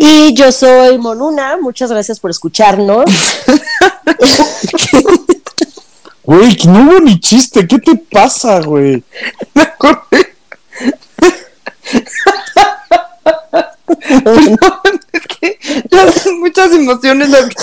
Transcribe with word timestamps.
Y 0.00 0.32
yo 0.32 0.52
soy 0.52 0.96
Monuna, 0.96 1.56
muchas 1.60 1.90
gracias 1.90 2.20
por 2.20 2.30
escucharnos. 2.30 3.04
Güey, 6.22 6.56
que 6.56 6.68
no 6.68 6.84
hubo 6.84 7.00
ni 7.00 7.18
chiste, 7.18 7.66
¿qué 7.66 7.80
te 7.80 7.96
pasa, 7.96 8.60
güey? 8.60 9.02
Perdón, 14.22 15.00
es 15.12 15.22
que 15.26 15.58
ya 15.90 16.12
son 16.12 16.38
muchas 16.38 16.70
emociones 16.72 17.30
las 17.30 17.48
que 17.48 17.56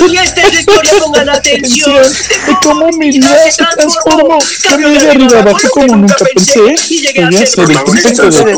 tengo. 0.00 0.12
Y 0.12 0.16
esta 0.18 0.40
es 0.42 0.54
la 0.54 0.60
historia, 0.60 0.92
pongan 1.00 1.28
atención. 1.28 2.02
De 2.02 2.56
cómo 2.62 2.88
mi 2.98 3.10
vida 3.10 3.50
se 3.50 3.64
transformó. 3.64 4.38
Cambié 4.62 5.00
de 5.00 5.10
arriba 5.10 5.40
abajo 5.40 5.68
como 5.70 5.96
nunca 5.96 6.24
pensé. 6.34 6.60
Voy 6.60 7.36
a 7.36 7.46
ser 7.46 7.70
el 7.70 7.84
príncipe 7.84 8.44
de 8.44 8.54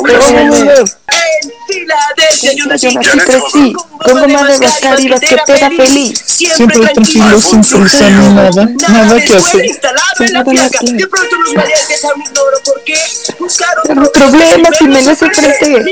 yo 2.56 2.66
nací, 2.66 2.88
crecí, 3.24 3.72
con 4.04 4.20
goma 4.20 4.48
de 4.48 4.58
mascar 4.58 5.00
y 5.00 5.08
basquetera 5.08 5.70
feliz. 5.70 6.22
Siempre 6.24 6.80
tranquilo, 6.80 7.40
sin 7.40 7.60
prisa 7.60 8.10
ni 8.10 8.34
nada, 8.34 8.68
nada 8.88 9.20
que 9.20 9.36
hacer. 9.36 9.62
De 9.62 11.06
pronto 11.06 11.36
los 11.36 11.54
mariachis 11.54 12.04
aún 12.04 12.22
ignoro 12.22 12.58
por 12.64 12.84
qué. 12.84 12.94
Buscaron 13.38 13.82
Tengo 13.84 14.12
problemas 14.12 14.80
y 14.80 14.84
me 14.84 15.02
les 15.02 15.22
enfrenté. 15.22 15.84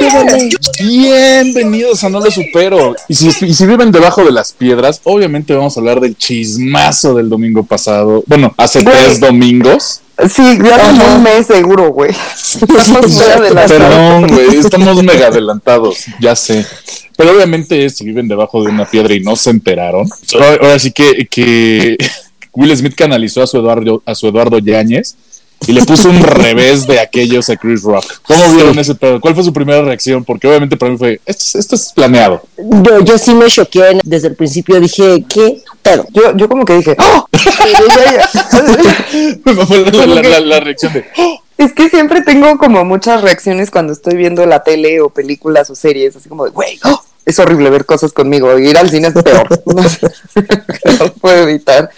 Madre 0.00 0.50
Bienvenidos 0.80 2.04
a 2.04 2.08
No 2.08 2.20
Lo 2.20 2.30
Supero. 2.30 2.94
Y 3.08 3.14
si, 3.14 3.28
y 3.46 3.54
si 3.54 3.66
viven 3.66 3.92
debajo 3.92 4.24
de 4.24 4.32
las 4.32 4.52
piedras, 4.52 5.00
obviamente 5.04 5.54
vamos 5.54 5.76
a 5.76 5.80
hablar 5.80 6.00
del 6.00 6.16
chismazo 6.16 7.14
del 7.14 7.28
domingo 7.28 7.64
pasado. 7.64 8.22
Bueno, 8.26 8.54
hace 8.56 8.82
tres 8.82 9.20
domingos. 9.20 10.00
Sí, 10.32 10.58
ya 10.62 10.78
como 10.78 11.16
un 11.16 11.22
mes 11.24 11.50
seguro, 11.56 11.90
güey. 11.92 12.10
Estamos 12.34 13.68
Perdón, 13.68 14.26
güey, 14.28 14.56
estamos 14.58 15.02
mega 15.02 15.28
adelantados, 15.28 16.04
ya 16.20 16.34
sé. 16.34 16.64
Pero 17.16 17.32
obviamente 17.32 17.88
si 17.90 18.04
viven 18.04 18.28
debajo 18.28 18.62
de 18.62 18.70
una 18.70 18.84
piedra 18.84 19.14
y 19.14 19.20
no 19.20 19.36
se 19.36 19.50
enteraron. 19.50 20.08
Ahora, 20.34 20.78
sí 20.78 20.90
que, 20.90 21.26
que 21.30 21.96
Will 22.54 22.76
Smith 22.76 22.94
canalizó 22.96 23.42
a 23.42 23.46
su 23.46 23.58
Eduardo, 23.58 24.02
a 24.04 24.14
su 24.14 24.26
Eduardo 24.28 24.58
Yáñez 24.58 25.14
y 25.66 25.72
le 25.72 25.82
puso 25.84 26.10
un 26.10 26.20
revés 26.20 26.86
de 26.86 26.98
aquellos 27.00 27.48
a 27.48 27.56
Chris 27.56 27.82
Rock. 27.82 28.04
¿Cómo 28.26 28.52
vieron 28.54 28.78
ese 28.78 28.94
pedo? 28.96 29.20
¿Cuál 29.20 29.34
fue 29.34 29.44
su 29.44 29.52
primera 29.52 29.80
reacción? 29.82 30.24
Porque 30.24 30.46
obviamente 30.48 30.76
para 30.76 30.92
mí 30.92 30.98
fue, 30.98 31.20
esto, 31.24 31.44
es- 31.44 31.54
esto 31.54 31.74
es 31.76 31.92
planeado. 31.94 32.42
Yo, 32.58 33.00
yo 33.00 33.16
sí 33.16 33.32
me 33.32 33.46
choqué 33.46 33.98
desde 34.04 34.28
el 34.28 34.34
principio, 34.36 34.78
dije, 34.80 35.24
¿qué 35.28 35.62
pedo? 35.82 36.06
Yo, 36.12 36.36
yo 36.36 36.48
como 36.48 36.64
que 36.64 36.74
dije, 36.74 36.96
¡Oh! 36.98 37.26
La- 40.06 40.22
la- 40.22 40.40
la 40.40 40.60
reacción 40.60 40.92
de, 40.92 41.04
Es 41.56 41.72
que 41.72 41.88
siempre 41.88 42.22
tengo 42.22 42.58
como 42.58 42.84
muchas 42.84 43.22
reacciones 43.22 43.70
cuando 43.70 43.92
estoy 43.92 44.16
viendo 44.16 44.44
la 44.46 44.64
tele 44.64 45.00
o 45.00 45.10
películas 45.10 45.70
o 45.70 45.74
series, 45.74 46.16
así 46.16 46.28
como 46.28 46.44
de, 46.44 46.50
güey, 46.50 46.80
¡oh! 46.84 47.00
es 47.24 47.38
horrible 47.38 47.70
ver 47.70 47.86
cosas 47.86 48.12
conmigo, 48.12 48.58
ir 48.58 48.76
al 48.76 48.90
cine 48.90 49.08
es 49.08 49.14
peor, 49.14 49.48
no, 49.66 49.82
no 49.82 51.12
puedo 51.20 51.48
evitar. 51.48 51.90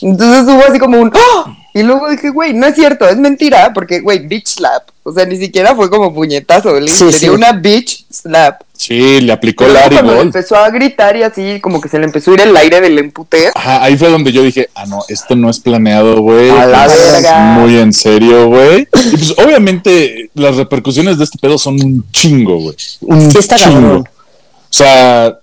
Entonces 0.00 0.54
hubo 0.54 0.64
así 0.66 0.78
como 0.78 1.00
un, 1.00 1.12
¡oh! 1.14 1.56
Y 1.74 1.82
luego 1.82 2.08
dije, 2.10 2.30
güey, 2.30 2.52
no 2.54 2.66
es 2.66 2.74
cierto, 2.74 3.08
es 3.08 3.16
mentira, 3.16 3.72
porque, 3.72 4.00
güey, 4.00 4.26
bitch 4.26 4.46
slap, 4.56 4.88
o 5.02 5.12
sea, 5.12 5.24
ni 5.24 5.36
siquiera 5.36 5.74
fue 5.74 5.88
como 5.90 6.12
puñetazo, 6.14 6.78
le, 6.78 6.88
Sí, 6.88 7.04
le 7.04 7.12
sí. 7.12 7.20
dio 7.20 7.34
una 7.34 7.52
bitch 7.52 8.04
slap. 8.10 8.60
sí, 8.76 9.20
le 9.20 9.32
aplicó 9.32 9.64
luego 9.64 9.78
Larry 9.78 9.96
Gold. 10.06 10.20
empezó 10.20 10.56
a 10.56 10.68
gritar 10.70 11.16
y 11.16 11.22
así, 11.22 11.60
como 11.60 11.80
que 11.80 11.88
se 11.88 11.98
le 11.98 12.04
empezó 12.04 12.30
a 12.30 12.34
ir 12.34 12.40
el 12.42 12.56
aire 12.56 12.80
del 12.80 12.98
empute. 12.98 13.50
Ajá, 13.54 13.82
ahí 13.84 13.96
fue 13.96 14.10
donde 14.10 14.32
yo 14.32 14.42
dije, 14.42 14.68
ah, 14.74 14.86
no, 14.86 15.02
esto 15.08 15.34
no 15.36 15.48
es 15.48 15.60
planeado, 15.60 16.20
güey. 16.20 16.50
A 16.50 16.66
la 16.66 16.86
Es 16.86 17.12
verga. 17.12 17.42
Muy 17.58 17.78
en 17.78 17.92
serio, 17.92 18.48
güey. 18.48 18.82
Y 18.82 19.16
pues 19.16 19.34
obviamente 19.38 20.30
las 20.34 20.56
repercusiones 20.56 21.16
de 21.18 21.24
este 21.24 21.38
pedo 21.38 21.58
son 21.58 21.74
un 21.82 22.04
chingo, 22.10 22.58
güey. 22.58 22.76
Un 23.02 23.30
Sí 23.30 23.38
está 23.38 23.56
chingo. 23.56 23.72
cabrón. 23.80 24.08
O 24.08 24.74
sea, 24.74 25.38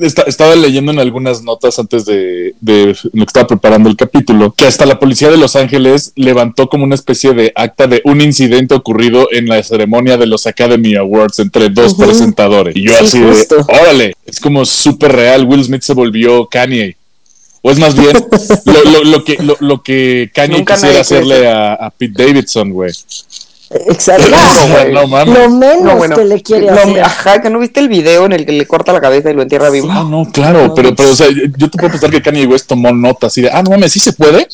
esta- 0.00 0.22
estaba 0.22 0.54
leyendo 0.56 0.92
en 0.92 0.98
algunas 0.98 1.42
notas 1.42 1.78
antes 1.78 2.04
de, 2.04 2.54
de 2.60 2.96
lo 3.12 3.24
que 3.24 3.28
estaba 3.28 3.46
preparando 3.46 3.88
el 3.88 3.96
capítulo, 3.96 4.52
que 4.52 4.66
hasta 4.66 4.86
la 4.86 4.98
policía 4.98 5.30
de 5.30 5.36
Los 5.36 5.56
Ángeles 5.56 6.12
levantó 6.16 6.68
como 6.68 6.84
una 6.84 6.94
especie 6.94 7.32
de 7.32 7.52
acta 7.54 7.86
de 7.86 8.00
un 8.04 8.20
incidente 8.20 8.74
ocurrido 8.74 9.28
en 9.32 9.46
la 9.48 9.62
ceremonia 9.62 10.16
de 10.16 10.26
los 10.26 10.46
Academy 10.46 10.94
Awards 10.96 11.38
entre 11.38 11.68
dos 11.68 11.94
presentadores. 11.94 12.74
Y 12.76 12.86
yo 12.86 12.92
Sí, 12.98 13.04
así 13.04 13.22
justo. 13.22 13.56
de, 13.56 13.62
órale, 13.80 14.14
es 14.26 14.40
como 14.40 14.64
súper 14.64 15.12
real, 15.12 15.44
Will 15.44 15.64
Smith 15.64 15.82
se 15.82 15.94
volvió 15.94 16.46
Kanye. 16.46 16.96
O 17.62 17.70
es 17.70 17.78
más 17.78 17.94
bien 17.94 18.12
lo, 18.64 18.90
lo- 18.90 19.04
lo 19.04 19.22
que, 19.24 19.36
lo, 19.42 19.54
lo 19.60 19.82
que 19.82 20.30
Kanye 20.34 20.58
Nunca 20.58 20.74
quisiera 20.76 21.00
hacerle 21.00 21.46
a, 21.46 21.74
a 21.74 21.90
Pete 21.90 22.24
Davidson, 22.24 22.70
güey. 22.70 22.90
Exacto. 23.70 24.24
no. 24.90 25.06
Lo 25.24 25.48
menos 25.50 25.82
No, 25.82 25.96
bueno, 25.96 26.16
que 26.16 26.24
le 26.24 26.42
quiere 26.42 26.68
hacer. 26.70 27.00
Ajá, 27.02 27.40
que 27.40 27.50
no 27.50 27.58
viste 27.60 27.80
el 27.80 27.88
video 27.88 28.26
en 28.26 28.32
el 28.32 28.44
que 28.44 28.52
le 28.52 28.66
corta 28.66 28.92
la 28.92 29.00
cabeza 29.00 29.30
y 29.30 29.34
lo 29.34 29.42
entierra 29.42 29.70
vivo. 29.70 29.88
Ah, 29.90 30.04
no, 30.08 30.26
claro, 30.32 30.74
pero, 30.74 30.94
pero, 30.94 31.12
o 31.12 31.14
sea, 31.14 31.28
yo 31.56 31.70
te 31.70 31.78
puedo 31.78 31.90
pensar 31.90 32.10
que 32.10 32.20
Kanye 32.20 32.46
West 32.46 32.66
tomó 32.66 32.92
nota 32.92 33.28
así 33.28 33.42
de, 33.42 33.50
ah, 33.50 33.62
no 33.62 33.70
mames, 33.70 33.92
sí 33.92 34.00
se 34.00 34.12
puede. 34.12 34.48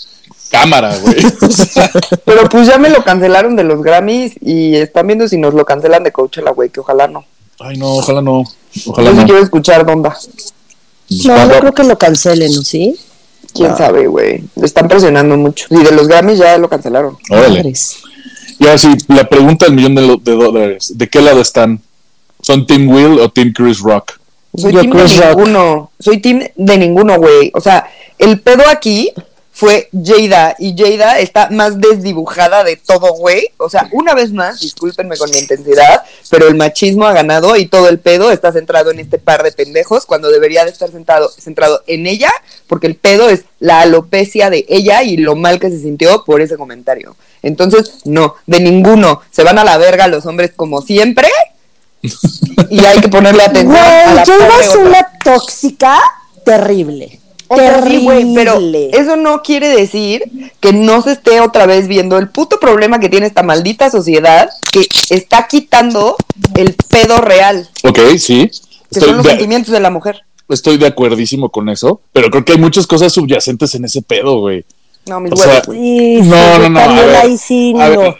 Cámara, 0.50 0.96
güey. 0.98 1.16
O 1.42 1.50
sea, 1.50 1.90
Pero 2.24 2.48
pues 2.48 2.68
ya 2.68 2.78
me 2.78 2.88
lo 2.90 3.02
cancelaron 3.02 3.56
de 3.56 3.64
los 3.64 3.82
Grammys 3.82 4.34
y 4.40 4.76
están 4.76 5.06
viendo 5.06 5.26
si 5.28 5.38
nos 5.38 5.54
lo 5.54 5.64
cancelan 5.64 6.04
de 6.04 6.12
Coachella, 6.12 6.50
güey, 6.52 6.68
que 6.70 6.80
ojalá 6.80 7.08
no. 7.08 7.24
ay, 7.60 7.76
no, 7.78 7.94
ojalá 7.96 8.22
no. 8.22 8.44
Ojalá 8.86 9.10
Yo 9.10 9.14
sí 9.16 9.20
no. 9.22 9.26
quiero 9.26 9.42
escuchar 9.42 9.84
Donda. 9.86 10.10
Pues, 10.10 11.24
No, 11.26 11.46
no 11.46 11.58
creo 11.58 11.72
que 11.74 11.82
lo 11.84 11.96
cancelen, 11.98 12.54
¿no? 12.54 12.62
¿Sí? 12.62 12.96
¿Quién 13.56 13.76
sabe, 13.76 14.06
güey? 14.06 14.44
Le 14.54 14.66
están 14.66 14.88
presionando 14.88 15.36
mucho. 15.36 15.66
Y 15.70 15.82
de 15.82 15.92
los 15.92 16.08
Grammys 16.08 16.38
ya 16.38 16.58
lo 16.58 16.68
cancelaron. 16.68 17.16
Órale. 17.30 17.56
Madres. 17.58 17.98
Y 18.58 18.64
ahora 18.64 18.78
sí, 18.78 18.88
la 19.08 19.28
pregunta 19.28 19.66
del 19.66 19.74
millón 19.74 19.94
de, 19.94 20.02
lo- 20.06 20.16
de 20.16 20.32
dólares: 20.32 20.92
¿de 20.96 21.08
qué 21.08 21.20
lado 21.20 21.40
están? 21.40 21.80
¿Son 22.42 22.66
Team 22.66 22.88
Will 22.88 23.18
o 23.20 23.28
Team 23.30 23.52
Chris 23.54 23.80
Rock? 23.80 24.12
Soy 24.56 24.72
Yo 24.72 24.80
team 24.80 24.92
de 24.92 24.98
Chris 25.02 25.16
Rock. 25.18 25.36
ninguno. 25.36 25.90
Soy 25.98 26.18
team 26.20 26.40
de 26.54 26.78
ninguno, 26.78 27.16
güey. 27.18 27.50
O 27.54 27.60
sea, 27.60 27.88
el 28.18 28.40
pedo 28.40 28.62
aquí 28.70 29.12
fue 29.56 29.88
Jada 29.90 30.54
y 30.58 30.76
Jada 30.76 31.18
está 31.18 31.48
más 31.48 31.80
desdibujada 31.80 32.62
de 32.62 32.76
todo, 32.76 33.14
güey. 33.14 33.48
O 33.56 33.70
sea, 33.70 33.88
una 33.90 34.12
vez 34.12 34.30
más, 34.30 34.60
discúlpenme 34.60 35.16
con 35.16 35.30
mi 35.30 35.38
intensidad, 35.38 36.04
pero 36.30 36.46
el 36.46 36.56
machismo 36.56 37.06
ha 37.06 37.14
ganado 37.14 37.56
y 37.56 37.64
todo 37.64 37.88
el 37.88 37.98
pedo 37.98 38.30
está 38.30 38.52
centrado 38.52 38.90
en 38.90 38.98
este 38.98 39.16
par 39.16 39.42
de 39.42 39.52
pendejos 39.52 40.04
cuando 40.04 40.30
debería 40.30 40.66
de 40.66 40.72
estar 40.72 40.90
centrado, 40.90 41.30
centrado 41.30 41.82
en 41.86 42.06
ella, 42.06 42.30
porque 42.66 42.86
el 42.86 42.96
pedo 42.96 43.30
es 43.30 43.46
la 43.58 43.80
alopecia 43.80 44.50
de 44.50 44.66
ella 44.68 45.02
y 45.02 45.16
lo 45.16 45.36
mal 45.36 45.58
que 45.58 45.70
se 45.70 45.80
sintió 45.80 46.22
por 46.26 46.42
ese 46.42 46.58
comentario. 46.58 47.16
Entonces, 47.42 48.02
no, 48.04 48.34
de 48.44 48.60
ninguno. 48.60 49.22
Se 49.30 49.42
van 49.42 49.58
a 49.58 49.64
la 49.64 49.78
verga 49.78 50.06
los 50.06 50.26
hombres 50.26 50.50
como 50.54 50.82
siempre. 50.82 51.28
Y 52.68 52.84
hay 52.84 53.00
que 53.00 53.08
ponerle 53.08 53.42
atención 53.42 53.72
Güey, 53.72 54.26
Jada 54.26 54.60
es 54.60 54.76
una 54.76 55.08
tóxica 55.24 55.98
terrible. 56.44 57.20
O 57.48 57.56
sea, 57.56 57.74
sí, 57.76 57.80
terrible. 57.82 58.04
güey, 58.04 58.34
pero 58.34 58.60
eso 58.92 59.16
no 59.16 59.42
quiere 59.42 59.68
decir 59.68 60.24
que 60.60 60.72
no 60.72 61.00
se 61.02 61.12
esté 61.12 61.40
otra 61.40 61.66
vez 61.66 61.86
viendo 61.88 62.18
el 62.18 62.28
puto 62.28 62.58
problema 62.58 62.98
que 62.98 63.08
tiene 63.08 63.26
esta 63.26 63.42
maldita 63.42 63.90
sociedad 63.90 64.48
que 64.72 64.86
está 65.10 65.46
quitando 65.46 66.16
el 66.56 66.74
pedo 66.88 67.18
real, 67.20 67.68
Ok, 67.84 67.98
sí. 68.18 68.48
que 68.48 68.98
Estoy 68.98 69.08
son 69.08 69.16
los 69.18 69.24
de, 69.24 69.30
sentimientos 69.30 69.72
de 69.72 69.80
la 69.80 69.90
mujer. 69.90 70.22
estoy 70.48 70.76
de 70.78 70.86
acuerdísimo 70.86 71.50
con 71.50 71.68
eso, 71.68 72.00
pero 72.12 72.30
creo 72.30 72.44
que 72.44 72.52
hay 72.52 72.58
muchas 72.58 72.86
cosas 72.86 73.12
subyacentes 73.12 73.74
en 73.76 73.84
ese 73.84 74.02
pedo, 74.02 74.40
güey. 74.40 74.64
No, 75.06 75.20
mis 75.20 75.30
O 75.32 75.36
huevos, 75.36 75.52
sea, 75.52 75.62
güey. 75.66 75.78
Sí, 75.78 76.22
sí, 76.22 76.28
No, 76.28 76.58
no, 76.58 76.68
no. 76.70 76.80
A 76.80 76.84
también 76.84 77.06
ver, 77.06 77.16
ahí 77.16 77.38
sí, 77.38 77.74
a 77.78 77.88
ver, 77.90 77.98
no. 77.98 78.16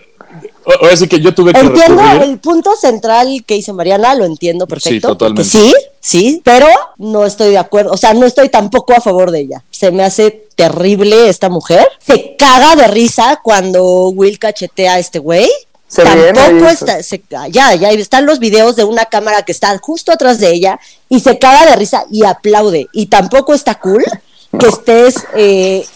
Ahora 0.80 0.96
sí 0.96 1.06
que 1.06 1.20
yo 1.20 1.32
tuve 1.34 1.52
que 1.52 1.60
Entiendo 1.60 2.02
recurrir. 2.02 2.22
el 2.30 2.38
punto 2.38 2.74
central 2.74 3.44
que 3.46 3.54
dice 3.54 3.72
Mariana, 3.72 4.14
lo 4.14 4.24
entiendo 4.24 4.66
perfecto. 4.66 5.08
totalmente. 5.08 5.48
porque 5.50 5.68
Sí, 5.68 5.74
sí, 6.00 6.40
pero 6.44 6.66
no 6.98 7.24
estoy 7.24 7.50
de 7.50 7.58
acuerdo, 7.58 7.92
o 7.92 7.96
sea, 7.96 8.14
no 8.14 8.26
estoy 8.26 8.48
tampoco 8.48 8.92
a 8.94 9.00
favor 9.00 9.30
de 9.30 9.40
ella. 9.40 9.64
Se 9.70 9.90
me 9.92 10.02
hace 10.02 10.30
terrible 10.56 11.28
esta 11.28 11.48
mujer. 11.48 11.86
Se 12.04 12.34
caga 12.36 12.74
de 12.76 12.88
risa 12.88 13.40
cuando 13.44 14.08
Will 14.08 14.38
cachetea 14.38 14.94
a 14.94 14.98
este 14.98 15.18
güey. 15.20 15.48
Se 15.88 16.02
Tampoco 16.02 16.68
está, 16.68 17.00
se- 17.04 17.22
ya, 17.50 17.72
ya 17.76 17.90
están 17.92 18.26
los 18.26 18.40
videos 18.40 18.74
de 18.74 18.82
una 18.82 19.04
cámara 19.04 19.42
que 19.42 19.52
está 19.52 19.78
justo 19.78 20.10
atrás 20.10 20.40
de 20.40 20.50
ella 20.52 20.80
y 21.08 21.20
se 21.20 21.38
caga 21.38 21.64
de 21.64 21.76
risa 21.76 22.06
y 22.10 22.24
aplaude. 22.24 22.88
Y 22.92 23.06
tampoco 23.06 23.54
está 23.54 23.76
cool 23.76 24.04
que 24.58 24.66
estés 24.66 25.14
eh, 25.36 25.86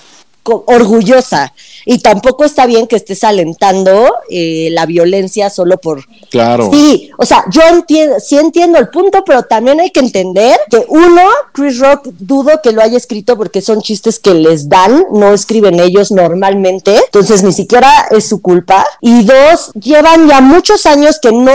orgullosa 0.45 1.53
Y 1.85 1.99
tampoco 1.99 2.45
está 2.45 2.67
bien 2.67 2.87
que 2.87 2.97
estés 2.97 3.25
alentando 3.25 4.15
eh, 4.29 4.69
la 4.73 4.87
violencia 4.87 5.51
solo 5.51 5.79
por... 5.79 6.05
Claro. 6.31 6.71
Sí, 6.71 7.11
o 7.19 7.27
sea, 7.27 7.45
yo 7.51 7.63
entiendo, 7.69 8.21
sí 8.21 8.37
entiendo 8.39 8.79
el 8.79 8.89
punto, 8.89 9.25
pero 9.25 9.43
también 9.43 9.81
hay 9.81 9.91
que 9.91 10.01
entender 10.01 10.59
que 10.71 10.85
uno, 10.89 11.23
Chris 11.53 11.79
Rock 11.79 12.09
dudo 12.19 12.61
que 12.63 12.73
lo 12.73 12.83
haya 12.83 12.97
escrito 12.97 13.37
porque 13.37 13.61
son 13.61 13.83
chistes 13.83 14.19
que 14.19 14.35
les 14.35 14.69
dan, 14.69 15.07
no 15.13 15.33
escriben 15.33 15.81
ellos 15.81 16.11
normalmente, 16.11 16.97
entonces 16.97 17.43
ni 17.43 17.53
siquiera 17.53 17.91
es 18.11 18.29
su 18.29 18.41
culpa. 18.41 18.87
Y 19.01 19.25
dos, 19.25 19.73
llevan 19.75 20.29
ya 20.29 20.41
muchos 20.41 20.87
años 20.87 21.19
que 21.21 21.33
no 21.33 21.53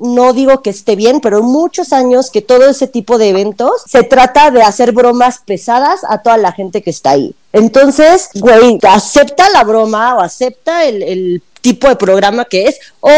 no 0.00 0.32
digo 0.32 0.62
que 0.62 0.70
esté 0.70 0.96
bien, 0.96 1.20
pero 1.20 1.42
muchos 1.42 1.92
años 1.92 2.30
que 2.30 2.40
todo 2.40 2.68
ese 2.68 2.86
tipo 2.86 3.18
de 3.18 3.28
eventos 3.28 3.82
se 3.86 4.02
trata 4.02 4.50
de 4.50 4.62
hacer 4.62 4.92
bromas 4.92 5.42
pesadas 5.44 6.00
a 6.08 6.22
toda 6.22 6.38
la 6.38 6.52
gente 6.52 6.82
que 6.82 6.90
está 6.90 7.10
ahí. 7.10 7.34
Entonces, 7.52 8.30
güey, 8.34 8.78
acepta 8.82 9.50
la 9.50 9.62
broma 9.62 10.16
o 10.16 10.20
acepta 10.20 10.84
el, 10.84 11.42
tipo 11.60 11.90
de 11.90 11.96
programa 11.96 12.46
que 12.46 12.68
es, 12.68 12.78
o 13.00 13.12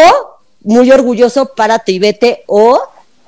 muy 0.64 0.90
orgulloso, 0.90 1.54
párate 1.54 1.92
y 1.92 2.00
vete, 2.00 2.42
o 2.48 2.80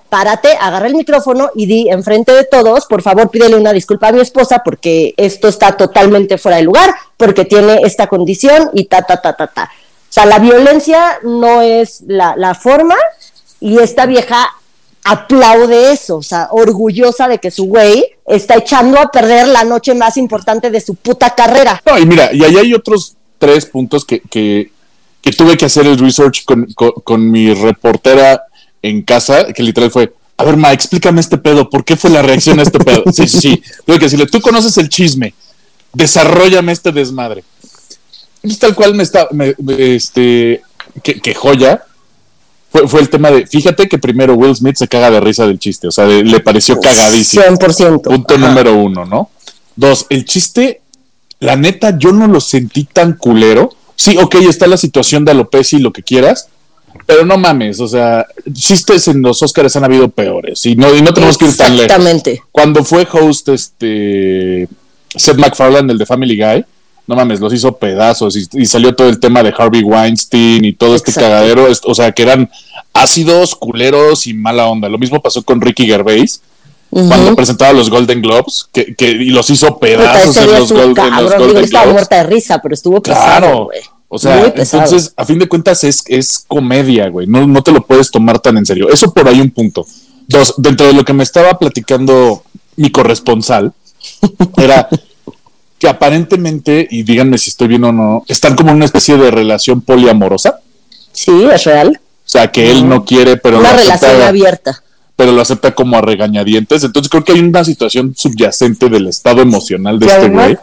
párate, 0.08 0.56
agarra 0.60 0.88
el 0.88 0.96
micrófono 0.96 1.50
y 1.54 1.66
di 1.66 1.88
enfrente 1.88 2.32
de 2.32 2.42
todos, 2.42 2.86
por 2.86 3.00
favor, 3.00 3.30
pídele 3.30 3.54
una 3.54 3.72
disculpa 3.72 4.08
a 4.08 4.12
mi 4.12 4.20
esposa 4.20 4.62
porque 4.64 5.14
esto 5.16 5.46
está 5.46 5.76
totalmente 5.76 6.36
fuera 6.36 6.56
de 6.56 6.64
lugar, 6.64 6.92
porque 7.16 7.44
tiene 7.44 7.82
esta 7.84 8.08
condición 8.08 8.70
y 8.72 8.86
ta, 8.86 9.02
ta, 9.02 9.22
ta, 9.22 9.36
ta, 9.36 9.46
ta. 9.46 9.70
O 9.72 10.12
sea, 10.14 10.26
la 10.26 10.40
violencia 10.40 11.20
no 11.22 11.62
es 11.62 12.02
la 12.08 12.56
forma 12.56 12.96
y 13.60 13.78
esta 13.78 14.06
vieja 14.06 14.48
aplaude 15.04 15.92
eso, 15.92 16.16
o 16.16 16.22
sea, 16.22 16.48
orgullosa 16.50 17.28
de 17.28 17.38
que 17.38 17.50
su 17.50 17.64
güey 17.64 18.04
está 18.26 18.56
echando 18.56 18.98
a 18.98 19.10
perder 19.10 19.48
la 19.48 19.64
noche 19.64 19.94
más 19.94 20.16
importante 20.16 20.70
de 20.70 20.80
su 20.80 20.94
puta 20.94 21.34
carrera. 21.34 21.82
No, 21.84 21.98
y 21.98 22.06
mira, 22.06 22.32
y 22.32 22.42
ahí 22.42 22.56
hay 22.56 22.74
otros 22.74 23.14
tres 23.38 23.66
puntos 23.66 24.04
que, 24.04 24.20
que, 24.20 24.70
que 25.20 25.32
tuve 25.32 25.56
que 25.58 25.66
hacer 25.66 25.86
el 25.86 25.98
research 25.98 26.44
con, 26.44 26.64
con, 26.74 26.92
con 27.04 27.30
mi 27.30 27.52
reportera 27.52 28.44
en 28.80 29.02
casa, 29.02 29.52
que 29.52 29.62
literal 29.62 29.90
fue, 29.90 30.12
a 30.38 30.44
ver, 30.44 30.56
ma, 30.56 30.72
explícame 30.72 31.20
este 31.20 31.36
pedo, 31.36 31.68
¿por 31.68 31.84
qué 31.84 31.96
fue 31.96 32.08
la 32.10 32.22
reacción 32.22 32.58
a 32.58 32.62
este 32.62 32.78
pedo? 32.78 33.04
Sí, 33.12 33.28
sí, 33.28 33.38
sí. 33.40 33.62
Tuve 33.86 33.98
que 33.98 34.06
decirle, 34.06 34.26
tú 34.26 34.40
conoces 34.40 34.76
el 34.78 34.88
chisme, 34.88 35.34
desarrollame 35.92 36.72
este 36.72 36.92
desmadre. 36.92 37.44
Entonces, 38.36 38.58
tal 38.58 38.74
cual 38.74 38.94
me 38.94 39.02
está, 39.02 39.28
me, 39.32 39.54
me- 39.58 39.94
este, 39.96 40.62
que, 41.02 41.20
que 41.20 41.34
joya, 41.34 41.84
fue, 42.74 42.88
fue 42.88 43.00
el 43.02 43.08
tema 43.08 43.30
de, 43.30 43.46
fíjate 43.46 43.88
que 43.88 43.98
primero 43.98 44.34
Will 44.34 44.56
Smith 44.56 44.74
se 44.74 44.88
caga 44.88 45.08
de 45.08 45.20
risa 45.20 45.46
del 45.46 45.60
chiste, 45.60 45.86
o 45.86 45.92
sea, 45.92 46.06
de- 46.06 46.24
le 46.24 46.40
pareció 46.40 46.80
cagadísimo. 46.80 47.44
100%. 47.44 48.02
Punto 48.02 48.34
Ajá. 48.34 48.48
número 48.48 48.74
uno, 48.74 49.04
¿no? 49.04 49.30
Dos, 49.76 50.06
el 50.10 50.24
chiste, 50.24 50.80
la 51.38 51.54
neta, 51.54 51.96
yo 51.96 52.10
no 52.10 52.26
lo 52.26 52.40
sentí 52.40 52.82
tan 52.84 53.12
culero. 53.12 53.70
Sí, 53.94 54.18
ok, 54.20 54.34
está 54.48 54.66
la 54.66 54.76
situación 54.76 55.24
de 55.24 55.30
alopecia 55.30 55.78
y 55.78 55.82
lo 55.82 55.92
que 55.92 56.02
quieras, 56.02 56.48
pero 57.06 57.24
no 57.24 57.38
mames, 57.38 57.78
o 57.78 57.86
sea, 57.86 58.26
chistes 58.52 59.06
en 59.06 59.22
los 59.22 59.40
Oscars 59.40 59.76
han 59.76 59.84
habido 59.84 60.08
peores 60.08 60.66
y 60.66 60.74
no, 60.74 60.92
y 60.96 61.00
no 61.00 61.14
tenemos 61.14 61.38
que 61.38 61.44
ir 61.46 61.56
tan 61.56 61.76
lejos. 61.76 61.84
Exactamente. 61.84 62.42
Cuando 62.50 62.82
fue 62.84 63.06
host 63.10 63.50
este 63.50 64.68
Seth 65.14 65.36
MacFarlane, 65.38 65.92
el 65.92 65.98
de 65.98 66.06
Family 66.06 66.36
Guy, 66.36 66.64
no 67.06 67.14
mames, 67.16 67.40
los 67.40 67.52
hizo 67.52 67.76
pedazos 67.76 68.36
y, 68.36 68.46
y 68.52 68.66
salió 68.66 68.94
todo 68.94 69.08
el 69.08 69.18
tema 69.20 69.42
de 69.42 69.52
Harvey 69.56 69.82
Weinstein 69.82 70.64
y 70.64 70.72
todo 70.72 70.94
este 70.94 71.12
cagadero, 71.12 71.66
o 71.84 71.94
sea, 71.94 72.12
que 72.12 72.22
eran 72.22 72.50
ácidos, 72.92 73.54
culeros 73.54 74.26
y 74.26 74.34
mala 74.34 74.66
onda. 74.68 74.88
Lo 74.88 74.98
mismo 74.98 75.20
pasó 75.20 75.42
con 75.42 75.60
Ricky 75.60 75.86
Gervais 75.86 76.40
cuando 76.90 77.34
presentaba 77.34 77.72
los 77.72 77.90
Golden 77.90 78.22
Globes, 78.22 78.68
que, 78.72 78.94
que 78.94 79.10
y 79.10 79.30
los 79.30 79.50
hizo 79.50 79.78
pedazos 79.78 80.36
en 80.36 80.46
los, 80.50 80.60
estuvo 80.62 80.78
Gol- 80.78 80.84
en 80.90 80.94
los 80.94 80.96
cabrón, 80.96 81.30
digo, 81.32 81.44
Golden 81.46 81.64
estaba 81.64 81.84
Globes. 81.84 81.94
muerta 81.94 82.16
de 82.16 82.22
risa, 82.22 82.60
pero 82.62 82.74
estuvo 82.74 83.02
pesado, 83.02 83.24
Claro. 83.40 83.64
güey. 83.64 83.80
O 84.08 84.18
sea, 84.18 84.46
entonces, 84.54 85.12
a 85.16 85.24
fin 85.24 85.40
de 85.40 85.48
cuentas, 85.48 85.82
es, 85.82 86.04
es 86.06 86.44
comedia, 86.46 87.08
güey. 87.08 87.26
No, 87.26 87.48
no 87.48 87.62
te 87.64 87.72
lo 87.72 87.84
puedes 87.84 88.12
tomar 88.12 88.38
tan 88.38 88.56
en 88.58 88.64
serio. 88.64 88.88
Eso 88.88 89.12
por 89.12 89.26
ahí 89.26 89.40
un 89.40 89.50
punto. 89.50 89.84
Dos, 90.28 90.54
dentro 90.56 90.86
de 90.86 90.92
lo 90.92 91.04
que 91.04 91.12
me 91.12 91.24
estaba 91.24 91.58
platicando 91.58 92.44
mi 92.76 92.90
corresponsal, 92.90 93.72
era 94.56 94.88
que 95.84 95.90
aparentemente, 95.90 96.88
y 96.90 97.02
díganme 97.02 97.36
si 97.36 97.50
estoy 97.50 97.68
bien 97.68 97.84
o 97.84 97.92
no, 97.92 98.24
están 98.26 98.56
como 98.56 98.70
en 98.70 98.76
una 98.76 98.86
especie 98.86 99.18
de 99.18 99.30
relación 99.30 99.82
poliamorosa. 99.82 100.60
Sí, 101.12 101.44
es 101.52 101.64
real. 101.64 102.00
O 102.00 102.28
sea, 102.28 102.50
que 102.50 102.70
él 102.70 102.88
no 102.88 103.04
quiere, 103.04 103.36
pero 103.36 103.58
Una 103.58 103.72
lo 103.72 103.78
relación 103.78 104.10
acepta, 104.10 104.28
abierta. 104.28 104.82
pero 105.14 105.32
lo 105.32 105.42
acepta 105.42 105.74
como 105.74 105.98
a 105.98 106.00
regañadientes. 106.00 106.82
Entonces 106.84 107.10
creo 107.10 107.22
que 107.22 107.32
hay 107.32 107.40
una 107.40 107.62
situación 107.64 108.14
subyacente 108.16 108.88
del 108.88 109.08
estado 109.08 109.42
emocional 109.42 109.98
de 109.98 110.06
Y 110.06 110.08
este 110.08 110.28
güey. 110.30 110.56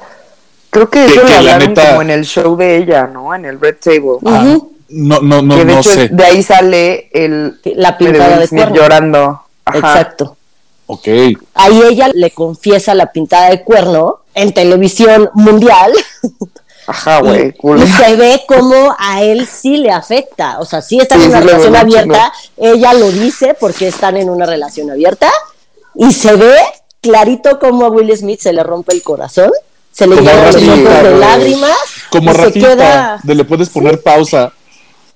Creo 0.71 0.89
que 0.89 1.05
Que- 1.05 1.13
eso 1.13 1.25
que 1.27 1.33
lo 1.35 1.41
la 1.43 1.59
neta- 1.59 1.89
como 1.89 2.01
en 2.01 2.09
el 2.09 2.25
show 2.25 2.55
de 2.57 2.77
ella, 2.77 3.05
¿no? 3.05 3.35
En 3.35 3.45
el 3.45 3.59
Red 3.59 3.75
Table. 3.83 4.17
Ah, 4.25 4.57
no, 4.89 5.19
no, 5.21 5.41
no, 5.43 5.55
que 5.55 5.65
de 5.65 5.73
no 5.73 5.79
hecho 5.81 5.91
sé. 5.91 6.07
de 6.09 6.23
ahí 6.25 6.41
sale 6.41 7.09
el 7.13 7.59
La 7.75 7.95
pintada 7.95 8.39
de 8.39 8.47
cuerno. 8.47 8.75
llorando. 8.75 9.41
Ajá. 9.65 9.77
Exacto. 9.77 10.35
Ok. 10.87 11.07
Ahí 11.53 11.79
ella 11.91 12.09
le 12.11 12.31
confiesa 12.31 12.95
la 12.95 13.11
pintada 13.11 13.51
de 13.51 13.63
cuerno 13.63 14.20
en 14.33 14.53
televisión 14.53 15.29
mundial 15.33 15.91
Ajá, 16.87 17.19
y, 17.23 17.23
güey. 17.23 17.51
cool. 17.53 17.83
y 17.83 17.87
se 17.87 18.15
ve 18.15 18.41
como 18.47 18.95
a 18.97 19.21
él 19.21 19.47
sí 19.47 19.77
le 19.77 19.91
afecta. 19.91 20.59
O 20.59 20.65
sea, 20.65 20.81
sí 20.81 20.99
están 20.99 21.19
Sí, 21.19 21.25
en 21.25 21.31
una 21.31 21.41
sí 21.41 21.47
relación 21.47 21.75
abierta, 21.75 22.33
ella 22.57 22.93
lo 22.93 23.11
dice 23.11 23.55
porque 23.59 23.87
están 23.87 24.17
en 24.17 24.29
una 24.29 24.45
relación 24.45 24.89
abierta 24.91 25.29
y 25.95 26.11
se 26.11 26.35
ve 26.35 26.55
clarito 27.01 27.59
como 27.59 27.85
a 27.85 27.89
Will 27.89 28.15
Smith 28.15 28.39
se 28.41 28.53
le 28.53 28.63
rompe 28.63 28.93
el 28.93 29.03
corazón, 29.03 29.51
se 29.91 30.07
le 30.07 30.15
llenan 30.17 30.45
los 30.45 30.55
ojos 30.55 31.03
de 31.03 31.17
lágrimas 31.17 31.77
Como 32.09 32.31
Rafita, 32.31 32.67
queda 32.69 33.19
de 33.23 33.35
le 33.35 33.43
puedes 33.43 33.69
poner 33.69 34.01
pausa. 34.01 34.53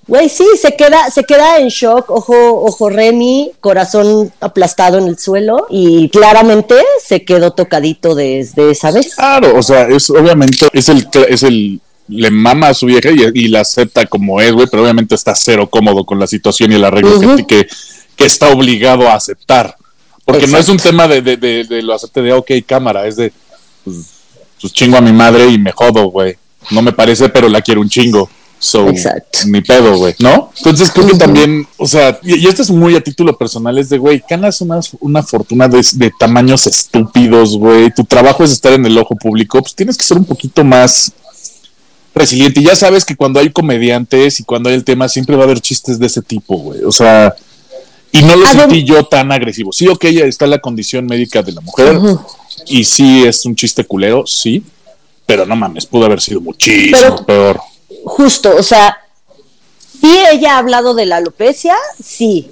Güey, 0.08 0.30
sí, 0.30 0.46
se 0.62 0.76
queda, 0.76 1.10
se 1.10 1.24
queda 1.24 1.58
en 1.58 1.70
shock, 1.70 2.12
ojo, 2.12 2.36
ojo 2.64 2.90
Remy, 2.90 3.54
corazón 3.60 4.32
aplastado 4.40 5.00
en 5.00 5.08
el 5.08 5.18
suelo 5.18 5.66
y 5.70 6.10
claramente 6.10 6.76
se 7.04 7.26
quedó 7.26 7.54
tocadito 7.54 8.14
desde 8.14 8.70
esa 8.70 8.92
vez. 8.92 9.16
Claro, 9.16 9.58
o 9.58 9.64
sea, 9.64 9.88
es 9.88 10.10
obviamente 10.12 10.68
es 10.74 10.90
el 10.90 11.08
es 11.28 11.42
el 11.42 11.82
le 12.08 12.30
mama 12.30 12.68
a 12.68 12.74
su 12.76 12.86
vieja 12.86 13.10
y, 13.10 13.24
y 13.34 13.48
la 13.48 13.62
acepta 13.62 14.06
como 14.06 14.40
es, 14.40 14.52
güey, 14.54 14.68
pero 14.70 14.84
obviamente 14.84 15.16
está 15.16 15.34
cero 15.34 15.68
cómodo 15.72 16.06
con 16.06 16.20
la 16.20 16.28
situación 16.28 16.72
y 16.72 16.76
el 16.76 16.84
arreglo 16.86 17.20
que- 17.20 17.26
Ujú. 17.26 17.48
que, 17.48 17.68
que 18.16 18.26
está 18.26 18.50
obligado 18.50 19.08
a 19.10 19.16
aceptar. 19.16 19.76
Porque 20.24 20.46
no 20.46 20.60
es 20.60 20.70
un 20.70 20.78
tema 20.78 21.08
de, 21.08 21.24
de, 21.24 21.38
de, 21.38 21.64
de 21.64 21.82
lo 21.82 21.96
acepte 21.96 22.22
de 22.22 22.32
ok, 22.32 22.52
cámara, 22.68 23.08
es 23.08 23.16
de 23.16 23.34
pues, 23.84 23.96
pues 24.62 24.72
chingo 24.72 24.98
a 24.98 25.02
mi 25.02 25.12
madre 25.14 25.48
y 25.48 25.58
me 25.58 25.72
jodo, 25.72 26.06
güey. 26.12 26.36
No 26.70 26.84
me 26.84 26.92
parece, 26.94 27.30
pero 27.30 27.50
la 27.50 27.62
quiero 27.62 27.82
un 27.82 27.90
chingo. 27.90 28.30
So, 28.58 28.90
Exacto. 28.90 29.40
ni 29.48 29.62
pedo, 29.62 29.98
güey, 29.98 30.16
¿no? 30.20 30.52
Entonces 30.58 30.90
creo 30.92 31.06
que 31.06 31.16
también, 31.18 31.68
o 31.78 31.86
sea, 31.86 32.18
y, 32.24 32.36
y 32.36 32.48
esto 32.48 32.62
es 32.64 32.72
muy 32.72 32.96
a 32.96 33.02
título 33.02 33.38
personal, 33.38 33.78
es 33.78 33.90
de, 33.90 33.98
güey, 34.00 34.24
ganas 34.28 34.60
una, 34.62 34.80
una 35.02 35.22
fortuna 35.22 35.68
de, 35.68 35.86
de 35.94 36.12
tamaños 36.18 36.66
estúpidos, 36.66 37.58
güey, 37.58 37.92
tu 37.94 38.04
trabajo 38.06 38.44
es 38.44 38.52
estar 38.52 38.74
en 38.74 38.86
el 38.86 38.98
ojo 38.98 39.16
público, 39.16 39.62
pues 39.62 39.76
tienes 39.76 39.98
que 39.98 40.06
ser 40.06 40.18
un 40.18 40.26
poquito 40.26 40.64
más 40.64 41.12
resiliente. 42.16 42.60
Y 42.62 42.64
ya 42.64 42.76
sabes 42.76 43.06
que 43.06 43.16
cuando 43.16 43.40
hay 43.40 43.50
comediantes 43.52 44.40
y 44.40 44.44
cuando 44.44 44.70
hay 44.70 44.76
el 44.76 44.84
tema, 44.84 45.08
siempre 45.10 45.36
va 45.36 45.44
a 45.44 45.46
haber 45.46 45.60
chistes 45.60 46.00
de 46.00 46.08
ese 46.08 46.22
tipo, 46.22 46.58
güey, 46.58 46.84
o 46.84 46.92
sea, 46.92 47.36
y 48.12 48.22
no 48.24 48.36
lo 48.36 48.48
Adem- 48.48 48.62
sentí 48.62 48.84
yo 48.86 49.04
tan 49.04 49.32
agresivo. 49.32 49.74
Sí, 49.74 49.88
ok, 49.88 50.06
está 50.06 50.48
la 50.48 50.60
condición 50.60 51.06
médica 51.06 51.42
de 51.44 51.52
la 51.52 51.62
mujer, 51.62 52.00
y 52.68 52.84
sí 52.86 53.26
es 53.26 53.46
un 53.46 53.56
chiste 53.56 53.84
culero, 53.84 54.26
sí, 54.26 54.64
pero 55.26 55.46
no 55.46 55.56
mames, 55.56 55.86
pudo 55.86 56.06
haber 56.06 56.22
sido 56.22 56.40
muchísimo 56.42 56.98
Pero- 56.98 57.26
peor. 57.26 57.60
Justo, 58.06 58.56
o 58.56 58.64
sea, 58.64 59.00
sí 60.00 60.24
ella 60.32 60.56
ha 60.56 60.58
hablado 60.60 60.94
de 60.94 61.06
la 61.06 61.18
alopecia, 61.18 61.76
sí, 62.02 62.52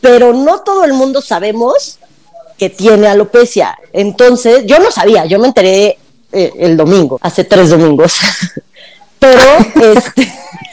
pero 0.00 0.32
no 0.32 0.60
todo 0.60 0.84
el 0.84 0.92
mundo 0.92 1.22
sabemos 1.22 1.98
que 2.58 2.70
tiene 2.70 3.06
alopecia. 3.06 3.78
Entonces, 3.92 4.64
yo 4.66 4.78
no 4.80 4.90
sabía, 4.90 5.24
yo 5.26 5.38
me 5.38 5.46
enteré 5.46 5.96
eh, 6.32 6.52
el 6.58 6.76
domingo, 6.76 7.18
hace 7.22 7.44
tres 7.44 7.70
domingos. 7.70 8.18
pero, 9.18 9.42
este. 9.94 10.32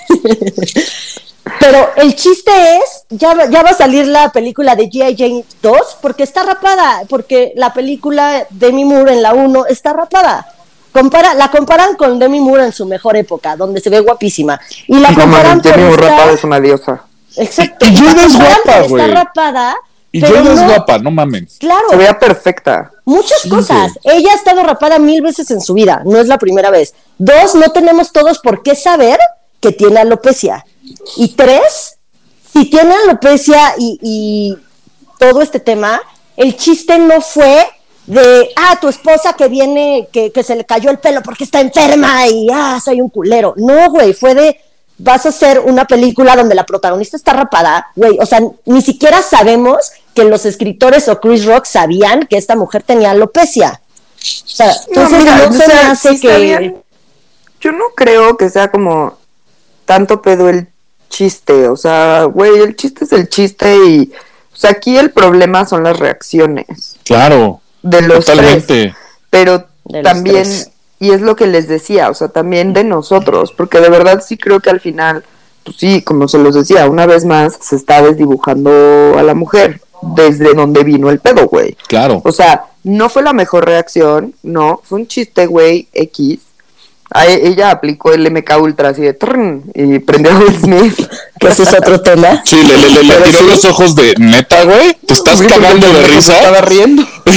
Pero 1.60 1.90
el 1.96 2.14
chiste 2.16 2.52
es, 2.52 3.06
ya, 3.10 3.50
ya 3.50 3.64
va 3.64 3.70
a 3.70 3.74
salir 3.74 4.06
la 4.06 4.32
película 4.32 4.76
de 4.76 4.90
G.I. 4.90 5.16
Jane 5.18 5.46
2 5.62 5.98
porque 6.02 6.24
está 6.24 6.44
rapada, 6.44 7.04
porque 7.10 7.54
la 7.56 7.74
película 7.74 8.46
Demi 8.50 8.84
Moore 8.84 9.14
en 9.14 9.22
la 9.22 9.34
1 9.34 9.66
está 9.68 9.94
rapada. 9.94 10.57
Compara, 10.98 11.34
la 11.36 11.52
comparan 11.52 11.96
con 11.96 12.18
Demi 12.18 12.40
Moore 12.40 12.66
en 12.66 12.72
su 12.72 12.86
mejor 12.86 13.16
época, 13.18 13.56
donde 13.56 13.80
se 13.82 13.90
ve 13.90 14.00
guapísima. 14.00 14.60
Y 14.88 14.98
la 15.00 15.12
No 15.12 15.20
comparan 15.22 15.58
mames, 15.58 15.74
Jenny 15.74 15.90
por 15.90 16.00
estar- 16.00 16.10
Rapada 16.12 16.32
es 16.32 16.44
una 16.44 16.60
diosa. 16.60 17.04
Exacto. 17.36 17.86
Y- 17.86 17.90
y 17.90 17.96
Jane 17.98 18.24
es 18.26 18.36
guapa, 18.38 18.82
güey. 18.88 19.04
Está 19.06 19.14
rapada. 19.24 19.76
Y 20.12 20.22
pero 20.22 20.36
Jane 20.36 20.54
es 20.54 20.60
no- 20.62 20.68
guapa, 20.68 20.98
no 21.00 21.12
mamen. 21.12 21.48
Claro, 21.60 21.90
Se 21.90 21.96
veía 21.98 22.18
perfecta. 22.18 22.92
muchas 23.06 23.42
Sí, 23.42 23.50
cosas. 23.50 23.92
güey. 24.04 24.18
Ella 24.18 24.32
ha 24.32 24.36
estado 24.36 24.64
rapada 24.64 24.98
mil 25.00 25.22
veces 25.22 25.52
en 25.52 25.62
su 25.62 25.74
vida, 25.76 26.02
no 26.06 26.18
es 26.20 26.28
la 26.28 26.38
primera 26.40 26.72
vez. 26.72 26.96
Dos, 27.18 27.54
no 27.56 27.70
tenemos 27.72 28.12
todos 28.12 28.40
por 28.40 28.64
qué 28.64 28.76
saber 28.76 29.20
que 29.60 29.72
tiene 29.72 30.00
alopecia. 30.00 30.66
Y 31.18 31.30
tres, 31.36 31.98
si 32.54 32.66
tiene 32.70 32.96
alopecia 33.04 33.76
y, 33.78 34.00
y 34.02 34.58
todo 35.20 35.42
este 35.42 35.60
tema, 35.60 36.02
el 36.38 36.56
chiste 36.56 36.98
no 36.98 37.22
fue 37.22 37.68
de, 38.08 38.50
ah, 38.56 38.78
tu 38.82 38.88
esposa 38.88 39.34
que 39.34 39.48
viene, 39.48 40.08
que, 40.12 40.32
que 40.32 40.44
se 40.44 40.56
le 40.56 40.66
cayó 40.66 40.90
el 40.90 41.00
pelo 41.00 41.22
porque 41.22 41.44
está 41.44 41.62
enferma 41.62 42.28
y, 42.28 42.48
ah, 42.52 42.80
soy 42.84 43.02
un 43.02 43.10
culero. 43.10 43.54
No, 43.58 43.90
güey, 43.92 44.14
fue 44.14 44.34
de, 44.34 44.60
vas 44.98 45.26
a 45.26 45.30
hacer 45.30 45.60
una 45.60 45.86
película 45.86 46.36
donde 46.36 46.56
la 46.56 46.66
protagonista 46.66 47.18
está 47.18 47.34
rapada, 47.34 47.88
güey, 47.96 48.18
o 48.20 48.26
sea, 48.26 48.42
ni 48.66 48.82
siquiera 48.82 49.22
sabemos 49.22 49.92
que 50.14 50.24
los 50.24 50.46
escritores 50.46 51.08
o 51.10 51.20
Chris 51.20 51.46
Rock 51.46 51.66
sabían 51.66 52.26
que 52.26 52.38
esta 52.38 52.56
mujer 52.56 52.82
tenía 52.82 53.12
alopecia. 53.12 53.82
O 54.20 54.50
sea, 54.50 54.74
entonces 54.88 55.20
mira, 55.20 55.38
no 55.38 55.50
o 55.50 55.54
se 55.54 55.66
sea, 55.66 55.76
me 55.76 55.92
hace 55.92 56.10
sí 56.10 56.16
está 56.16 56.28
que... 56.28 56.44
bien. 56.44 56.84
Yo 57.60 57.72
no 57.72 57.86
creo 57.96 58.38
que 58.38 58.50
sea 58.50 58.72
como 58.72 59.18
tanto 59.86 60.22
pedo 60.22 60.50
el 60.50 60.68
chiste. 61.10 61.68
O 61.70 61.76
sea, 61.76 62.24
güey, 62.26 62.60
el 62.60 62.76
chiste 62.76 63.06
es 63.06 63.12
el 63.12 63.30
chiste 63.30 63.76
y. 63.88 64.12
O 64.54 64.60
sea, 64.60 64.72
aquí 64.72 64.98
el 64.98 65.12
problema 65.12 65.68
son 65.68 65.84
las 65.84 66.00
reacciones 66.00 66.98
Claro, 67.04 67.62
de 67.90 68.02
los 68.02 68.26
tres. 68.26 68.38
totalmente. 68.38 68.96
Pero 69.30 69.66
De 69.86 70.02
los 70.02 70.04
también, 70.04 70.44
tres. 70.44 70.72
y 71.00 71.12
es 71.12 71.22
lo 71.22 71.36
que 71.36 71.48
les 71.48 71.68
decía, 71.68 72.10
o 72.10 72.14
sea, 72.14 72.30
también 72.30 72.74
de 72.74 72.84
nosotros, 72.84 73.52
porque 73.52 73.80
de 73.80 73.90
verdad 73.90 74.24
sí 74.26 74.38
creo 74.38 74.60
que 74.60 74.70
al 74.70 74.80
final, 74.80 75.24
pues 75.64 75.78
sí, 75.78 76.02
como 76.02 76.28
se 76.28 76.38
los 76.38 76.56
decía, 76.56 76.88
una 76.90 77.06
vez 77.06 77.26
más 77.26 77.58
se 77.62 77.76
está 77.76 78.02
desdibujando 78.02 78.72
a 79.18 79.24
la 79.24 79.34
mujer 79.34 79.82
desde 80.02 80.54
donde 80.54 80.84
vino 80.84 81.10
el 81.10 81.20
pedo, 81.20 81.48
güey. 81.48 81.76
Claro. 81.88 82.22
O 82.24 82.32
sea, 82.32 82.66
no 82.84 83.10
fue 83.10 83.24
la 83.24 83.34
mejor 83.34 83.66
reacción, 83.66 84.34
no, 84.44 84.82
fue 84.84 85.00
un 85.00 85.08
chiste, 85.08 85.46
güey, 85.48 85.88
X. 85.94 86.40
E- 87.16 87.48
ella 87.48 87.72
aplicó 87.72 88.12
el 88.12 88.30
MK 88.30 88.58
Ultra 88.62 88.90
así 88.90 89.02
de 89.02 89.14
trrn, 89.14 89.64
y 89.74 90.00
prendió 90.00 90.32
a 90.34 90.40
Will 90.40 90.58
Smith. 90.62 91.08
que 91.40 91.48
ese 91.48 91.64
es 91.64 91.74
otro 91.74 92.02
tema. 92.02 92.42
Sí, 92.46 92.58
le, 92.64 92.78
le, 92.78 92.90
le, 92.90 93.04
le 93.04 93.44
los 93.44 93.64
ojos 93.66 93.96
de 93.96 94.14
neta, 94.18 94.64
güey. 94.66 94.94
Te 95.06 95.14
estás 95.14 95.38
Güey, 95.38 95.48
cagando 95.50 95.88
de 95.94 96.08
risa. 96.08 96.36
Estaba 96.38 96.62
riendo. 96.62 97.04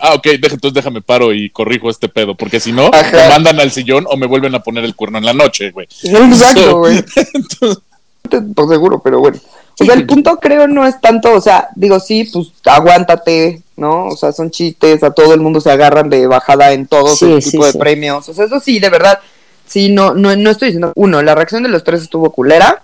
Ah, 0.00 0.14
ok, 0.14 0.26
entonces 0.26 0.72
déjame 0.74 1.00
paro 1.02 1.32
y 1.32 1.50
corrijo 1.50 1.90
este 1.90 2.08
pedo, 2.08 2.34
porque 2.34 2.60
si 2.60 2.72
no, 2.72 2.90
Ajá. 2.92 3.10
me 3.12 3.28
mandan 3.28 3.60
al 3.60 3.70
sillón 3.70 4.06
o 4.08 4.16
me 4.16 4.26
vuelven 4.26 4.54
a 4.54 4.62
poner 4.62 4.84
el 4.84 4.94
cuerno 4.94 5.18
en 5.18 5.24
la 5.24 5.32
noche, 5.32 5.70
güey. 5.70 5.86
Exacto, 6.02 6.60
So, 6.62 6.78
güey. 6.78 7.04
Por 8.54 8.68
seguro, 8.68 9.00
pero 9.02 9.20
bueno. 9.20 9.38
O 9.80 9.84
sea, 9.84 9.94
el 9.94 10.06
punto 10.06 10.38
creo 10.40 10.66
no 10.68 10.86
es 10.86 11.00
tanto, 11.00 11.32
o 11.32 11.40
sea, 11.40 11.68
digo, 11.74 11.98
sí, 12.00 12.28
pues 12.32 12.48
aguántate, 12.64 13.60
¿no? 13.76 14.06
O 14.06 14.16
sea, 14.16 14.32
son 14.32 14.50
chistes, 14.50 15.02
a 15.02 15.10
todo 15.10 15.34
el 15.34 15.40
mundo 15.40 15.60
se 15.60 15.70
agarran 15.70 16.08
de 16.10 16.26
bajada 16.26 16.72
en 16.72 16.86
todo 16.86 17.08
Sí, 17.14 17.32
ese 17.32 17.50
tipo 17.50 17.62
sí, 17.62 17.66
de 17.68 17.72
sí. 17.72 17.78
premios. 17.78 18.28
O 18.28 18.34
sea, 18.34 18.44
eso 18.44 18.60
sí, 18.60 18.78
de 18.78 18.88
verdad, 18.90 19.18
sí, 19.66 19.88
no, 19.90 20.14
no, 20.14 20.34
no 20.36 20.50
estoy 20.50 20.68
diciendo, 20.68 20.92
uno, 20.96 21.22
la 21.22 21.34
reacción 21.34 21.62
de 21.62 21.68
los 21.68 21.82
tres 21.84 22.02
estuvo 22.02 22.30
culera. 22.30 22.82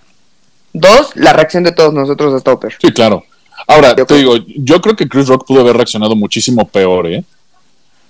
Dos, 0.73 1.11
la 1.15 1.33
reacción 1.33 1.63
de 1.63 1.71
todos 1.73 1.93
nosotros 1.93 2.33
está 2.35 2.57
peor. 2.59 2.73
Sí, 2.81 2.91
claro. 2.91 3.23
Ahora, 3.67 3.89
Yo 3.89 3.95
te 3.95 4.05
creo- 4.05 4.17
digo, 4.17 4.45
yo 4.57 4.81
creo 4.81 4.95
que 4.95 5.07
Chris 5.07 5.27
Rock 5.27 5.45
pudo 5.45 5.61
haber 5.61 5.75
reaccionado 5.77 6.15
muchísimo 6.15 6.67
peor, 6.67 7.07
¿eh? 7.07 7.23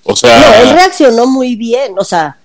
O 0.03 0.09
No, 0.09 0.13
él 0.13 0.17
sea, 0.17 0.73
reaccionó 0.73 1.27
muy 1.27 1.55
bien, 1.55 1.93
o 1.97 2.03
sea, 2.03 2.37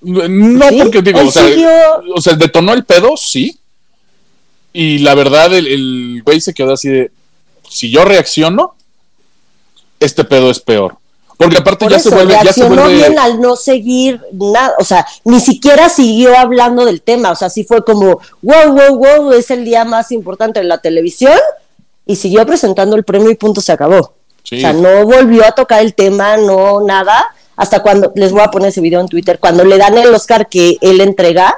no, 0.00 0.68
¿Sí? 0.68 0.78
porque 0.82 1.02
digo, 1.02 1.20
o 1.20 1.30
sea, 1.30 1.46
siguió- 1.48 2.14
o 2.14 2.20
sea, 2.20 2.34
detonó 2.34 2.72
el 2.74 2.84
pedo, 2.84 3.16
sí. 3.16 3.58
Y 4.72 4.98
la 4.98 5.14
verdad, 5.14 5.52
el, 5.54 5.66
el 5.66 6.22
güey 6.24 6.40
se 6.40 6.52
quedó 6.54 6.72
así 6.74 6.88
de, 6.88 7.10
si 7.68 7.90
yo 7.90 8.04
reacciono, 8.04 8.74
este 10.00 10.24
pedo 10.24 10.50
es 10.50 10.60
peor. 10.60 10.96
Porque 11.36 11.58
aparte 11.58 11.84
por 11.84 11.90
ya 11.90 11.96
eso 11.96 12.10
se 12.10 12.14
vuelve, 12.14 12.34
ya 12.44 12.52
se 12.52 12.64
vuelve, 12.68 12.94
bien 12.94 13.18
al 13.18 13.40
no 13.40 13.56
seguir 13.56 14.20
nada, 14.32 14.74
o 14.78 14.84
sea, 14.84 15.04
ni 15.24 15.40
siquiera 15.40 15.88
siguió 15.88 16.38
hablando 16.38 16.84
del 16.84 17.02
tema, 17.02 17.32
o 17.32 17.34
sea, 17.34 17.50
sí 17.50 17.64
fue 17.64 17.84
como, 17.84 18.20
wow, 18.40 18.72
wow, 18.72 18.96
wow, 18.96 19.32
es 19.32 19.50
el 19.50 19.64
día 19.64 19.84
más 19.84 20.12
importante 20.12 20.60
de 20.60 20.66
la 20.66 20.78
televisión, 20.78 21.36
y 22.06 22.14
siguió 22.16 22.46
presentando 22.46 22.94
el 22.94 23.02
premio 23.02 23.30
y 23.30 23.34
punto 23.34 23.60
se 23.60 23.72
acabó. 23.72 24.14
Sí. 24.44 24.58
O 24.58 24.60
sea, 24.60 24.72
no 24.74 25.04
volvió 25.06 25.44
a 25.44 25.52
tocar 25.52 25.80
el 25.80 25.94
tema, 25.94 26.36
no 26.36 26.80
nada, 26.82 27.34
hasta 27.56 27.82
cuando, 27.82 28.12
les 28.14 28.30
voy 28.30 28.42
a 28.42 28.50
poner 28.52 28.68
ese 28.68 28.80
video 28.80 29.00
en 29.00 29.08
Twitter, 29.08 29.38
cuando 29.40 29.64
le 29.64 29.76
dan 29.76 29.98
el 29.98 30.14
Oscar 30.14 30.48
que 30.48 30.78
él 30.80 31.00
entrega, 31.00 31.56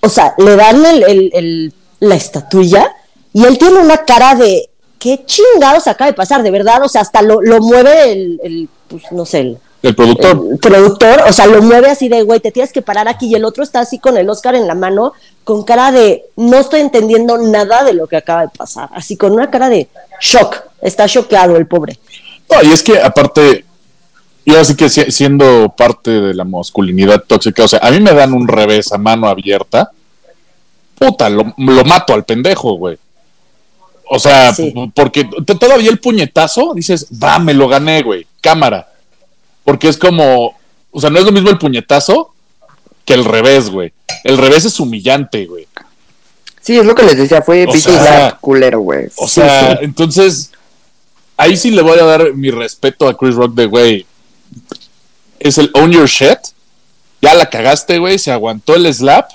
o 0.00 0.08
sea, 0.10 0.34
le 0.36 0.54
dan 0.56 0.84
el, 0.84 1.02
el- 1.04 1.30
el- 1.32 1.72
la 2.00 2.14
estatuilla 2.16 2.94
y 3.32 3.44
él 3.44 3.56
tiene 3.56 3.78
una 3.78 4.04
cara 4.04 4.34
de 4.34 4.68
qué 5.04 5.22
chingados 5.26 5.86
acaba 5.86 6.10
de 6.10 6.14
pasar, 6.16 6.42
de 6.42 6.50
verdad, 6.50 6.82
o 6.82 6.88
sea, 6.88 7.02
hasta 7.02 7.20
lo, 7.20 7.42
lo 7.42 7.60
mueve 7.60 8.10
el, 8.10 8.40
el, 8.42 8.68
pues, 8.88 9.02
no 9.12 9.26
sé, 9.26 9.40
el, 9.40 9.58
el 9.82 9.94
productor. 9.94 10.30
el 10.52 10.58
productor, 10.58 11.24
o 11.28 11.32
sea, 11.34 11.46
lo 11.46 11.60
mueve 11.60 11.90
así 11.90 12.08
de, 12.08 12.22
güey, 12.22 12.40
te 12.40 12.50
tienes 12.50 12.72
que 12.72 12.80
parar 12.80 13.06
aquí 13.06 13.26
y 13.26 13.34
el 13.34 13.44
otro 13.44 13.62
está 13.62 13.80
así 13.80 13.98
con 13.98 14.16
el 14.16 14.30
Oscar 14.30 14.54
en 14.54 14.66
la 14.66 14.74
mano, 14.74 15.12
con 15.44 15.62
cara 15.62 15.92
de, 15.92 16.24
no 16.36 16.56
estoy 16.56 16.80
entendiendo 16.80 17.36
nada 17.36 17.84
de 17.84 17.92
lo 17.92 18.06
que 18.06 18.16
acaba 18.16 18.40
de 18.46 18.48
pasar, 18.56 18.88
así 18.94 19.18
con 19.18 19.32
una 19.32 19.50
cara 19.50 19.68
de 19.68 19.88
shock, 20.22 20.56
está 20.80 21.06
choqueado 21.06 21.58
el 21.58 21.66
pobre. 21.66 21.98
No, 22.50 22.62
y 22.66 22.72
es 22.72 22.82
que 22.82 22.98
aparte, 22.98 23.66
yo 24.46 24.58
así 24.58 24.74
que 24.74 24.88
si- 24.88 25.10
siendo 25.10 25.68
parte 25.76 26.12
de 26.12 26.32
la 26.32 26.44
masculinidad 26.44 27.22
tóxica, 27.26 27.64
o 27.64 27.68
sea, 27.68 27.80
a 27.82 27.90
mí 27.90 28.00
me 28.00 28.14
dan 28.14 28.32
un 28.32 28.48
revés 28.48 28.90
a 28.90 28.96
mano 28.96 29.28
abierta, 29.28 29.90
puta, 30.98 31.28
lo, 31.28 31.52
lo 31.58 31.84
mato 31.84 32.14
al 32.14 32.24
pendejo, 32.24 32.78
güey. 32.78 32.96
O 34.08 34.18
sea, 34.18 34.54
Sí. 34.54 34.72
porque 34.94 35.24
todavía 35.58 35.90
el 35.90 35.98
puñetazo, 35.98 36.74
dices, 36.74 37.06
va, 37.22 37.38
me 37.38 37.54
lo 37.54 37.68
gané, 37.68 38.02
güey, 38.02 38.26
cámara. 38.40 38.88
Porque 39.64 39.88
es 39.88 39.96
como, 39.96 40.56
o 40.90 41.00
sea, 41.00 41.10
no 41.10 41.18
es 41.18 41.24
lo 41.24 41.32
mismo 41.32 41.48
el 41.50 41.58
puñetazo 41.58 42.32
que 43.04 43.14
el 43.14 43.24
revés, 43.24 43.70
güey. 43.70 43.92
El 44.24 44.36
revés 44.38 44.64
es 44.66 44.78
humillante, 44.80 45.46
güey. 45.46 45.66
Sí, 46.60 46.76
es 46.78 46.84
lo 46.86 46.94
que 46.94 47.02
les 47.02 47.16
decía, 47.16 47.42
fue 47.42 47.66
slap 47.72 48.40
culero, 48.40 48.80
güey. 48.80 49.06
O 49.16 49.26
Sí, 49.28 49.34
sea, 49.40 49.72
sí. 49.72 49.84
entonces, 49.84 50.50
ahí 51.36 51.56
sí 51.56 51.70
le 51.70 51.82
voy 51.82 51.98
a 51.98 52.04
dar 52.04 52.34
mi 52.34 52.50
respeto 52.50 53.08
a 53.08 53.16
Chris 53.16 53.34
Rock 53.34 53.54
de, 53.54 53.66
güey, 53.66 54.06
es 55.40 55.58
el 55.58 55.70
own 55.74 55.92
your 55.92 56.06
shit. 56.08 56.38
Ya 57.20 57.34
la 57.34 57.48
cagaste, 57.48 57.98
güey, 57.98 58.18
se 58.18 58.30
aguantó 58.32 58.74
el 58.76 58.92
slap, 58.92 59.30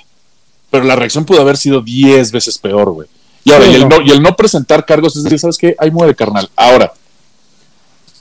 pero 0.70 0.84
la 0.86 0.96
reacción 0.96 1.26
pudo 1.26 1.42
haber 1.42 1.58
sido 1.58 1.82
10 1.82 2.32
veces 2.32 2.58
peor, 2.60 2.92
güey. 2.92 3.08
Y 3.44 3.52
ahora, 3.52 3.66
Sí, 3.66 3.72
y, 3.72 3.76
el 3.76 3.82
no. 3.82 4.00
no, 4.00 4.02
y 4.02 4.12
el 4.12 4.22
no 4.22 4.36
presentar 4.36 4.86
cargos 4.86 5.16
es 5.16 5.24
decir, 5.24 5.40
¿sabes 5.40 5.58
qué? 5.58 5.76
Ahí 5.80 5.92
muere, 5.92 6.16
carnal. 6.16 6.50
Ahora, 6.56 6.94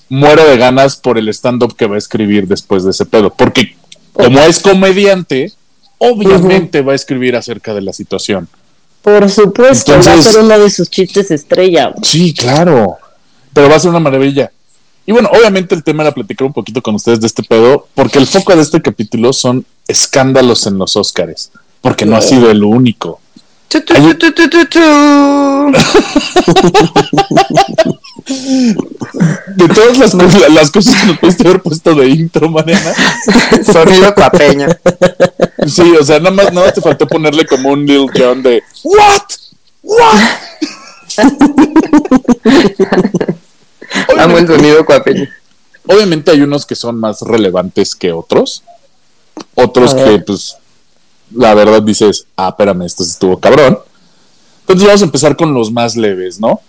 muero 0.08 0.44
de 0.46 0.56
ganas 0.56 0.96
por 0.96 1.18
el 1.18 1.28
stand-up 1.28 1.76
que 1.76 1.86
va 1.86 1.96
a 1.96 1.98
escribir 1.98 2.46
después 2.46 2.84
de 2.84 2.90
ese 2.90 3.04
pedo. 3.04 3.30
Porque 3.30 3.76
como 4.12 4.40
es 4.40 4.60
comediante, 4.60 5.52
obviamente 5.98 6.82
va 6.82 6.92
a 6.92 6.96
escribir 6.96 7.36
acerca 7.36 7.74
de 7.74 7.82
la 7.82 7.92
situación. 7.92 8.48
Por 9.02 9.30
supuesto, 9.30 9.92
va 9.92 10.14
a 10.14 10.22
ser 10.22 10.40
uno 10.42 10.58
de 10.58 10.70
sus 10.70 10.90
chistes 10.90 11.30
estrella. 11.30 11.92
Sí, 12.02 12.34
claro. 12.34 12.96
Pero 13.52 13.68
va 13.68 13.76
a 13.76 13.80
ser 13.80 13.90
una 13.90 14.00
maravilla. 14.00 14.50
Y 15.06 15.12
bueno, 15.12 15.30
obviamente 15.32 15.74
el 15.74 15.82
tema 15.82 16.02
era 16.02 16.12
platicar 16.12 16.46
un 16.46 16.52
poquito 16.52 16.82
con 16.82 16.94
ustedes 16.94 17.20
de 17.20 17.26
este 17.26 17.42
pedo, 17.42 17.88
porque 17.94 18.18
el 18.18 18.26
foco 18.26 18.54
de 18.54 18.60
este 18.60 18.82
capítulo 18.82 19.32
son 19.32 19.64
escándalos 19.86 20.66
en 20.66 20.76
los 20.76 20.96
Óscares, 20.96 21.50
porque 21.80 22.04
no 22.04 22.16
ha 22.16 22.20
sido 22.20 22.50
el 22.50 22.62
único. 22.62 23.20
De 29.56 29.68
todas 29.68 29.98
las, 29.98 30.12
cosas- 30.12 30.50
las 30.52 30.70
cosas 30.70 31.00
que 31.00 31.06
nos 31.06 31.18
pudiste 31.18 31.48
haber 31.48 31.62
puesto 31.62 31.94
de 31.94 32.08
intro, 32.08 32.48
Mariana. 32.48 32.92
Sonido 33.72 34.14
papeña. 34.14 34.68
Sí, 35.66 35.82
o 35.98 36.04
sea, 36.04 36.18
nada 36.18 36.30
más, 36.34 36.52
nada 36.52 36.66
más 36.66 36.74
te 36.74 36.80
faltó 36.80 37.06
ponerle 37.06 37.46
como 37.46 37.70
un 37.70 37.84
Lil 37.86 38.06
Jon 38.14 38.42
de 38.42 38.62
¿What? 38.84 39.22
¿What? 39.82 40.20
Amo 44.18 44.38
el 44.38 44.46
sonido 44.46 44.84
papeña. 44.84 45.28
Obviamente 45.86 46.30
hay 46.30 46.42
unos 46.42 46.66
que 46.66 46.74
son 46.74 47.00
más 47.00 47.22
relevantes 47.22 47.94
que 47.94 48.12
otros. 48.12 48.62
Otros 49.54 49.94
que, 49.94 50.18
pues, 50.20 50.56
la 51.34 51.54
verdad 51.54 51.82
dices, 51.82 52.26
ah, 52.36 52.48
espérame, 52.48 52.82
esto 52.82 53.02
estuvo 53.02 53.38
cabrón. 53.38 53.78
Entonces 54.60 54.86
vamos 54.86 55.02
a 55.02 55.04
empezar 55.04 55.36
con 55.36 55.54
los 55.54 55.72
más 55.72 55.96
leves, 55.96 56.40
¿no? 56.40 56.60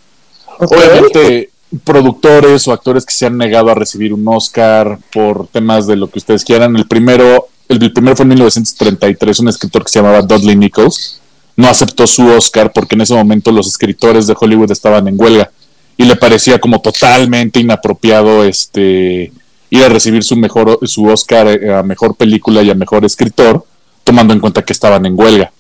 Obviamente, 0.60 1.50
productores 1.84 2.68
o 2.68 2.74
actores 2.74 3.06
que 3.06 3.13
se 3.13 3.25
han 3.25 3.38
negado 3.38 3.70
a 3.70 3.75
recibir 3.75 4.13
un 4.13 4.28
Oscar 4.28 5.00
por 5.12 5.48
temas 5.48 5.88
de 5.88 5.96
lo 5.96 6.10
que 6.10 6.20
ustedes 6.20 6.44
quieran. 6.44 6.75
El 6.75 6.88
primero, 6.88 7.48
el, 7.68 7.82
el 7.82 7.94
primero 7.94 8.16
fue 8.16 8.24
en 8.24 8.30
1933, 8.30 9.39
un 9.39 9.50
escritor 9.50 9.84
que 9.84 9.92
se 9.92 10.00
llamaba 10.00 10.22
Dudley 10.22 10.56
Nichols. 10.56 11.22
No 11.56 11.68
aceptó 11.68 12.08
su 12.08 12.25
Oscar 12.28 12.72
porque 12.74 12.96
en 12.96 13.01
ese 13.01 13.13
momento 13.13 13.51
los 13.51 13.68
escritores 13.68 14.28
de 14.28 14.36
Hollywood 14.39 14.72
estaban 14.72 15.08
en 15.08 15.20
huelga 15.20 15.51
y 16.00 16.06
le 16.06 16.16
parecía 16.16 16.60
como 16.60 16.80
totalmente 16.80 17.60
inapropiado 17.60 18.46
este 18.46 19.34
ir 19.70 19.84
a 19.84 19.89
recibir 19.89 20.24
su 20.24 20.38
mejor 20.38 20.80
su 20.88 21.06
Oscar 21.06 21.48
eh, 21.48 21.74
a 21.75 21.84
mejor 21.84 22.16
película 22.16 22.63
y 22.63 22.70
a 22.70 22.74
mejor 22.74 23.04
escritor, 23.04 23.66
tomando 24.10 24.34
en 24.34 24.39
cuenta 24.39 24.63
que 24.63 24.74
estaban 24.74 25.06
en 25.06 25.13
huelga. 25.20 25.51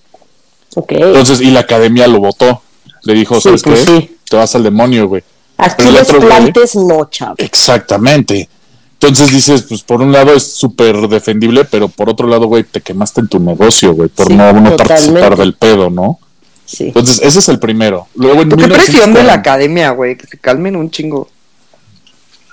Ok. 0.75 0.91
Entonces, 0.93 1.41
y 1.41 1.51
la 1.51 1.61
academia 1.61 2.07
lo 2.07 2.19
votó. 2.19 2.61
Le 3.03 3.13
dijo, 3.13 3.35
Sí, 3.35 3.41
¿sabes 3.41 3.63
pues 3.63 3.85
qué? 3.85 3.85
sí. 4.01 4.15
Te 4.29 4.35
vas 4.37 4.53
al 4.55 4.63
demonio, 4.63 5.07
güey. 5.07 5.23
Aquí 5.57 5.83
los 5.91 6.01
otro 6.01 6.19
güey- 6.21 6.27
plantes 6.27 6.75
no, 6.75 7.05
chavo. 7.09 7.35
Exactamente. 7.37 8.49
Entonces 8.93 9.31
dices, 9.31 9.61
pues 9.63 9.81
por 9.83 10.01
un 10.01 10.11
lado 10.11 10.33
es 10.33 10.43
súper 10.51 11.07
defendible, 11.07 11.63
pero 11.65 11.87
por 11.87 12.09
otro 12.09 12.27
lado, 12.27 12.47
güey, 12.47 12.63
te 12.63 12.81
quemaste 12.81 13.21
en 13.21 13.27
tu 13.29 13.39
negocio, 13.39 13.93
güey, 13.93 14.09
por 14.09 14.27
Sí, 14.27 14.33
no, 14.35 14.51
no 14.53 14.75
participar 14.75 15.37
del 15.37 15.53
pedo, 15.53 15.89
¿no? 15.89 16.19
Sí. 16.65 16.85
Entonces, 16.87 17.19
ese 17.23 17.39
es 17.39 17.49
el 17.49 17.59
primero. 17.59 18.07
Luego 18.15 18.41
en 18.41 18.49
¿Qué 18.49 18.67
presión 18.67 19.13
de 19.13 19.23
la 19.23 19.33
1940 19.33 19.33
academia, 19.33 19.89
güey? 19.91 20.17
Que 20.17 20.27
se 20.27 20.37
calmen 20.37 20.75
un 20.75 20.91
chingo. 20.91 21.29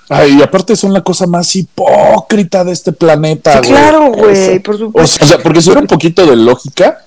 Ay, 0.09 0.37
y 0.39 0.41
aparte 0.41 0.75
son 0.75 0.93
la 0.93 1.01
cosa 1.01 1.27
más 1.27 1.53
hipócrita 1.55 2.63
de 2.63 2.71
este 2.71 2.93
planeta, 2.93 3.51
Sí, 3.61 3.69
güey. 3.69 3.81
claro, 3.81 4.11
güey, 4.13 4.59
por 4.59 4.75
O 4.75 4.77
supuesto. 4.77 5.25
sea, 5.25 5.37
porque 5.39 5.61
si 5.61 5.67
hubiera 5.69 5.81
un 5.81 5.87
poquito 5.87 6.25
de 6.25 6.35
lógica, 6.37 6.99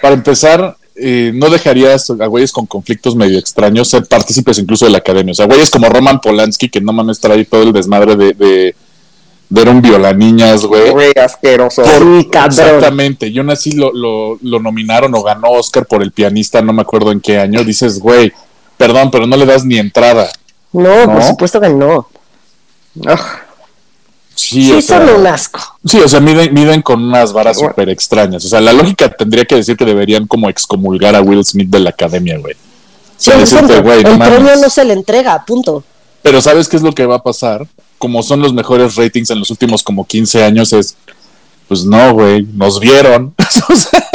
para 0.00 0.14
empezar, 0.14 0.76
eh, 0.94 1.32
no 1.34 1.50
dejarías 1.50 2.08
a 2.10 2.26
güeyes 2.26 2.52
con 2.52 2.66
conflictos 2.66 3.16
medio 3.16 3.38
extraños 3.38 3.88
ser 3.88 4.04
partícipes 4.06 4.58
incluso 4.58 4.84
de 4.84 4.92
la 4.92 4.98
academia. 4.98 5.32
O 5.32 5.34
sea, 5.34 5.46
güeyes 5.46 5.70
como 5.70 5.88
Roman 5.88 6.20
Polanski, 6.20 6.68
que 6.68 6.80
no 6.80 6.92
mames 6.92 7.18
trae 7.20 7.44
todo 7.44 7.62
el 7.62 7.72
desmadre 7.72 8.14
de, 8.16 8.32
de, 8.34 8.74
de 9.48 9.60
era 9.62 9.70
un 9.72 9.82
violaniñas, 9.82 10.64
güey. 10.64 10.90
Güey, 10.90 11.12
asqueroso. 11.18 11.82
Por- 11.82 12.46
exactamente. 12.46 13.26
Y 13.28 13.38
aún 13.38 13.50
así 13.50 13.72
lo, 13.72 13.92
lo, 13.92 14.38
lo 14.40 14.60
nominaron 14.60 15.12
o 15.16 15.22
ganó 15.22 15.50
Oscar 15.50 15.84
por 15.86 16.02
el 16.02 16.12
pianista, 16.12 16.62
no 16.62 16.72
me 16.72 16.82
acuerdo 16.82 17.10
en 17.12 17.20
qué 17.20 17.38
año. 17.38 17.64
Dices, 17.64 17.98
güey, 17.98 18.32
perdón, 18.76 19.10
pero 19.10 19.26
no 19.26 19.36
le 19.36 19.46
das 19.46 19.64
ni 19.64 19.78
entrada. 19.78 20.30
No, 20.72 21.06
por 21.12 21.22
supuesto 21.24 21.60
que 21.60 21.68
no. 21.68 22.08
Ugh. 23.00 23.18
Sí, 24.34 24.64
Sí, 24.64 24.72
o 24.72 24.80
sea, 24.80 25.06
son 25.06 25.20
un 25.20 25.26
asco. 25.26 25.60
Sí, 25.84 25.98
o 25.98 26.08
sea, 26.08 26.20
miden, 26.20 26.54
miden 26.54 26.80
con 26.82 27.02
unas 27.04 27.32
varas 27.32 27.56
Bueno. 27.58 27.70
súper 27.72 27.90
extrañas. 27.90 28.44
O 28.44 28.48
sea, 28.48 28.60
la 28.60 28.72
lógica 28.72 29.10
tendría 29.10 29.44
que 29.44 29.56
decir 29.56 29.76
que 29.76 29.84
deberían 29.84 30.26
como 30.26 30.48
excomulgar 30.48 31.14
a 31.14 31.20
Will 31.20 31.44
Smith 31.44 31.68
de 31.68 31.80
la 31.80 31.90
academia, 31.90 32.38
güey. 32.38 32.54
Sí, 33.18 33.30
sea, 33.30 33.36
decirte, 33.38 33.80
güey, 33.82 34.02
no 34.02 34.12
el 34.12 34.18
premio 34.18 34.56
no 34.56 34.70
se 34.70 34.84
le 34.84 34.94
entrega, 34.94 35.44
punto. 35.44 35.84
Pero 36.22 36.40
¿sabes 36.40 36.68
qué 36.68 36.76
es 36.76 36.82
lo 36.82 36.92
que 36.92 37.04
va 37.04 37.16
a 37.16 37.22
pasar? 37.22 37.66
Como 37.98 38.22
son 38.22 38.40
los 38.40 38.54
mejores 38.54 38.96
ratings 38.96 39.28
en 39.30 39.40
los 39.40 39.50
últimos 39.50 39.82
como 39.82 40.06
15 40.06 40.42
años, 40.42 40.72
es, 40.72 40.96
pues 41.68 41.84
no, 41.84 42.14
güey, 42.14 42.42
nos 42.54 42.80
vieron. 42.80 43.34
O 43.68 43.76
sea, 43.76 44.08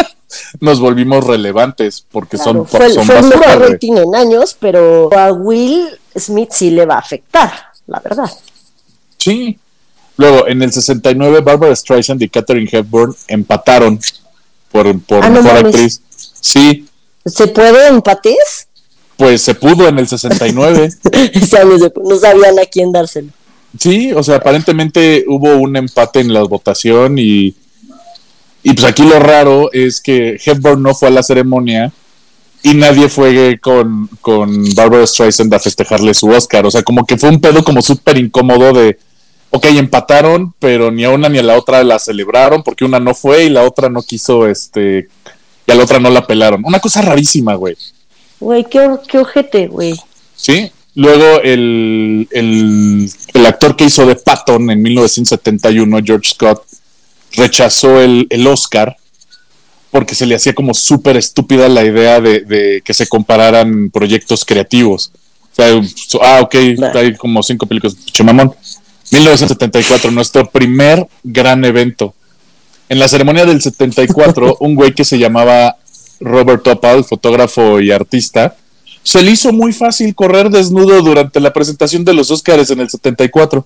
nos 0.60 0.80
volvimos 0.80 1.24
relevantes 1.26 2.04
porque 2.12 2.38
Claro, 2.38 2.52
son, 2.52 2.68
fue, 2.68 2.86
el- 2.88 2.94
son 2.94 3.06
fue 3.06 3.20
el 3.20 3.26
mejor 3.26 3.70
rating 3.72 3.94
en 3.98 4.16
años, 4.16 4.56
pero 4.60 5.10
a 5.16 5.32
Will 5.32 5.88
Smith 6.18 6.50
sí 6.52 6.72
le 6.72 6.86
va 6.86 6.96
a 6.96 7.00
afectar, 7.00 7.54
la 7.88 8.00
verdad. 8.00 8.30
Sí. 9.26 9.58
Luego, 10.18 10.48
en 10.48 10.62
el 10.62 10.72
69, 10.72 11.42
Barbara 11.42 11.76
Streisand 11.76 12.22
y 12.22 12.30
Katherine 12.30 12.70
Hepburn 12.72 13.14
empataron 13.28 14.00
por, 14.72 15.00
por 15.02 15.24
Ah, 15.24 15.30
no 15.30 15.42
mejor 15.42 15.64
mames. 15.64 15.76
actriz. 15.76 16.02
Sí, 16.40 16.86
¿Se 17.26 17.48
puede 17.48 17.88
empates? 17.88 18.68
pues 19.18 19.42
se 19.42 19.56
pudo 19.56 19.88
en 19.88 19.98
el 19.98 20.08
69. 20.08 20.90
O 21.42 21.46
sea, 21.46 21.64
no, 21.64 21.78
se- 21.80 21.92
no 22.04 22.16
sabían 22.18 22.60
a 22.60 22.66
quién 22.66 22.92
dárselo. 22.92 23.30
Sí, 23.80 24.12
o 24.14 24.22
sea, 24.24 24.36
aparentemente 24.36 25.24
hubo 25.28 25.56
un 25.58 25.76
empate 25.78 26.20
en 26.20 26.34
la 26.34 26.44
votación 26.44 27.18
y, 27.18 27.56
y 28.64 28.74
pues 28.74 28.84
aquí 28.86 29.04
lo 29.04 29.20
raro 29.20 29.70
es 29.74 30.02
que 30.02 30.38
Hepburn 30.46 30.82
no 30.84 30.94
fue 30.94 31.08
a 31.08 31.12
la 31.12 31.24
ceremonia 31.24 31.92
y 32.64 32.74
nadie 32.74 33.08
fue 33.10 33.58
con, 33.62 34.08
con 34.22 34.74
Barbara 34.76 35.06
Streisand 35.08 35.54
a 35.54 35.60
festejarle 35.60 36.14
su 36.14 36.28
Oscar. 36.30 36.66
O 36.66 36.72
sea, 36.72 36.84
como 36.84 37.06
que 37.06 37.18
fue 37.18 37.30
un 37.30 37.40
pedo 37.42 37.64
como 37.64 37.82
súper 37.82 38.18
incómodo 38.18 38.74
de, 38.74 38.98
ok, 39.56 39.66
empataron, 39.68 40.54
pero 40.60 40.92
ni 40.92 41.04
a 41.04 41.10
una 41.10 41.30
ni 41.30 41.40
a 41.40 41.44
la 41.44 41.58
otra 41.58 41.84
la 41.84 42.00
celebraron 42.00 42.64
porque 42.64 42.86
una 42.86 43.00
no 43.00 43.14
fue 43.14 43.46
y 43.46 43.50
la 43.50 43.64
otra 43.64 43.90
no 43.90 44.02
quiso, 44.02 44.48
este, 44.48 45.08
y 45.66 45.72
a 45.72 45.76
la 45.76 45.84
otra 45.84 46.00
no 46.00 46.10
la 46.10 46.28
pelaron. 46.28 46.64
Una 46.66 46.80
cosa 46.80 47.02
rarísima, 47.02 47.56
güey. 47.56 47.76
Güey, 48.40 48.66
qué, 48.66 48.90
qué 49.08 49.20
ojete, 49.20 49.68
güey. 49.68 49.96
¿sí? 50.36 50.72
Luego 50.96 51.42
el, 51.42 52.28
el, 52.32 53.10
el 53.34 53.46
actor 53.46 53.76
que 53.76 53.86
hizo 53.86 54.06
de 54.06 54.16
Patton 54.16 54.70
en 54.70 54.82
1971, 54.82 56.00
George 56.04 56.30
Scott, 56.30 56.64
rechazó 57.34 58.02
el, 58.02 58.28
el 58.30 58.48
Oscar 58.48 58.96
porque 59.92 60.16
se 60.16 60.26
le 60.26 60.36
hacía 60.36 60.54
como 60.54 60.74
súper 60.74 61.16
estúpida 61.16 61.70
la 61.70 61.84
idea 61.86 62.20
de, 62.20 62.42
de 62.42 62.82
que 62.84 62.94
se 62.94 63.08
compararan 63.08 63.90
proyectos 63.90 64.44
creativos. 64.44 65.12
O 65.52 65.56
sea, 65.56 65.82
ah, 66.22 66.42
ok, 66.42 66.56
hay 66.96 67.16
como 67.16 67.42
cinco 67.42 67.66
películas, 67.66 67.96
mamón. 68.24 68.54
1974, 69.12 70.12
nuestro 70.12 70.50
primer 70.50 71.08
gran 71.24 71.64
evento. 71.66 72.14
En 72.90 73.00
la 73.00 73.08
ceremonia 73.08 73.46
del 73.46 73.62
74, 73.62 74.58
un 74.60 74.76
güey 74.76 74.94
que 74.94 75.06
se 75.06 75.18
llamaba 75.18 75.78
Robert 76.20 76.64
Topal, 76.64 77.04
fotógrafo 77.04 77.80
y 77.80 77.92
artista, 77.92 78.56
se 79.04 79.22
le 79.22 79.32
hizo 79.32 79.52
muy 79.54 79.72
fácil 79.74 80.16
correr 80.16 80.50
desnudo 80.50 81.02
durante 81.02 81.40
la 81.40 81.54
presentación 81.54 82.04
de 82.04 82.14
los 82.14 82.32
Oscars 82.32 82.70
en 82.72 82.80
el 82.80 82.90
74. 82.90 83.66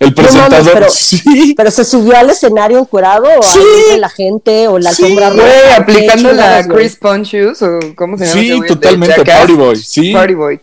El 0.00 0.12
presentador, 0.12 0.72
pero- 0.72 0.90
sí, 0.90 1.54
Pero 1.56 1.70
se 1.70 1.84
subió 1.84 2.16
al 2.16 2.28
escenario 2.28 2.78
encuerado 2.80 3.26
o 3.38 3.42
Sí. 3.44 3.60
de 3.92 3.98
la 3.98 4.08
gente 4.08 4.66
o 4.66 4.78
la 4.80 4.92
Sí, 4.92 5.04
alfombra 5.04 5.30
roja. 5.30 5.42
Güey, 5.42 5.52
¿qué 5.62 5.72
aplicando 5.72 6.32
la? 6.32 6.66
Chris 6.66 6.96
Pontius 6.96 7.62
o 7.62 7.78
cómo 7.94 8.18
se 8.18 8.26
llama 8.26 8.40
Sí, 8.40 8.60
totalmente? 8.66 9.24
Party 9.24 9.52
Boy, 9.52 9.76
sí. 9.76 10.12
Party 10.12 10.34
Boy. 10.34 10.60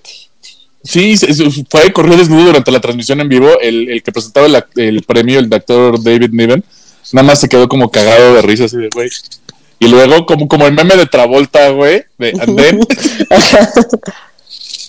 Sí, 0.83 1.15
fue 1.69 1.91
corrió 1.93 2.17
desnudo 2.17 2.45
durante 2.45 2.71
la 2.71 2.79
transmisión 2.79 3.21
en 3.21 3.29
vivo. 3.29 3.59
El, 3.61 3.89
el 3.89 4.03
que 4.03 4.11
presentaba 4.11 4.47
el, 4.47 4.63
el 4.75 5.03
premio, 5.03 5.39
el 5.39 5.53
actor 5.53 6.01
David 6.03 6.29
Niven, 6.31 6.63
nada 7.11 7.25
más 7.27 7.39
se 7.39 7.49
quedó 7.49 7.67
como 7.67 7.91
cagado 7.91 8.35
de 8.35 8.41
risa 8.41 8.65
así 8.65 8.77
de 8.77 8.89
güey. 8.93 9.09
Y 9.79 9.87
luego, 9.87 10.25
como, 10.27 10.47
como 10.47 10.67
el 10.67 10.73
meme 10.73 10.95
de 10.95 11.07
Travolta, 11.07 11.69
güey, 11.69 12.03
de 12.19 12.29
And 12.39 12.55
then, 12.55 12.79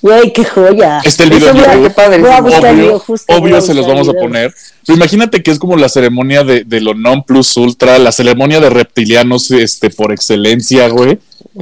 Güey, 0.02 0.33
qué 0.33 0.44
joya. 0.44 1.00
Está 1.05 1.22
el 1.22 1.31
video 1.31 1.50
a- 1.50 1.55
YouTube. 1.55 1.83
Qué 1.85 1.90
padre. 1.90 2.28
a 2.28 2.38
obvio, 2.40 2.98
justo, 2.98 3.33
obvio 3.37 3.57
a 3.57 3.61
se 3.61 3.72
los 3.72 3.87
vamos 3.87 4.09
a 4.09 4.12
poner. 4.12 4.52
Pero 4.85 4.96
imagínate 4.96 5.42
que 5.44 5.52
es 5.52 5.61
como 5.61 5.76
la 5.76 5.88
ceremonia 5.88 6.42
de, 6.42 6.64
de 6.64 6.81
lo 6.81 6.94
non 6.94 7.22
plus 7.22 7.57
ultra, 7.57 7.98
la 8.00 8.11
ceremonia 8.11 8.59
de 8.59 8.68
reptilianos 8.68 9.50
este, 9.52 9.90
por 9.90 10.11
excelencia, 10.12 10.88
güey. 10.88 11.20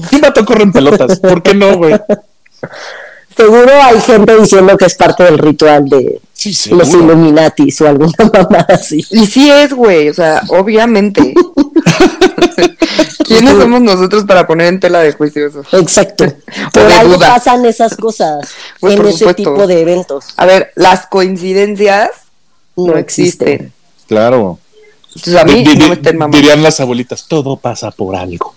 ¿Quién 0.09 0.23
vato 0.23 0.45
corre 0.47 0.62
en 0.62 0.73
pelotas? 0.73 1.21
¿Por 1.21 1.43
qué 1.43 1.55
no, 1.55 1.77
güey? 1.77 1.95
Seguro 3.37 3.71
hay 3.83 4.01
gente 4.01 4.37
diciendo 4.38 4.77
que 4.77 4.85
es 4.87 4.95
parte 4.97 5.25
del 5.25 5.38
ritual 5.38 5.85
de 5.88 6.21
Sí, 6.33 6.55
los. 6.71 6.88
Illuminatis 6.93 7.81
o 7.83 7.88
alguna 7.88 8.12
mamada 8.33 8.66
así. 8.71 9.05
Y 9.11 9.27
sí 9.27 9.51
es, 9.51 9.73
güey, 9.73 10.09
o 10.09 10.14
sea, 10.14 10.43
obviamente. 10.49 11.35
¿Quiénes 13.25 13.57
somos 13.57 13.81
nosotros 13.81 14.25
para 14.25 14.47
poner 14.47 14.66
en 14.69 14.81
tela 14.81 15.01
de 15.01 15.12
juicio 15.12 15.47
eso? 15.47 15.62
Exacto. 15.79 16.25
Por 16.73 16.83
algo 16.93 17.14
duda. 17.14 17.35
pasan 17.35 17.64
esas 17.64 17.97
cosas 17.97 18.49
Pues, 18.81 18.95
en 18.99 19.07
ese 19.07 19.19
supuesto. 19.19 19.43
tipo 19.43 19.66
de 19.66 19.81
eventos. 19.83 20.27
A 20.37 20.47
ver, 20.47 20.73
las 20.75 21.07
coincidencias 21.07 22.11
No, 22.77 22.87
no 22.88 22.97
existen. 22.99 23.49
existen. 23.49 23.73
Claro. 24.09 24.59
Entonces 25.14 25.37
a 25.37 25.45
mí 25.45 25.55
Di- 25.62 25.64
di- 25.71 25.77
no 25.77 25.88
me 25.88 25.95
estén 25.95 26.19
mamando. 26.19 26.37
dirían 26.37 26.62
las 26.62 26.81
abuelitas, 26.81 27.27
todo 27.29 27.57
pasa 27.57 27.90
por 27.93 28.16
algo. 28.16 28.55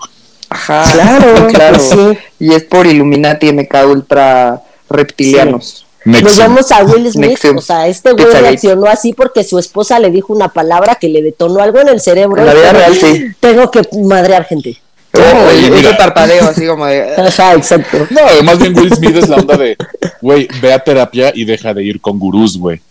Ajá. 0.54 0.84
Claro, 0.94 1.48
claro. 1.54 1.80
sí. 1.80 2.18
Y 2.40 2.54
es 2.54 2.64
por 2.64 2.86
Illuminati 2.86 3.52
MK 3.52 3.74
Ultra 3.88 4.62
reptilianos. 4.90 5.86
Nos 6.06 6.22
Nexium. 6.22 6.48
vamos 6.48 6.72
a 6.72 6.84
Will 6.84 7.10
Smith, 7.12 7.30
Nexium. 7.30 7.58
o 7.58 7.62
sea, 7.62 7.88
este 7.88 8.12
güey 8.12 8.26
reaccionó 8.26 8.88
así 8.88 9.14
porque 9.14 9.44
su 9.46 9.58
esposa 9.58 10.00
le 10.00 10.12
dijo 10.12 10.34
una 10.34 10.50
palabra 10.50 10.96
que 10.96 11.08
le 11.08 11.22
detonó 11.22 11.62
algo 11.62 11.80
en 11.80 11.88
el 11.88 12.02
cerebro. 12.02 12.42
En 12.42 12.48
la 12.48 12.54
vida 12.54 12.74
real, 12.74 12.94
sí. 12.94 13.28
Tengo 13.40 13.72
que 13.72 13.82
madrear 14.04 14.44
gente. 14.46 14.78
Oh, 15.14 15.48
Oye, 15.48 15.68
ese 15.80 15.94
parpadeo 15.94 16.44
así 16.50 16.66
como 16.68 16.86
de... 16.88 17.16
Ajá, 17.18 17.54
exacto. 17.54 18.08
No, 18.10 18.44
más 18.44 18.58
bien 18.60 18.76
Will 18.78 18.94
Smith 18.94 19.16
es 19.16 19.30
la 19.30 19.38
onda 19.38 19.56
de, 19.56 19.78
güey, 20.22 20.48
ve 20.62 20.74
a 20.74 20.80
terapia 20.80 21.32
y 21.34 21.46
deja 21.46 21.74
de 21.74 21.84
ir 21.84 22.02
con 22.02 22.20
gurús, 22.20 22.58
güey. 22.58 22.82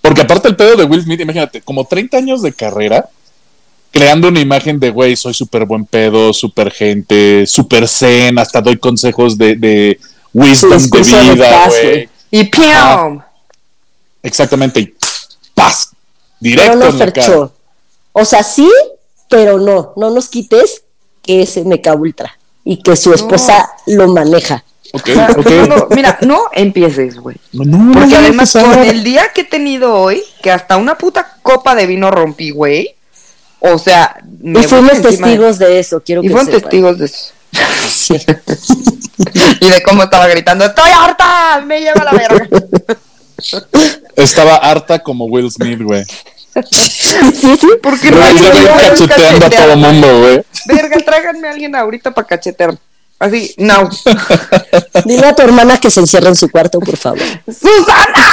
Porque 0.00 0.22
aparte 0.22 0.48
el 0.48 0.56
pedo 0.56 0.76
de 0.76 0.84
Will 0.84 1.02
Smith, 1.02 1.20
imagínate, 1.20 1.60
como 1.60 1.84
30 1.84 2.16
años 2.16 2.42
de 2.42 2.52
carrera, 2.52 3.08
creando 3.94 4.26
una 4.26 4.40
imagen 4.40 4.80
de, 4.80 4.90
güey, 4.90 5.14
soy 5.14 5.32
súper 5.32 5.64
buen 5.66 5.86
pedo, 5.86 6.32
súper 6.32 6.72
gente, 6.72 7.46
súper 7.46 7.86
zen, 7.86 8.36
hasta 8.40 8.60
doy 8.60 8.76
consejos 8.76 9.38
de, 9.38 9.54
de 9.54 10.00
wisdom 10.32 10.82
de 10.90 11.00
vida, 11.00 11.68
güey. 11.68 12.08
Y 12.28 12.42
¡piam! 12.44 13.22
Exactamente, 14.20 14.80
y 14.80 14.94
¡paz! 15.54 15.90
Directo 16.40 16.72
Pero 16.72 16.84
no, 16.84 16.90
en 16.90 16.98
la 16.98 17.12
cara. 17.12 17.50
O 18.10 18.24
sea, 18.24 18.42
sí, 18.42 18.68
pero 19.30 19.60
no. 19.60 19.92
No 19.96 20.10
nos 20.10 20.28
quites 20.28 20.82
que 21.22 21.42
es 21.42 21.56
MK 21.56 21.94
Ultra 21.96 22.36
y 22.64 22.82
que 22.82 22.96
su 22.96 23.14
esposa 23.14 23.70
lo 23.86 24.08
maneja. 24.08 24.64
Ok, 24.92 25.08
O 25.38 25.42
sea, 25.42 25.66
no, 25.68 25.86
mira, 25.90 26.18
no 26.22 26.46
empieces, 26.52 27.16
güey. 27.20 27.36
No, 27.52 27.64
no, 27.64 27.92
Porque 27.92 28.10
no, 28.10 28.18
además, 28.18 28.52
con 28.52 28.80
el 28.80 29.04
día 29.04 29.28
que 29.32 29.42
he 29.42 29.44
tenido 29.44 29.94
hoy, 29.94 30.20
que 30.42 30.50
hasta 30.50 30.76
una 30.76 30.98
puta 30.98 31.36
copa 31.42 31.76
de 31.76 31.86
vino 31.86 32.10
rompí, 32.10 32.50
güey. 32.50 32.96
O 33.66 33.78
sea, 33.78 34.16
me 34.40 34.60
Y 34.60 34.64
fuimos 34.64 34.96
de- 35.02 35.02
testigos 35.10 35.58
de 35.58 35.78
eso, 35.78 36.02
quiero 36.04 36.22
Y 36.22 36.26
que 36.26 36.32
fueron 36.32 36.46
sepan. 36.52 36.60
testigos 36.62 36.98
de 36.98 37.06
eso. 37.06 37.32
y 39.60 39.68
de 39.70 39.82
cómo 39.82 40.02
estaba 40.02 40.26
gritando, 40.26 40.64
¡Estoy 40.66 40.90
harta! 40.90 41.62
¡Me 41.64 41.80
lleva 41.80 42.04
la 42.04 42.12
verga! 42.12 42.48
Estaba 44.16 44.56
harta 44.56 44.98
como 45.00 45.24
Will 45.26 45.50
Smith, 45.50 45.80
güey. 45.82 46.04
Sí, 46.70 47.56
sí. 47.60 47.68
Porque 47.82 48.10
va 48.10 48.28
a 48.28 48.90
cacheteando 48.90 49.46
a 49.46 49.50
todo 49.50 49.76
mundo, 49.76 50.18
güey. 50.20 50.42
Verga, 50.66 50.96
tráiganme 51.04 51.48
a 51.48 51.50
alguien 51.52 51.74
ahorita 51.74 52.12
para 52.12 52.26
cachetear. 52.26 52.76
Así, 53.18 53.54
no. 53.58 53.88
Dile 55.04 55.26
a 55.26 55.34
tu 55.34 55.42
hermana 55.42 55.78
que 55.80 55.90
se 55.90 56.00
encierre 56.00 56.28
en 56.28 56.36
su 56.36 56.48
cuarto, 56.50 56.78
por 56.80 56.96
favor. 56.96 57.20
¡Susana! 57.46 58.24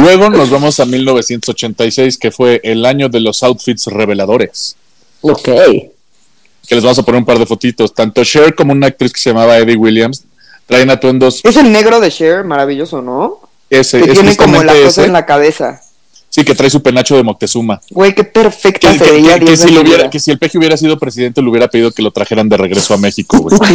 Luego 0.00 0.30
nos 0.30 0.50
vamos 0.50 0.78
a 0.80 0.86
1986, 0.86 2.18
que 2.18 2.30
fue 2.30 2.60
el 2.64 2.84
año 2.86 3.08
de 3.08 3.20
los 3.20 3.42
outfits 3.42 3.86
reveladores. 3.86 4.76
Ok. 5.20 5.42
Que 5.44 6.74
les 6.74 6.84
vamos 6.84 6.98
a 6.98 7.02
poner 7.02 7.18
un 7.20 7.24
par 7.24 7.38
de 7.38 7.46
fotitos. 7.46 7.94
Tanto 7.94 8.22
Cher 8.24 8.54
como 8.54 8.72
una 8.72 8.88
actriz 8.88 9.12
que 9.12 9.20
se 9.20 9.30
llamaba 9.30 9.56
Eddie 9.58 9.76
Williams 9.76 10.24
Traen 10.66 10.90
atuendos. 10.90 11.40
Es 11.44 11.56
el 11.56 11.72
negro 11.72 11.98
de 11.98 12.10
Cher, 12.10 12.44
maravilloso, 12.44 13.00
¿no? 13.00 13.40
Ese, 13.70 14.02
Que 14.02 14.10
es 14.10 14.18
tiene 14.18 14.36
como 14.36 14.62
la 14.62 14.74
cosa 14.74 14.86
ese. 14.88 15.04
en 15.06 15.14
la 15.14 15.24
cabeza. 15.24 15.80
Sí, 16.28 16.44
que 16.44 16.54
trae 16.54 16.68
su 16.68 16.82
penacho 16.82 17.16
de 17.16 17.22
Moctezuma. 17.22 17.80
Güey, 17.90 18.14
qué 18.14 18.22
perfecta 18.22 18.92
Que, 18.92 18.98
se 18.98 19.04
que- 19.06 19.10
veía. 19.12 19.34
que- 19.38 19.46
que 19.46 19.46
Dios 19.46 19.60
si 19.60 19.70
lo 19.70 19.80
hubiera, 19.80 20.10
que 20.10 20.20
si 20.20 20.30
el 20.30 20.38
peje 20.38 20.58
hubiera 20.58 20.76
sido 20.76 20.98
presidente, 20.98 21.40
le 21.40 21.48
hubiera 21.48 21.68
pedido 21.68 21.90
que 21.90 22.02
lo 22.02 22.10
trajeran 22.10 22.50
de 22.50 22.58
regreso 22.58 22.92
a 22.92 22.98
México, 22.98 23.38
güey. 23.38 23.58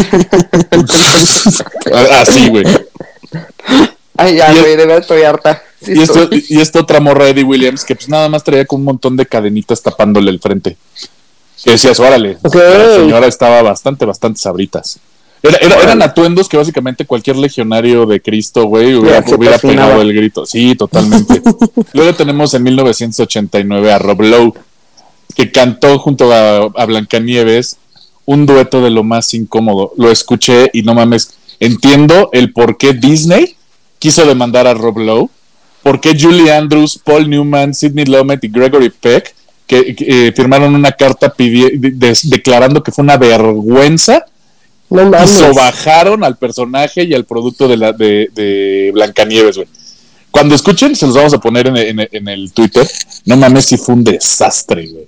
Así, 2.11 2.49
güey. 2.49 2.63
Ay, 4.17 4.35
ya, 4.37 4.53
y- 4.53 4.59
güey, 4.59 4.71
de 4.75 4.85
verdad 4.85 4.99
estoy 4.99 5.23
harta. 5.23 5.63
Sí 5.81 5.93
Y, 5.95 6.01
esto, 6.01 6.29
y 6.31 6.59
esta 6.61 6.79
otra 6.79 6.99
morra, 6.99 7.27
Eddie 7.29 7.43
Williams, 7.43 7.83
que 7.83 7.95
pues 7.95 8.07
nada 8.09 8.29
más 8.29 8.43
traía 8.43 8.65
con 8.65 8.79
un 8.79 8.85
montón 8.85 9.17
de 9.17 9.25
cadenitas 9.25 9.81
tapándole 9.81 10.31
el 10.31 10.39
frente. 10.39 10.77
Que 11.63 11.71
decías, 11.71 11.99
órale, 11.99 12.37
Ok. 12.43 12.55
la 12.55 12.95
señora 12.95 13.27
estaba 13.27 13.61
bastante, 13.61 14.05
bastante 14.05 14.39
sabritas. 14.39 14.99
Era- 15.41 15.57
era- 15.57 15.75
eran 15.81 16.01
atuendos 16.01 16.47
que 16.47 16.55
básicamente 16.57 17.05
cualquier 17.05 17.35
legionario 17.35 18.05
de 18.05 18.21
Cristo, 18.21 18.63
güey, 18.65 18.95
hubiera, 18.95 19.23
hubiera 19.35 19.57
pegado 19.57 20.01
el 20.01 20.13
grito. 20.13 20.45
Sí, 20.45 20.75
totalmente. 20.75 21.41
Luego 21.93 22.13
tenemos 22.15 22.53
en 22.53 22.63
1989 22.63 23.91
a 23.91 23.99
Rob 23.99 24.21
Lowe, 24.21 24.53
que 25.35 25.51
cantó 25.51 25.99
junto 25.99 26.31
a, 26.31 26.59
a 26.75 26.85
Blancanieves 26.85 27.77
un 28.25 28.45
dueto 28.45 28.81
de 28.81 28.89
lo 28.89 29.03
más 29.03 29.33
incómodo. 29.33 29.91
Lo 29.97 30.09
escuché 30.11 30.69
y 30.73 30.83
no 30.83 30.93
mames, 30.93 31.31
entiendo 31.59 32.29
el 32.31 32.53
por 32.53 32.77
qué 32.77 32.93
Disney 32.93 33.57
quiso 34.03 34.25
demandar 34.25 34.67
a 34.67 34.73
Rob 34.73 34.97
Lowe, 34.97 35.29
por 35.81 36.01
qué 36.01 36.09
Julie 36.19 36.51
Andrews, 36.51 36.99
Paul 37.01 37.29
Newman, 37.29 37.73
Sidney 37.73 38.03
Lumet 38.03 38.43
y 38.43 38.49
Gregory 38.49 38.89
Peck 38.89 39.33
que, 39.65 39.95
que, 39.95 40.27
eh, 40.27 40.31
firmaron 40.35 40.75
una 40.75 40.91
carta 40.91 41.33
de- 41.37 41.71
de- 42.01 42.17
declarando 42.23 42.83
que 42.83 42.91
fue 42.91 43.03
una 43.03 43.15
vergüenza 43.15 44.25
No 44.89 45.03
y 45.03 45.05
mames. 45.05 45.29
sobajaron 45.31 46.21
al 46.25 46.37
personaje 46.37 47.03
y 47.05 47.13
al 47.13 47.23
producto 47.23 47.69
de, 47.69 47.77
la, 47.77 47.93
de, 47.93 48.27
de 48.35 48.91
Blancanieves, 48.93 49.55
güey. 49.55 49.67
Cuando 50.31 50.53
escuchen, 50.55 50.95
se 50.97 51.05
los 51.05 51.15
vamos 51.15 51.33
a 51.33 51.37
poner 51.39 51.67
en, 51.67 51.77
en- 51.77 52.09
en 52.11 52.27
el 52.27 52.51
Twitter. 52.51 52.85
No 53.23 53.37
mames, 53.37 53.63
si 53.65 53.77
fue 53.77 53.95
un 53.95 54.03
desastre, 54.03 54.85
güey. 54.87 55.05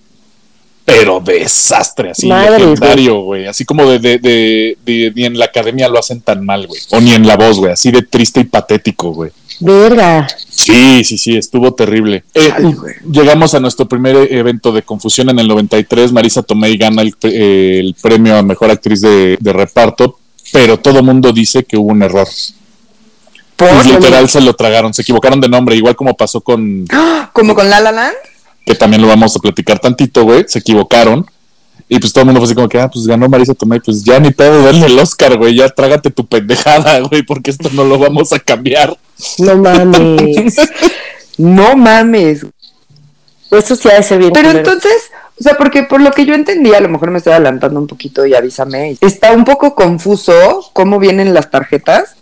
Pero 0.85 1.19
desastre, 1.19 2.11
así 2.11 2.27
Madres, 2.27 2.59
legendario, 2.61 3.21
güey. 3.21 3.47
Así 3.47 3.65
como 3.65 3.89
de, 3.89 3.97
de, 3.97 4.19
de- 4.19 4.77
de- 4.85 5.11
ni 5.15 5.25
en 5.25 5.37
la 5.37 5.45
academia 5.45 5.89
lo 5.89 5.97
hacen 5.97 6.21
tan 6.21 6.45
mal, 6.45 6.67
güey. 6.67 6.79
O 6.91 7.01
ni 7.01 7.11
en 7.11 7.25
la 7.25 7.35
voz, 7.37 7.57
güey. 7.57 7.71
Así 7.73 7.89
de 7.89 8.03
triste 8.03 8.41
y 8.41 8.43
patético, 8.43 9.11
güey. 9.11 9.31
Verga. 9.59 10.27
Sí, 10.49 11.03
sí, 11.03 11.17
sí, 11.17 11.37
estuvo 11.37 11.73
terrible. 11.73 12.23
Eh, 12.35 12.51
Ay, 12.55 12.75
llegamos 13.09 13.55
a 13.55 13.59
nuestro 13.59 13.87
primer 13.87 14.15
eh, 14.15 14.27
evento 14.37 14.71
de 14.71 14.83
confusión 14.83 15.29
en 15.29 15.39
el 15.39 15.47
93. 15.47 16.11
Marisa 16.11 16.43
Tomei 16.43 16.77
gana 16.77 17.01
el, 17.01 17.15
eh, 17.23 17.79
el 17.79 17.95
premio 17.99 18.37
a 18.37 18.43
mejor 18.43 18.69
actriz 18.69 19.01
de, 19.01 19.37
de 19.39 19.53
reparto, 19.53 20.19
pero 20.51 20.77
todo 20.77 21.01
mundo 21.01 21.31
dice 21.31 21.63
que 21.63 21.77
hubo 21.77 21.91
un 21.91 22.03
error. 22.03 22.27
Pues 23.55 23.85
literal 23.87 24.27
se 24.29 24.41
lo 24.41 24.53
tragaron, 24.53 24.93
se 24.93 25.01
equivocaron 25.01 25.39
de 25.39 25.47
nombre, 25.47 25.75
igual 25.75 25.95
como 25.95 26.15
pasó 26.15 26.41
con. 26.41 26.85
¿Como 27.33 27.55
con 27.55 27.69
La 27.69 27.79
La 27.79 27.91
Land? 27.91 28.13
Que 28.65 28.75
también 28.75 29.01
lo 29.01 29.07
vamos 29.07 29.35
a 29.35 29.39
platicar 29.39 29.79
tantito, 29.79 30.23
güey, 30.23 30.45
se 30.47 30.59
equivocaron. 30.59 31.25
Y 31.87 31.99
pues 31.99 32.11
todo 32.11 32.23
el 32.23 32.25
mundo 32.25 32.39
fue 32.41 32.47
así 32.47 32.55
como 32.55 32.67
que, 32.67 32.79
ah, 32.79 32.89
pues 32.91 33.05
ganó 33.05 33.29
Marisa 33.29 33.53
Tomei, 33.53 33.79
pues 33.79 34.03
ya 34.03 34.19
ni 34.19 34.31
pedo, 34.31 34.63
denle 34.63 34.87
el 34.87 34.97
Oscar, 34.97 35.37
güey, 35.37 35.55
ya 35.55 35.69
trágate 35.69 36.09
tu 36.09 36.25
pendejada, 36.25 36.99
güey, 37.09 37.21
porque 37.21 37.51
esto 37.51 37.69
no 37.73 37.83
lo 37.83 37.99
vamos 37.99 38.33
a 38.33 38.39
cambiar. 38.39 38.97
No 39.39 39.55
mames. 39.57 40.55
No 41.37 41.75
mames. 41.75 42.45
Eso 43.51 43.75
sí 43.75 43.89
ha 43.89 43.95
de 43.95 44.03
ser 44.03 44.19
bien. 44.19 44.31
Pero 44.31 44.51
entonces, 44.51 45.11
o 45.37 45.43
sea, 45.43 45.57
porque 45.57 45.83
por 45.83 45.99
lo 45.99 46.11
que 46.11 46.25
yo 46.25 46.33
entendí, 46.33 46.73
a 46.73 46.79
lo 46.79 46.87
mejor 46.87 47.11
me 47.11 47.17
estoy 47.17 47.33
adelantando 47.33 47.77
un 47.77 47.87
poquito 47.87 48.25
y 48.25 48.33
avísame. 48.33 48.97
Está 49.01 49.33
un 49.33 49.43
poco 49.43 49.75
confuso 49.75 50.69
cómo 50.71 50.97
vienen 50.97 51.33
las 51.33 51.51
tarjetas. 51.51 52.15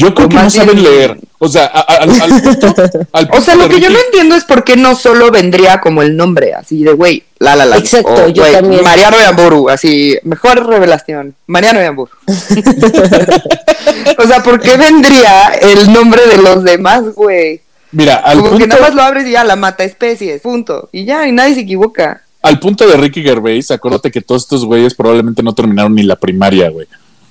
Yo 0.00 0.14
creo 0.14 0.26
O 0.26 0.28
que 0.28 0.36
no 0.36 0.42
bien- 0.42 0.50
saben 0.52 0.80
leer. 0.82 1.18
O 1.40 1.48
sea, 1.48 1.64
a- 1.66 1.80
a- 1.80 1.96
al, 2.02 2.10
al 2.20 2.42
punto, 2.42 2.74
al 3.12 3.28
O 3.32 3.40
sea, 3.40 3.56
lo 3.56 3.64
de 3.64 3.74
que 3.74 3.80
yo 3.80 3.90
no 3.90 3.98
entiendo 4.06 4.36
es 4.36 4.44
por 4.44 4.62
qué 4.62 4.76
no 4.76 4.94
solo 4.94 5.30
vendría 5.32 5.80
como 5.80 6.02
el 6.02 6.16
nombre, 6.16 6.54
así 6.54 6.84
de 6.84 6.92
güey, 6.92 7.24
la 7.40 7.56
la 7.56 7.64
la. 7.66 7.76
Exacto, 7.78 8.12
o, 8.26 8.28
yo 8.28 8.42
güey, 8.42 8.52
también. 8.54 8.82
Mariano 8.84 9.18
Yamburu, 9.20 9.68
así, 9.68 10.16
mejor 10.22 10.66
revelación. 10.68 11.34
Mariano 11.48 11.80
Yamburu. 11.80 12.10
o 14.18 14.26
sea, 14.26 14.42
¿por 14.42 14.60
qué 14.60 14.76
vendría 14.76 15.48
el 15.60 15.92
nombre 15.92 16.26
de 16.26 16.38
los 16.38 16.62
demás, 16.64 17.02
güey? 17.14 17.60
Mira, 17.92 18.16
al 18.16 18.40
Como 18.42 18.58
que 18.58 18.66
nada 18.66 18.80
más 18.82 18.94
lo 18.94 19.02
abres 19.02 19.26
y 19.26 19.32
ya 19.32 19.44
la 19.44 19.56
mata 19.56 19.82
especies, 19.84 20.42
punto. 20.42 20.88
Y 20.92 21.04
ya, 21.06 21.26
y 21.26 21.32
nadie 21.32 21.54
se 21.54 21.60
equivoca. 21.60 22.22
al 22.42 22.58
punto 22.60 22.86
de 22.86 22.96
Ricky 22.96 23.22
Gervais, 23.22 23.70
acuérdate 23.70 24.10
que 24.10 24.20
todos 24.20 24.42
estos 24.42 24.64
güeyes 24.64 24.94
probablemente 24.94 25.42
no 25.42 25.54
terminaron 25.54 25.94
ni 25.94 26.02
la 26.02 26.16
primaria, 26.16 26.68
güey. 26.70 26.86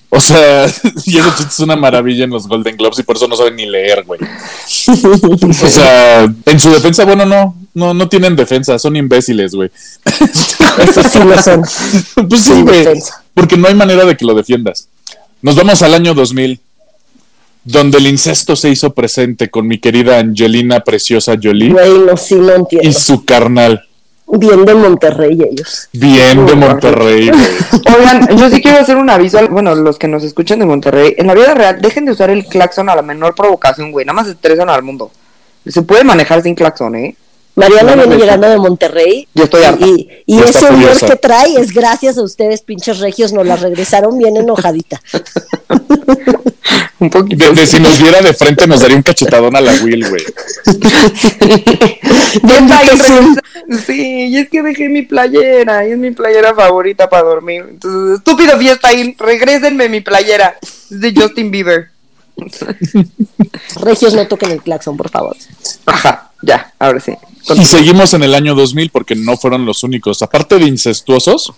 O 0.09 0.19
sea, 0.19 0.65
y 1.05 1.17
eso 1.17 1.33
es 1.47 1.59
una 1.59 1.75
maravilla 1.75 2.23
en 2.23 2.29
los 2.29 2.47
Golden 2.47 2.77
Globes 2.77 2.99
y 2.99 3.03
por 3.03 3.17
eso 3.17 3.27
no 3.27 3.35
saben 3.35 3.55
ni 3.55 3.65
leer, 3.65 4.03
güey. 4.05 4.19
O 4.21 5.67
sea, 5.67 6.23
en 6.45 6.59
su 6.59 6.71
defensa, 6.71 7.03
bueno, 7.03 7.25
no, 7.25 7.55
no, 7.73 7.93
no 7.93 8.07
tienen 8.07 8.35
defensa, 8.35 8.79
son 8.79 8.95
imbéciles, 8.95 9.53
güey. 9.53 9.69
Eso 10.77 11.03
sí 11.03 11.19
lo 11.19 11.37
son. 11.41 11.63
Pues 12.29 12.41
sí, 12.41 12.61
güey. 12.61 12.85
Porque 13.33 13.57
no 13.57 13.67
hay 13.67 13.75
manera 13.75 14.05
de 14.05 14.15
que 14.15 14.25
lo 14.25 14.33
defiendas. 14.33 14.87
Nos 15.41 15.55
vamos 15.55 15.81
al 15.83 15.93
año 15.93 16.13
2000, 16.13 16.59
donde 17.63 17.97
el 17.99 18.07
incesto 18.07 18.55
se 18.55 18.69
hizo 18.69 18.93
presente 18.93 19.49
con 19.49 19.67
mi 19.67 19.77
querida 19.77 20.17
Angelina 20.19 20.79
Preciosa 20.79 21.35
Jolie 21.41 21.69
Güey, 21.69 21.99
no, 21.99 22.17
sí, 22.17 22.35
no 22.35 22.67
y 22.81 22.93
su 22.93 23.25
carnal. 23.25 23.87
Bien 24.29 24.65
de 24.65 24.73
Monterrey 24.75 25.37
ellos. 25.49 25.87
Bien 25.93 26.45
de 26.45 26.55
Monterrey. 26.55 27.31
Oigan, 27.97 28.37
yo 28.37 28.49
sí 28.49 28.61
quiero 28.61 28.79
hacer 28.79 28.97
un 28.97 29.09
aviso, 29.09 29.39
al- 29.39 29.47
bueno, 29.47 29.73
los 29.75 29.97
que 29.97 30.07
nos 30.07 30.23
escuchan 30.23 30.59
de 30.59 30.65
Monterrey, 30.65 31.15
en 31.17 31.27
la 31.27 31.33
vida 31.33 31.53
real, 31.53 31.81
dejen 31.81 32.05
de 32.05 32.11
usar 32.11 32.29
el 32.29 32.45
claxon 32.45 32.89
a 32.89 32.95
la 32.95 33.01
menor 33.01 33.35
provocación, 33.35 33.91
güey, 33.91 34.05
nada 34.05 34.15
más 34.21 34.27
estresan 34.27 34.69
al 34.69 34.83
mundo. 34.83 35.11
Se 35.65 35.81
puede 35.81 36.03
manejar 36.03 36.41
sin 36.43 36.55
claxon, 36.55 36.95
¿eh? 36.95 37.15
Mariana 37.55 37.95
No 37.95 38.03
viene 38.03 38.17
llegando 38.17 38.47
de 38.49 38.57
Monterrey. 38.57 39.27
Yo 39.33 39.45
estoy 39.45 39.63
harta. 39.63 39.83
Y, 39.85 40.07
y 40.27 40.39
ese 40.39 40.69
humor 40.71 40.91
que 40.99 41.15
trae 41.15 41.55
es 41.59 41.73
gracias 41.73 42.17
a 42.19 42.21
ustedes, 42.21 42.61
pinches 42.61 42.99
regios, 42.99 43.33
nos 43.33 43.47
la 43.47 43.55
regresaron 43.55 44.15
bien 44.17 44.37
enojadita. 44.37 45.01
Un 46.99 47.10
poquito. 47.10 47.45
De, 47.45 47.53
de 47.53 47.67
si 47.67 47.79
nos 47.79 48.01
viera 48.01 48.21
de 48.21 48.33
frente 48.33 48.67
nos 48.67 48.81
daría 48.81 48.97
un 48.97 49.03
cachetadón 49.03 49.55
a 49.55 49.62
la 49.62 49.71
Will, 49.83 50.10
güey. 50.10 50.23
Sí, 53.86 54.27
y 54.29 54.38
es 54.38 54.49
que 54.49 54.62
dejé 54.62 54.89
mi 54.89 55.01
playera, 55.01 55.88
y 55.88 55.91
es 55.91 55.97
mi 55.97 56.12
playera 56.12 56.55
favorita 56.55 57.10
para 57.10 57.23
dormir. 57.23 57.65
Entonces, 57.69 58.19
estúpido 58.19 58.57
fiesta 58.57 58.89
ahí, 58.89 59.15
regrésenme 59.17 59.89
mi 59.89 60.01
playera. 60.01 60.57
Es 60.62 60.99
de 60.99 61.13
Justin 61.13 61.51
Bieber. 61.51 61.89
Regios, 63.81 64.13
no 64.13 64.27
toquen 64.27 64.51
el 64.51 64.62
claxon, 64.62 64.95
por 64.95 65.10
favor. 65.10 65.36
Ajá, 65.86 66.31
ya, 66.41 66.73
ahora 66.79 66.99
sí. 66.99 67.13
Y 67.55 67.65
seguimos 67.65 68.13
en 68.13 68.23
el 68.23 68.36
año 68.36 68.55
2000 68.55 68.89
porque 68.89 69.15
no 69.15 69.38
fueron 69.38 69.65
los 69.65 69.83
únicos. 69.83 70.21
Aparte 70.21 70.60
de 70.60 70.65
incestuosos, 70.65 71.53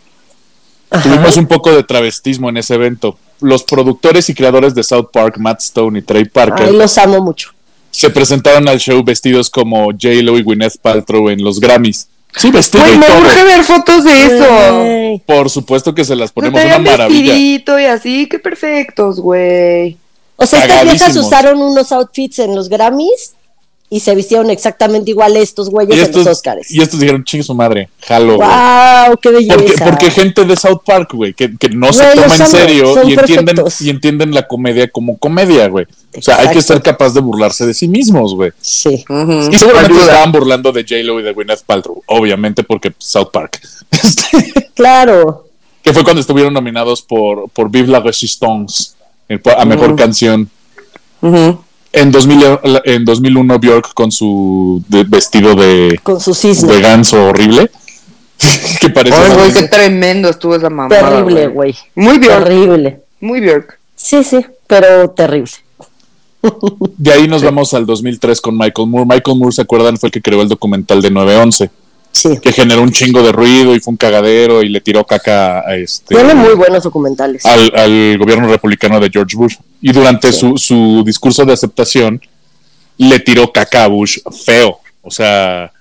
tuvimos 1.04 1.38
un 1.38 1.47
poco 1.47 1.71
de 1.71 1.84
travestismo 1.84 2.49
en 2.49 2.58
ese 2.58 2.75
evento. 2.75 3.17
Los 3.41 3.63
productores 3.63 4.30
y 4.30 4.34
creadores 4.34 4.75
de 4.75 4.84
South 4.84 5.08
Park, 5.13 5.38
Matt 5.38 5.62
Stone 5.62 5.99
y 5.99 6.02
Trey 6.02 6.25
Parker, 6.25 6.67
Ay, 6.67 6.75
los 6.75 6.97
amo 6.97 7.21
mucho. 7.21 7.52
se 7.91 8.10
presentaron 8.10 8.67
al 8.67 8.80
show 8.80 9.02
vestidos 9.04 9.49
como 9.49 9.86
J-Lo 9.91 10.38
y 10.38 10.43
Gwyneth 10.43 10.78
Paltrow 10.82 11.30
en 11.30 11.43
los 11.43 11.60
Grammys. 11.60 12.08
Sí, 12.36 12.52
vestido 12.52 12.84
Güey, 12.84 12.95
y 12.95 12.99
me 12.99 13.08
todo. 13.08 13.19
urge 13.21 13.43
ver 13.43 13.63
fotos 13.63 14.04
de 14.04 14.25
eso. 15.17 15.21
Por 15.25 15.49
supuesto 15.49 15.95
que 15.95 16.06
se 16.06 16.15
las 16.15 16.32
ponemos 16.32 16.63
una 16.63 16.78
maravilla. 16.80 17.36
y 17.36 17.63
así, 17.86 18.28
qué 18.30 18.38
perfectos, 18.39 19.19
güey. 19.19 19.97
O 20.36 20.45
sea, 20.45 20.63
estas 20.65 20.84
viejas 20.84 21.17
usaron 21.17 21.60
unos 21.62 21.91
outfits 21.91 22.39
en 22.39 22.56
los 22.56 22.69
Grammys 22.69 23.34
y 23.91 24.02
se 24.02 24.13
vistieron 24.13 24.52
exactamente 24.52 25.10
igual 25.10 25.36
estos 25.36 25.69
güeyes 25.69 25.95
Y 25.95 25.99
en 25.99 26.06
estos, 26.06 26.25
los 26.25 26.38
Oscars. 26.38 26.69
y 26.71 26.80
estos 26.82 26.99
dijeron, 26.99 27.23
chingue 27.23 27.43
su 27.43 27.56
madre, 27.56 27.89
jalo. 28.02 28.38
¡Wow! 28.38 29.17
¡Qué 29.21 29.30
belleza! 29.32 29.56
Porque, 29.56 29.73
porque 29.84 30.12
gente 30.12 30.45
de 30.45 30.56
South 30.56 30.82
Park, 30.86 31.13
güey, 31.13 31.34
que, 31.34 31.58
que 31.58 31.69
no 31.69 31.91
se 31.91 32.04
toma 32.13 32.36
en 32.36 32.47
serio 32.47 32.93
son 32.93 33.10
y 33.10 33.13
entienden, 33.13 33.56
y 33.80 33.89
entienden 33.89 34.34
la 34.34 34.47
comedia 34.47 34.88
como 34.89 35.17
comedia, 35.17 35.67
güey. 35.69 35.88
O 36.15 36.21
sea, 36.21 36.39
hay 36.39 36.49
que 36.49 36.62
ser 36.62 36.82
capaz 36.84 37.13
de 37.13 37.21
burlarse 37.21 37.65
de 37.65 37.73
sí 37.73 37.88
mismos, 37.88 38.36
güey. 38.36 38.52
Sí. 38.62 38.89
Y 38.89 39.56
seguramente 39.56 39.93
Ayuda. 39.93 40.02
estaban 40.04 40.32
burlando 40.32 40.71
de 40.71 40.84
J-Lo 40.84 41.19
y 41.19 41.23
de 41.23 41.34
Gwyneth 41.34 41.63
Paltrow, 41.65 42.04
obviamente 42.08 42.63
porque 42.63 42.93
South 42.97 43.30
Park. 43.34 43.60
Este, 43.91 44.69
Claro. 44.75 45.45
que 45.82 45.93
fue 45.93 46.04
cuando 46.04 46.21
estuvieron 46.21 46.54
nominados 46.54 47.02
por, 47.02 47.49
por 47.49 47.69
Vive 47.71 47.88
la 47.88 47.99
Resistance 47.99 48.91
a 49.58 49.65
mejor 49.65 49.95
canción. 49.95 50.49
Ujú. 51.21 51.60
En, 51.91 52.12
2000, 52.12 52.60
en 52.86 53.04
2001, 53.06 53.60
Bjork 53.60 53.93
con 53.93 54.12
su 54.12 54.84
de- 54.88 55.04
vestido 55.06 55.56
de, 55.56 55.99
Con 56.04 56.19
su 56.19 56.34
cisne. 56.34 56.73
de 56.73 56.82
ganso 56.82 57.25
horrible. 57.25 57.69
que 58.80 58.89
parece. 58.89 59.17
Ay, 59.17 59.34
güey, 59.34 59.49
una- 59.52 59.60
qué 59.62 59.67
tremendo 59.67 60.30
estuvo 60.30 60.56
esa 60.56 60.69
mamada. 60.69 61.10
Terrible, 61.10 61.47
güey. 61.47 61.75
Muy 61.95 62.19
Bjork, 62.19 62.43
Terrible. 62.45 63.02
muy 63.19 63.39
Bjork. 63.41 63.80
Sí, 63.95 64.23
sí, 64.23 64.45
pero 64.67 65.10
terrible. 65.10 65.52
De 66.97 67.12
ahí 67.12 67.28
nos 67.28 67.43
vamos 67.43 67.73
al 67.73 67.86
2003 67.86 68.39
con 68.39 68.58
Michael 68.58 68.88
Moore. 68.88 69.06
Michael 69.10 69.38
Moore, 69.38 69.54
¿se 69.54 69.62
acuerdan? 69.62 69.97
Fue 69.97 70.08
el 70.08 70.12
que 70.13 70.21
creó 70.21 70.41
el 70.41 70.47
documental 70.47 71.02
de 71.02 71.12
911. 71.12 71.69
Sí. 72.19 72.38
que 72.41 72.51
generó 72.51 72.82
un 72.82 72.91
chingo 72.91 73.21
de 73.23 73.32
ruido 73.32 73.75
y 73.75 73.79
fue 73.79 73.91
un 73.91 73.97
cagadero 73.97 74.62
y 74.62 74.69
le 74.69 74.82
tiró 74.82 75.05
caca 75.05 75.60
a 75.60 75.75
este 75.75 76.15
Tiene 76.15 76.34
muy 76.36 76.53
buenos 76.55 76.84
documentales. 76.84 77.45
al, 77.45 77.71
al 77.75 78.17
gobierno 78.17 78.47
republicano 78.47 78.99
de 78.99 79.10
George 79.10 79.36
Bush. 79.38 79.55
Y 79.82 79.91
durante 79.91 80.32
su, 80.34 80.58
su 80.58 81.03
discurso 81.05 81.45
de 81.45 81.53
aceptación 81.53 82.21
le 82.97 83.19
tiró 83.19 83.51
caca 83.51 83.86
a 83.86 83.88
Bush 83.88 84.19
feo. 84.45 84.79
O 85.01 85.12
sea, 85.12 85.71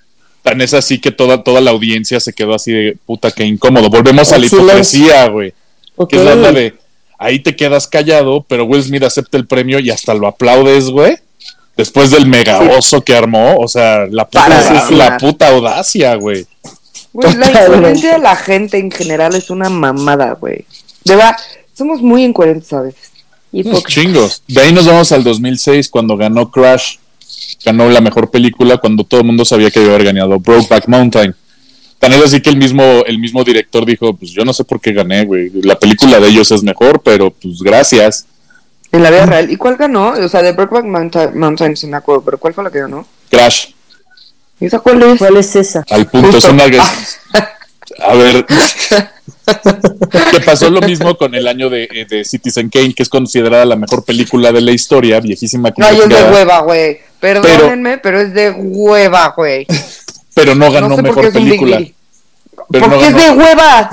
tan 0.42 0.61
es 0.61 0.74
así 0.74 1.01
que 1.01 1.11
toda, 1.11 1.42
toda 1.42 1.61
la 1.61 1.72
audiencia 1.72 2.20
se 2.20 2.33
quedó 2.33 2.55
así 2.55 2.72
de 2.72 2.96
puta 3.05 3.31
que 3.33 3.44
incómodo. 3.44 3.90
Volvemos 3.90 4.33
a 4.33 4.38
la 4.38 4.46
hipocresía, 4.46 5.29
güey. 5.29 5.53
Que 6.09 6.16
es 6.16 6.24
la 6.24 6.37
de 6.53 6.74
ahí 7.18 7.40
te 7.40 7.57
quedas 7.57 7.88
callado, 7.88 8.44
pero 8.48 8.64
Will 8.64 8.83
Smith 8.85 9.03
acepta 9.03 9.37
el 9.37 9.46
premio 9.46 9.81
y 9.81 9.90
hasta 9.90 10.14
lo 10.14 10.29
aplaudes, 10.29 10.90
güey. 10.90 11.16
Después 11.79 12.11
del 12.11 12.27
mega 12.27 12.59
oso 12.77 13.03
que 13.03 13.14
armó, 13.14 13.55
o 13.57 13.69
sea, 13.69 14.05
la 14.11 14.25
puta, 14.29 14.91
la, 14.91 15.17
puta 15.17 15.47
audacia, 15.47 16.17
güey. 16.17 16.45
Güey, 17.12 17.37
la 17.37 17.51
incoherencia 17.51 18.14
de 18.14 18.19
la 18.19 18.35
gente 18.35 18.79
en 18.79 18.91
general 18.91 19.37
es 19.37 19.49
una 19.49 19.71
mamada, 19.71 20.33
güey. 20.33 20.64
De 21.05 21.14
verdad, 21.14 21.37
somos 21.73 22.03
muy 22.03 22.25
incoherentes 22.25 22.73
a 22.73 22.81
veces. 22.81 23.12
Unos 23.53 23.85
chingos. 23.85 24.43
De 24.49 24.61
ahí 24.61 24.73
nos 24.73 24.87
vamos 24.87 25.12
al 25.12 25.23
2006 25.23 25.88
cuando 25.88 26.17
ganó 26.17 26.51
Crash. 26.51 26.97
Ganó 27.64 27.88
la 27.88 28.01
mejor 28.01 28.29
película 28.29 28.79
cuando 28.79 29.05
todo 29.05 29.21
el 29.21 29.27
mundo 29.29 29.45
sabía 29.45 29.71
que 29.71 29.81
iba 29.81 29.93
a 29.93 29.95
haber 29.95 30.07
ganado 30.07 30.41
Brokeback 30.41 30.88
Mountain. 30.88 31.33
Tan 32.01 32.12
es 32.12 32.25
así 32.25 32.41
que 32.41 32.51
el 32.51 32.57
mismo, 32.57 33.05
el 33.07 33.21
mismo 33.21 33.45
director 33.45 33.87
dijo, 33.87 34.17
pues 34.17 34.33
yo 34.33 34.45
no 34.45 34.53
sé 34.53 34.64
por 34.64 34.81
qué 34.81 34.93
gané, 34.93 35.25
güey. 35.25 35.53
La 35.62 35.79
película 35.79 36.19
de 36.19 36.29
ellos 36.29 36.51
es 36.51 36.64
mejor, 36.64 37.03
pero 37.05 37.31
pues 37.31 37.61
gracias. 37.61 38.27
En 38.90 39.03
la 39.03 39.11
vida 39.11 39.27
real. 39.27 39.51
¿Y 39.51 39.57
cuál 39.57 39.77
ganó? 39.77 40.11
O 40.11 40.29
sea, 40.29 40.42
de 40.42 40.53
Brokeback 40.53 40.85
Mountain, 40.85 41.38
Mountain 41.38 41.77
sí 41.77 41.87
me 41.87 41.96
acuerdo, 41.96 42.22
pero 42.22 42.38
¿cuál 42.38 42.55
fue 42.55 42.64
la 42.64 42.70
que 42.70 42.81
ganó? 42.81 43.07
Crash, 43.31 43.66
¿Y 44.61 44.66
esa 44.66 44.81
cuál 44.81 45.03
es? 45.03 45.18
¿Cuál 45.18 45.37
es 45.37 45.55
esa? 45.55 45.85
al 45.90 46.07
punto. 46.07 46.33
Justo. 46.33 46.48
Es 46.48 46.53
una... 46.53 46.64
A 48.01 48.14
ver, 48.14 48.44
que 50.31 50.40
pasó 50.40 50.70
lo 50.70 50.81
mismo 50.81 51.16
con 51.16 51.35
el 51.35 51.48
año 51.48 51.70
de, 51.70 51.85
eh, 51.85 52.07
de 52.09 52.24
Citizen 52.24 52.68
Kane, 52.68 52.94
que 52.94 53.03
es 53.03 53.09
considerada 53.09 53.64
la 53.64 53.77
mejor 53.77 54.05
película 54.05 54.53
de 54.53 54.61
la 54.61 54.72
historia, 54.72 55.20
viejísima 55.20 55.72
No, 55.77 55.88
es 55.88 56.09
de 56.09 56.22
hueva, 56.31 56.61
güey. 56.61 57.01
Perdónenme, 57.18 57.98
pero, 57.98 58.20
es 58.20 58.33
de 58.35 58.51
hueva, 58.51 59.33
güey. 59.37 59.66
pero 60.35 60.55
no 60.55 60.70
ganó 60.70 60.88
No 60.88 60.96
sé 60.96 61.03
por 61.03 61.14
qué 61.14 61.20
mejor 61.20 61.24
es 61.27 61.33
película. 61.33 61.83
Pero 62.70 62.87
no 62.87 62.92
Porque 62.92 63.09
es 63.09 63.14
ganó. 63.14 63.24
de 63.24 63.38
hueva. 63.38 63.90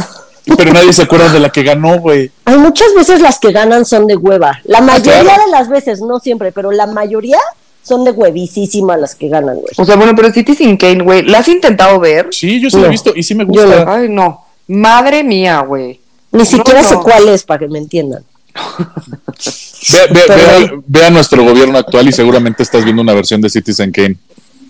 Pero 0.58 0.74
nadie 0.74 0.94
se 0.94 1.02
acuerda 1.04 1.32
de 1.32 1.40
la 1.40 1.50
que 1.50 1.64
ganó, 1.64 2.00
güey. 2.00 2.32
Hay 2.46 2.58
muchas 2.58 2.94
veces 2.96 3.22
las 3.22 3.40
que 3.40 3.52
ganan 3.52 3.86
son 3.86 4.06
de 4.08 4.16
hueva. 4.16 4.60
La 4.66 4.82
mayoría 4.82 5.20
Ah, 5.20 5.24
claro. 5.24 5.44
de 5.46 5.52
las 5.52 5.70
veces, 5.70 6.02
no 6.02 6.20
siempre, 6.20 6.52
pero 6.52 6.72
la 6.72 6.86
mayoría 6.88 7.40
son 7.84 8.04
de 8.04 8.12
huevísima 8.12 8.98
las 8.98 9.16
que 9.16 9.28
ganan, 9.30 9.56
güey. 9.56 9.74
O 9.78 9.86
sea, 9.86 9.96
bueno, 9.96 10.14
pero 10.16 10.32
Citizen 10.32 10.78
Kane, 10.78 11.04
güey, 11.04 11.24
¿la 11.24 11.40
has 11.40 11.48
intentado 11.48 12.00
ver? 12.00 12.28
Sí, 12.32 12.60
yo 12.62 12.70
sí 12.70 12.76
la 12.78 12.84
No. 12.84 12.88
he 12.88 12.92
visto 12.92 13.12
y 13.16 13.24
sí 13.24 13.34
me 13.36 13.44
gusta. 13.46 13.86
Ay, 13.88 14.08
no. 14.10 14.44
Madre 14.68 15.24
mía, 15.24 15.60
güey. 15.62 16.00
Ni 16.32 16.46
siquiera 16.46 16.82
no. 16.82 16.88
sé 16.88 16.96
cuál 16.96 17.28
es 17.30 17.44
para 17.44 17.60
que 17.60 17.68
me 17.68 17.80
entiendan. 17.80 18.24
Ve, 18.54 20.00
ve- 20.10 20.36
ve 20.36 20.44
a- 20.44 20.72
ve 20.86 21.06
a 21.06 21.10
nuestro 21.10 21.44
gobierno 21.44 21.78
actual 21.78 22.08
y 22.08 22.12
seguramente 22.12 22.64
estás 22.64 22.84
viendo 22.84 23.02
una 23.02 23.14
versión 23.14 23.42
de 23.42 23.50
Citizen 23.50 23.92
Kane. 23.92 24.18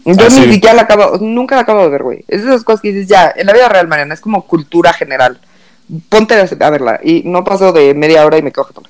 Yo 0.06 0.14
ni 0.42 0.54
siquiera 0.54 0.76
la 0.76 0.84
acabo, 0.84 1.18
nunca 1.18 1.56
la 1.56 1.62
acabo 1.62 1.82
de 1.82 1.90
ver, 1.90 2.04
güey. 2.04 2.26
Es 2.28 2.44
de 2.44 2.50
esas 2.50 2.64
cosas 2.64 2.82
que 2.82 2.92
dices, 2.92 3.08
ya, 3.08 3.34
en 3.36 3.48
la 3.48 3.54
vida 3.54 3.68
real, 3.70 3.88
Mariana, 3.88 4.14
es 4.14 4.22
como 4.22 4.46
cultura 4.46 4.94
general. 4.94 5.40
Ponte 6.10 6.34
a 6.34 6.70
verla. 6.70 7.00
Y 7.04 7.22
no 7.26 7.44
paso 7.44 7.72
de 7.72 7.94
media 7.94 8.26
hora 8.26 8.38
y 8.38 8.42
me 8.42 8.52
quedo 8.52 8.66
jetona. 8.66 8.90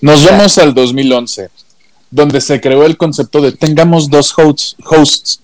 Nos 0.00 0.24
vamos 0.24 0.58
al 0.58 0.74
2011, 0.74 1.48
donde 2.10 2.40
se 2.40 2.60
creó 2.60 2.84
el 2.84 2.96
concepto 2.96 3.40
de 3.40 3.52
tengamos 3.52 4.10
dos 4.10 4.36
hosts. 4.36 4.76
hosts. 4.84 5.38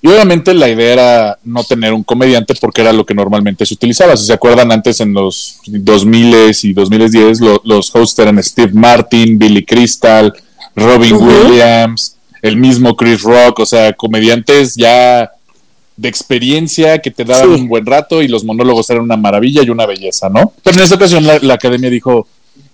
Y 0.00 0.08
obviamente 0.08 0.54
la 0.54 0.68
idea 0.68 0.92
era 0.92 1.38
no 1.44 1.64
tener 1.64 1.92
un 1.92 2.04
comediante 2.04 2.54
porque 2.60 2.82
era 2.82 2.92
lo 2.92 3.04
que 3.04 3.14
normalmente 3.14 3.66
se 3.66 3.74
utilizaba. 3.74 4.16
Si 4.16 4.26
se 4.26 4.32
acuerdan, 4.32 4.70
antes 4.70 5.00
en 5.00 5.12
los 5.12 5.58
2000 5.66 6.52
y 6.62 6.72
2010 6.72 7.40
lo- 7.40 7.60
los 7.64 7.92
hosts 7.94 8.18
eran 8.20 8.40
Steve 8.42 8.72
Martin, 8.74 9.38
Billy 9.38 9.64
Crystal, 9.64 10.32
Robin. 10.76 11.16
Williams, 11.16 12.16
el 12.42 12.56
mismo 12.56 12.94
Chris 12.94 13.22
Rock, 13.22 13.58
o 13.60 13.66
sea, 13.66 13.92
comediantes 13.92 14.76
ya 14.76 15.32
de 15.98 16.08
experiencia 16.08 16.98
que 17.00 17.10
te 17.10 17.24
daban 17.24 17.54
Sí. 17.54 17.60
un 17.60 17.68
buen 17.68 17.84
rato 17.84 18.22
y 18.22 18.28
los 18.28 18.44
monólogos 18.44 18.88
eran 18.88 19.02
una 19.02 19.16
maravilla 19.16 19.62
y 19.62 19.68
una 19.70 19.84
belleza, 19.84 20.28
¿no? 20.30 20.52
Pero 20.62 20.78
en 20.78 20.82
esta 20.84 20.94
ocasión 20.94 21.26
la, 21.26 21.38
la 21.40 21.54
academia 21.54 21.90
dijo, 21.90 22.26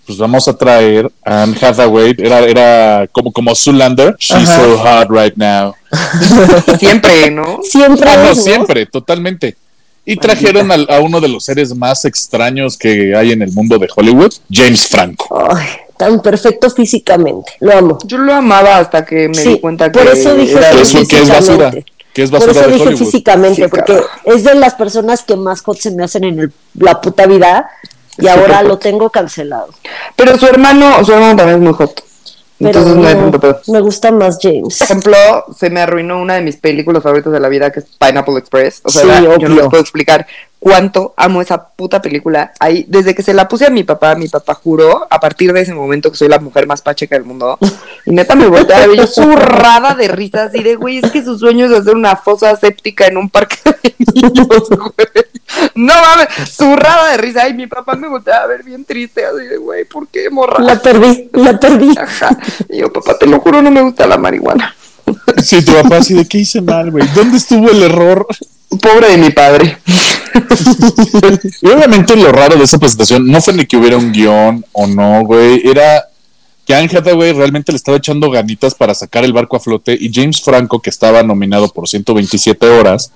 pues 0.07 0.19
vamos 0.19 0.47
a 0.47 0.57
traer 0.57 1.11
a 1.25 1.43
Anne 1.45 1.57
Hathaway, 1.61 2.15
era, 2.19 2.41
era 2.41 3.09
como, 3.11 3.33
como 3.33 3.55
Zoolander, 3.55 4.15
she's 4.19 4.49
Ajá. 4.49 4.63
so 4.63 4.77
hot 4.79 5.09
right 5.11 5.35
now. 5.37 5.75
Siempre, 6.79 7.31
¿no? 7.31 7.61
Siempre 7.63 8.09
Ah, 8.11 8.23
no, 8.29 8.35
siempre, 8.35 8.87
totalmente. 8.87 9.57
Y 10.05 10.17
trajeron 10.17 10.71
al- 10.71 10.87
a 10.91 11.01
uno 11.01 11.19
de 11.21 11.29
los 11.29 11.45
seres 11.45 11.75
más 11.75 12.05
extraños 12.05 12.77
que 12.77 13.17
hay 13.17 13.33
en 13.33 13.41
el 13.41 13.53
mundo 13.53 13.79
de 13.79 13.89
Hollywood, 13.95 14.35
James 14.53 14.87
Franco. 14.87 15.27
Ay, 15.51 15.67
tan 15.97 16.21
perfecto 16.21 16.69
físicamente. 16.71 17.53
Lo 17.61 17.73
amo. 17.73 17.99
Yo 18.05 18.19
lo 18.19 18.35
amaba 18.35 18.77
hasta 18.77 19.03
que 19.07 19.29
me 19.29 19.35
Sí, 19.35 19.49
di 19.55 19.61
cuenta 19.61 19.91
que 19.91 19.99
por 19.99 20.13
eso 20.13 20.35
dije 20.35 20.53
era 20.59 20.71
Que 20.73 20.77
que 20.77 20.83
es, 20.83 21.47
de- 21.47 21.85
que 22.15 22.23
es 22.23 22.31
basura, 22.31 22.53
Por 22.53 22.57
eso 22.63 22.67
de 22.69 22.73
dije 22.75 22.87
Hollywood. 22.89 23.05
físicamente, 23.05 23.63
Sí, 23.65 23.69
porque 23.69 23.93
carajo. 23.95 24.09
es 24.25 24.45
de 24.45 24.55
las 24.55 24.75
personas 24.75 25.23
que 25.23 25.37
más 25.37 25.61
hot 25.63 25.79
se 25.79 25.91
me 25.91 26.05
hacen 26.05 26.25
en 26.25 26.39
el- 26.39 26.53
la 26.79 27.01
puta 27.01 27.27
vida 27.27 27.69
y 28.17 28.29
ahora 28.29 28.63
lo 28.63 28.79
tengo 28.79 29.11
cancelado. 29.11 29.69
Pero 30.17 30.39
su 30.39 30.47
hermano, 30.47 31.05
su 31.05 31.13
hermano 31.13 31.37
también 31.37 31.59
es 31.59 31.65
muy 31.65 31.73
hot. 31.75 32.03
Pero 32.59 32.69
Entonces 32.71 32.97
no 32.97 33.07
hay 33.09 33.15
no, 33.17 33.21
tanto 33.23 33.41
pedo. 33.41 33.61
me 33.67 33.81
gusta 33.81 34.13
más 34.13 34.39
James. 34.41 34.79
Por 34.79 34.85
ejemplo, 34.85 35.17
se 35.59 35.71
me 35.71 35.81
arruinó 35.81 36.21
una 36.21 36.35
de 36.35 36.43
mis 36.43 36.57
películas 36.57 37.03
favoritas 37.03 37.33
de 37.33 37.41
la 37.41 37.49
vida, 37.49 37.73
que 37.73 37.81
es 37.81 37.87
Pineapple 37.99 38.39
Express. 38.39 38.81
O 38.85 38.91
sea, 38.91 39.03
Sí, 39.03 39.09
la- 39.09 39.21
yo 39.39 39.49
no 39.49 39.57
les 39.57 39.67
puedo 39.69 39.81
explicar 39.83 40.25
cuánto 40.61 41.13
amo 41.17 41.43
esa 41.43 41.67
puta 41.69 42.01
película. 42.01 42.53
Ahí, 42.61 42.87
desde 42.89 43.15
que 43.15 43.23
se 43.25 43.35
la 43.35 43.49
puse 43.49 43.67
a 43.67 43.71
mi 43.71 43.83
papá, 43.83 44.15
mi 44.15 44.29
papá 44.29 44.55
juró, 44.55 45.07
a 45.11 45.19
partir 45.21 45.53
de 45.53 45.61
ese 45.63 45.75
momento, 45.75 46.11
que 46.13 46.17
soy 46.17 46.29
la 46.29 46.39
mujer 46.39 46.67
más 46.69 46.81
pacheca 46.81 47.17
del 47.17 47.25
mundo. 47.25 47.59
Y 48.07 48.13
neta 48.13 48.35
me 48.37 48.47
volteé 48.47 48.77
a 48.77 48.87
ver 48.87 48.97
yo 48.97 49.07
zurrada 49.09 49.95
de 49.95 50.07
risa, 50.09 50.45
así 50.45 50.63
de, 50.63 50.77
güey, 50.77 50.99
es 50.99 51.11
que 51.11 51.25
su 51.25 51.37
sueño 51.39 51.67
es 51.67 51.73
hacer 51.73 51.95
una 51.97 52.15
fosa 52.17 52.55
séptica 52.57 53.07
en 53.09 53.17
un 53.17 53.29
parque 53.31 53.57
de 53.83 53.95
niños, 54.15 54.47
güey. 54.71 55.09
No 55.75 55.93
mames, 55.93 56.29
zurrada 56.51 57.11
de 57.11 57.17
risa. 57.17 57.49
Y 57.49 57.55
mi 57.55 57.67
papá 57.67 57.95
me 57.95 58.09
volteaba 58.09 58.45
a 58.45 58.47
ver 58.47 58.63
bien 58.63 58.85
triste, 58.85 59.25
así 59.25 59.47
de, 59.47 59.57
güey, 59.57 59.85
¿por 59.85 60.09
qué, 60.09 60.31
morra? 60.31 60.63
La 60.63 60.81
perdí, 60.81 61.31
la 61.33 61.59
perdí. 61.59 61.95
Ajá. 61.99 62.37
Y 62.69 62.79
yo, 62.79 62.93
papá, 62.93 63.19
te 63.19 63.27
lo 63.27 63.41
juro, 63.41 63.63
no 63.63 63.71
me 63.71 63.83
gusta 63.83 64.07
la 64.07 64.19
marihuana. 64.19 64.75
Sí, 65.43 65.63
tu 65.63 65.73
papá 65.73 65.99
así 65.99 66.15
de 66.15 66.27
qué 66.27 66.39
hice 66.39 66.63
mal, 66.63 66.91
güey. 66.91 67.07
¿Dónde 67.15 67.37
estuvo 67.37 67.71
el 67.71 67.83
error? 67.83 68.27
Pobre 68.81 69.11
de 69.11 69.19
mi 69.19 69.31
padre. 69.31 69.79
Y 71.61 71.67
obviamente 71.69 72.17
lo 72.17 72.33
raro 72.33 72.57
de 72.57 72.65
esa 72.65 72.79
presentación 72.79 73.27
no 73.27 73.41
fue 73.41 73.53
ni 73.53 73.67
que 73.67 73.77
hubiera 73.77 73.97
un 73.97 74.13
guion 74.13 74.65
o 74.73 74.87
no, 74.87 75.25
güey. 75.25 75.61
Era 75.69 76.09
que 76.65 76.75
Anne 76.75 76.91
Hathaway 76.93 77.33
realmente 77.33 77.73
le 77.73 77.77
estaba 77.77 77.99
echando 77.99 78.31
ganitas 78.31 78.75
para 78.75 78.95
sacar 78.95 79.25
el 79.25 79.33
barco 79.33 79.57
a 79.57 79.61
flote 79.61 79.97
y 79.99 80.11
James 80.13 80.41
Franco, 80.41 80.81
que 80.81 80.91
estaba 80.91 81.23
nominado 81.23 81.69
por 81.69 81.89
127 81.89 82.67
horas, 82.67 83.13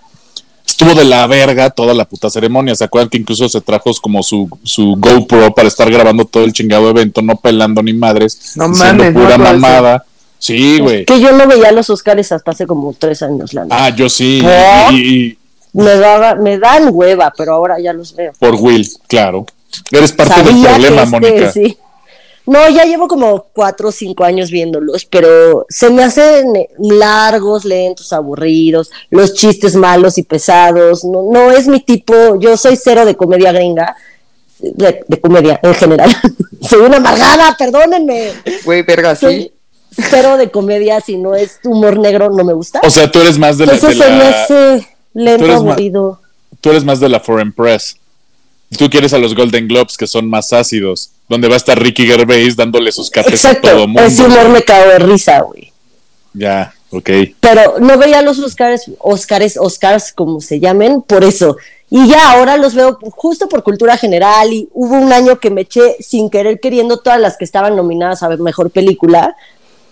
estuvo 0.79 0.95
de 0.95 1.05
la 1.05 1.27
verga 1.27 1.71
toda 1.71 1.93
la 1.93 2.05
puta 2.05 2.31
ceremonia. 2.31 2.75
¿Se 2.77 2.85
acuerdan 2.85 3.09
que 3.11 3.19
incluso 3.19 3.49
se 3.49 3.61
trajo 3.61 3.91
como 4.01 4.23
su, 4.23 4.49
su 4.63 4.95
GoPro 4.97 5.53
para 5.53 5.67
estar 5.67 5.91
grabando 5.91 6.25
todo 6.25 6.45
el 6.45 6.53
chingado 6.53 6.89
evento, 6.89 7.21
no 7.21 7.35
pelando 7.37 7.83
ni 7.83 7.93
madres, 7.93 8.53
No 8.57 8.69
mames, 8.69 9.13
no 9.13 9.21
pura 9.21 9.31
ser. 9.37 9.39
mamada? 9.41 10.05
Sí, 10.39 10.79
güey. 10.79 11.05
Que 11.05 11.21
yo 11.21 11.33
no 11.33 11.49
veía 11.49 11.73
los 11.73 11.91
Oscars 11.91 12.31
hasta 12.31 12.53
hace 12.53 12.65
como 12.67 12.95
tres 12.97 13.23
años, 13.23 13.53
la. 13.55 13.67
Ah, 13.71 13.89
yo 13.91 14.09
sí. 14.09 14.41
¿Por? 14.41 14.95
Y, 14.95 14.97
y- 15.33 15.39
Me, 15.73 15.97
daba, 15.97 16.37
me 16.37 16.59
dan 16.59 16.91
hueva, 16.93 17.33
pero 17.37 17.55
ahora 17.55 17.81
ya 17.81 17.93
los 17.93 18.15
veo. 18.15 18.33
por 18.39 18.55
Will, 18.55 18.89
claro. 19.09 19.45
Eres 19.91 20.13
parte 20.13 20.43
del 20.45 20.63
problema, 20.63 21.03
este, 21.03 21.21
Mónica. 21.21 21.53
sí. 21.53 21.77
No, 22.49 22.67
ya 22.71 22.85
llevo 22.85 23.09
como 23.09 23.49
cuatro 23.53 23.91
o 23.91 23.93
cinco 23.93 24.25
años 24.25 24.51
viéndolos, 24.51 25.05
pero 25.05 25.67
se 25.69 25.91
me 25.91 26.03
hacen 26.03 26.51
largos, 26.79 27.67
lentos, 27.67 28.11
aburridos, 28.15 28.91
los 29.11 29.35
chistes 29.35 29.77
malos 29.77 30.17
y 30.17 30.23
pesados. 30.23 31.05
No, 31.05 31.31
no 31.31 31.51
es 31.51 31.69
mi 31.69 31.81
tipo, 31.81 32.41
yo 32.41 32.57
soy 32.57 32.77
cero 32.77 33.05
de 33.05 33.17
comedia 33.17 33.53
gringa, 33.53 33.95
de, 34.61 35.05
de 35.07 35.21
comedia 35.21 35.61
en 35.63 35.75
general. 35.75 36.11
soy 36.63 36.81
una 36.81 36.97
amargada, 36.97 37.55
perdónenme. 37.59 38.33
Güey, 38.65 38.81
verga, 38.83 39.15
Soy 39.15 39.53
sí. 39.91 40.03
cero 40.09 40.39
de 40.39 40.51
comedia, 40.51 41.03
si 41.03 41.19
no 41.19 41.35
es 41.35 41.59
humor 41.65 41.99
negro, 41.99 42.31
no 42.31 42.45
me 42.45 42.55
gusta. 42.55 42.81
O 42.83 42.89
sea, 42.89 43.11
tú 43.11 43.21
eres 43.21 43.39
más 43.39 43.59
de 43.59 43.67
la, 43.67 43.73
de 43.73 43.79
Entonces 43.79 44.03
se 44.03 44.11
me 44.11 44.23
hace 44.25 44.89
lento, 45.13 45.53
aburrido. 45.53 46.21
tú 46.63 46.71
eres 46.71 46.83
más 46.83 46.99
de 46.99 47.11
la 47.11 47.21
Foreign 47.21 47.53
Press. 47.53 47.99
Tú 48.79 48.89
quieres 48.89 49.13
a 49.13 49.19
los 49.19 49.35
Golden 49.35 49.69
Globes 49.69 49.99
que 49.99 50.07
son 50.07 50.31
más 50.31 50.55
ácidos, 50.55 51.11
donde 51.29 51.49
va 51.49 51.55
a 51.55 51.59
estar 51.59 51.79
Ricky 51.79 52.07
Gervais 52.07 52.57
dándole 52.57 52.91
sus 52.93 53.11
capes 53.11 53.45
a 53.45 53.61
todo 53.61 53.87
mundo. 53.87 54.03
ese 54.03 54.23
humor 54.25 54.49
me 54.49 54.63
cago 54.63 54.91
de 54.91 54.99
risa, 54.99 55.41
güey. 55.41 55.73
Ya, 56.33 56.73
ok. 56.91 57.11
pero 57.41 57.79
no 57.81 57.99
veía 57.99 58.23
los 58.23 58.39
Oscars, 58.39 58.91
Oscars, 58.99 59.57
Oscars, 59.57 60.13
como 60.13 60.41
se 60.41 60.61
llamen, 60.61 61.03
por 61.03 61.25
eso. 61.25 61.57
Y 61.91 62.07
ya 62.09 62.33
ahora 62.33 62.57
los 62.57 62.75
veo 62.75 62.99
justo 63.17 63.49
por 63.49 63.63
cultura 63.63 63.97
general 63.97 64.53
y 64.53 64.69
hubo 64.73 64.95
un 64.95 65.13
año 65.13 65.41
que 65.41 65.51
me 65.51 65.63
eché 65.63 65.97
sin 66.01 66.29
querer 66.29 66.61
queriendo 66.61 66.99
todas 66.99 67.19
las 67.21 67.37
que 67.37 67.45
estaban 67.45 67.77
nominadas 67.77 68.23
a 68.23 68.29
mejor 68.29 68.71
película 68.71 69.35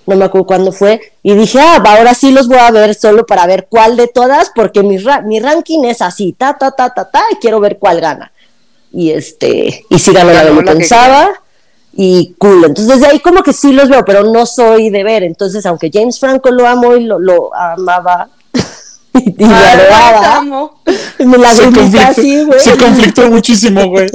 no 0.07 0.16
me 0.16 0.25
acuerdo 0.25 0.46
cuándo 0.46 0.72
fue, 0.72 1.12
y 1.22 1.35
dije, 1.35 1.59
ah, 1.61 1.83
ahora 1.85 2.14
sí 2.14 2.31
los 2.31 2.46
voy 2.49 2.59
a 2.59 2.70
ver 2.70 2.94
solo 2.94 3.27
para 3.27 3.46
ver 3.46 3.66
cuál 3.68 3.96
de 3.96 4.07
todas, 4.07 4.51
porque 4.55 4.83
mi, 4.83 4.99
ra- 4.99 5.20
mi 5.20 5.40
ranking 5.40 5.85
es 5.85 6.01
así, 6.01 6.33
ta, 6.33 6.57
ta, 6.57 6.70
ta, 6.70 6.90
ta, 6.94 7.11
ta, 7.11 7.25
y 7.33 7.37
quiero 7.37 7.61
ver 7.61 7.79
cuál 7.79 8.01
gana. 8.01 8.33
Y 8.92 9.11
este, 9.11 9.85
y 9.90 9.99
sí 9.99 10.12
ganó 10.12 10.33
la 10.33 10.44
que 10.46 10.62
pensaba, 10.72 11.29
y 11.94 12.35
cool. 12.38 12.64
Entonces, 12.64 12.88
desde 12.99 13.07
ahí 13.12 13.20
como 13.20 13.42
que 13.42 13.53
sí 13.53 13.72
los 13.72 13.88
veo, 13.88 14.05
pero 14.05 14.22
no 14.25 14.46
soy 14.46 14.90
de 14.90 15.03
ver. 15.05 15.22
Entonces, 15.22 15.64
aunque 15.66 15.90
James 15.92 16.18
Franco 16.18 16.51
lo 16.51 16.66
amo 16.66 16.96
y 16.96 17.05
lo, 17.05 17.18
lo 17.18 17.55
amaba, 17.55 18.29
y, 19.14 19.31
y 19.31 19.44
lo 19.46 19.55
Ay, 19.55 19.62
te 19.77 19.83
adoraba, 19.94 20.37
amo. 20.37 20.81
me 21.18 21.38
la 21.38 21.51
así, 22.09 22.44
güey. 22.44 22.61
se 22.61 22.77
conflictó 22.77 23.29
muchísimo, 23.31 23.87
güey. 23.88 24.09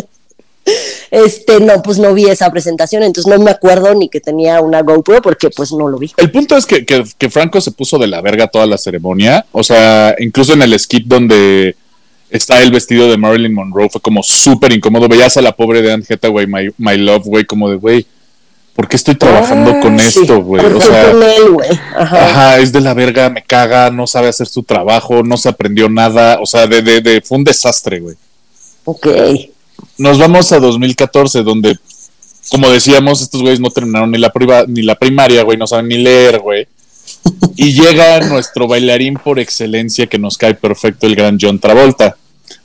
Este, 1.09 1.59
no, 1.59 1.81
pues 1.81 1.97
no 1.97 2.13
vi 2.13 2.25
esa 2.25 2.49
presentación, 2.51 3.01
entonces 3.03 3.29
no 3.35 3.43
me 3.43 3.49
acuerdo 3.51 3.93
ni 3.95 4.09
que 4.09 4.21
tenía 4.21 4.61
una 4.61 4.81
GoPro 4.83 5.21
porque 5.21 5.49
pues 5.49 5.71
no 5.71 5.87
lo 5.87 5.97
vi. 5.97 6.11
El 6.17 6.31
punto 6.31 6.55
es 6.55 6.65
que, 6.67 6.85
que- 6.85 7.03
que 7.17 7.29
Franco 7.31 7.59
se 7.59 7.71
puso 7.71 7.97
de 7.97 8.07
la 8.07 8.21
verga 8.21 8.47
toda 8.47 8.67
la 8.67 8.77
ceremonia. 8.77 9.45
O 9.51 9.63
sea, 9.63 10.15
incluso 10.19 10.53
en 10.53 10.61
el 10.61 10.79
skit 10.79 11.05
donde 11.07 11.75
está 12.31 12.61
el 12.61 12.71
vestido 12.71 13.09
de 13.09 13.17
Marilyn 13.17 13.53
Monroe 13.53 13.89
fue 13.89 14.01
como 14.01 14.23
súper 14.23 14.71
incómodo. 14.73 15.07
Veías 15.07 15.37
a 15.37 15.41
la 15.41 15.51
pobre 15.55 15.81
de 15.81 15.93
Anne 15.93 16.03
Hathaway, 16.09 16.47
my, 16.47 16.69
my 16.77 16.97
love, 16.97 17.23
güey, 17.25 17.45
como 17.45 17.69
de, 17.69 17.75
güey, 17.77 18.05
¿por 18.75 18.87
qué 18.87 18.95
estoy 18.95 19.15
trabajando 19.15 19.79
con 19.79 19.99
Ah, 19.99 20.09
Sí, 20.09 20.19
esto, 20.21 20.41
güey? 20.41 20.63
¿por 20.63 20.73
O 20.75 20.81
sea, 20.81 21.11
él, 21.11 21.49
güey? 21.51 21.69
Ajá. 21.95 22.25
ajá, 22.29 22.59
es 22.59 22.71
de 22.71 22.81
la 22.81 22.93
verga, 22.93 23.29
me 23.29 23.43
caga, 23.43 23.91
no 23.91 24.07
sabe 24.07 24.29
hacer 24.29 24.47
su 24.47 24.63
trabajo, 24.63 25.23
no 25.23 25.37
se 25.37 25.49
aprendió 25.49 25.89
nada. 25.89 26.39
O 26.41 26.45
sea, 26.45 26.67
de, 26.67 26.81
de, 26.81 27.01
de- 27.01 27.21
fue 27.21 27.37
un 27.37 27.43
desastre, 27.43 27.99
güey. 27.99 28.15
Ok. 28.85 29.07
Nos 29.97 30.17
vamos 30.17 30.51
a 30.51 30.59
2014, 30.59 31.43
donde, 31.43 31.77
como 32.49 32.69
decíamos, 32.69 33.21
estos 33.21 33.41
güeyes 33.41 33.59
no 33.59 33.69
terminaron 33.71 34.09
ni 34.11 34.17
la, 34.17 34.31
priva- 34.31 34.65
ni 34.67 34.81
la 34.83 34.95
primaria, 34.95 35.43
güey, 35.43 35.57
no 35.57 35.67
saben 35.67 35.87
ni 35.87 35.97
leer, 35.97 36.39
güey. 36.39 36.67
Y 37.57 37.73
llega 37.73 38.21
nuestro 38.21 38.67
bailarín 38.67 39.15
por 39.15 39.39
excelencia 39.39 40.07
que 40.07 40.17
nos 40.17 40.37
cae 40.37 40.53
perfecto, 40.55 41.07
el 41.07 41.15
gran 41.15 41.37
John 41.39 41.59
Travolta. 41.59 42.15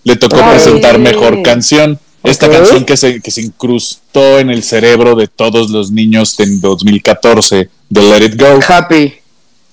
Le 0.06 0.14
tocó 0.16 0.36
Ay. 0.40 0.50
presentar 0.54 0.98
mejor 1.00 1.42
canción. 1.42 1.98
Esta 2.22 2.48
canción 2.48 2.84
que 2.84 2.96
se, 2.96 3.20
que 3.20 3.30
se 3.32 3.40
incrustó 3.42 4.38
en 4.38 4.50
el 4.50 4.62
cerebro 4.62 5.14
de 5.16 5.26
todos 5.26 5.68
los 5.70 5.90
niños 5.90 6.38
en 6.40 6.60
2014, 6.60 7.68
de 7.88 8.00
Let 8.02 8.24
It 8.26 8.40
Go. 8.40 8.60
Happy. 8.66 9.14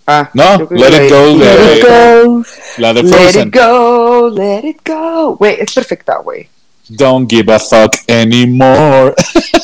Ah, 0.07 0.29
No, 0.33 0.67
Let 0.71 1.05
It 1.05 1.11
Go 1.11 1.35
Let 1.37 1.57
de 1.57 1.77
it 1.77 1.85
go. 1.85 2.43
la 2.77 2.93
de 2.93 3.03
Let 3.03 3.09
Frozen. 3.13 3.47
it 3.49 3.53
go, 3.55 4.29
let 4.35 4.67
it 4.67 4.77
go. 4.85 5.35
Güey, 5.37 5.57
es 5.59 5.71
perfecta, 5.71 6.17
güey. 6.23 6.47
Don't 6.89 7.29
give 7.29 7.51
a 7.53 7.59
fuck 7.59 7.93
anymore. 8.07 9.13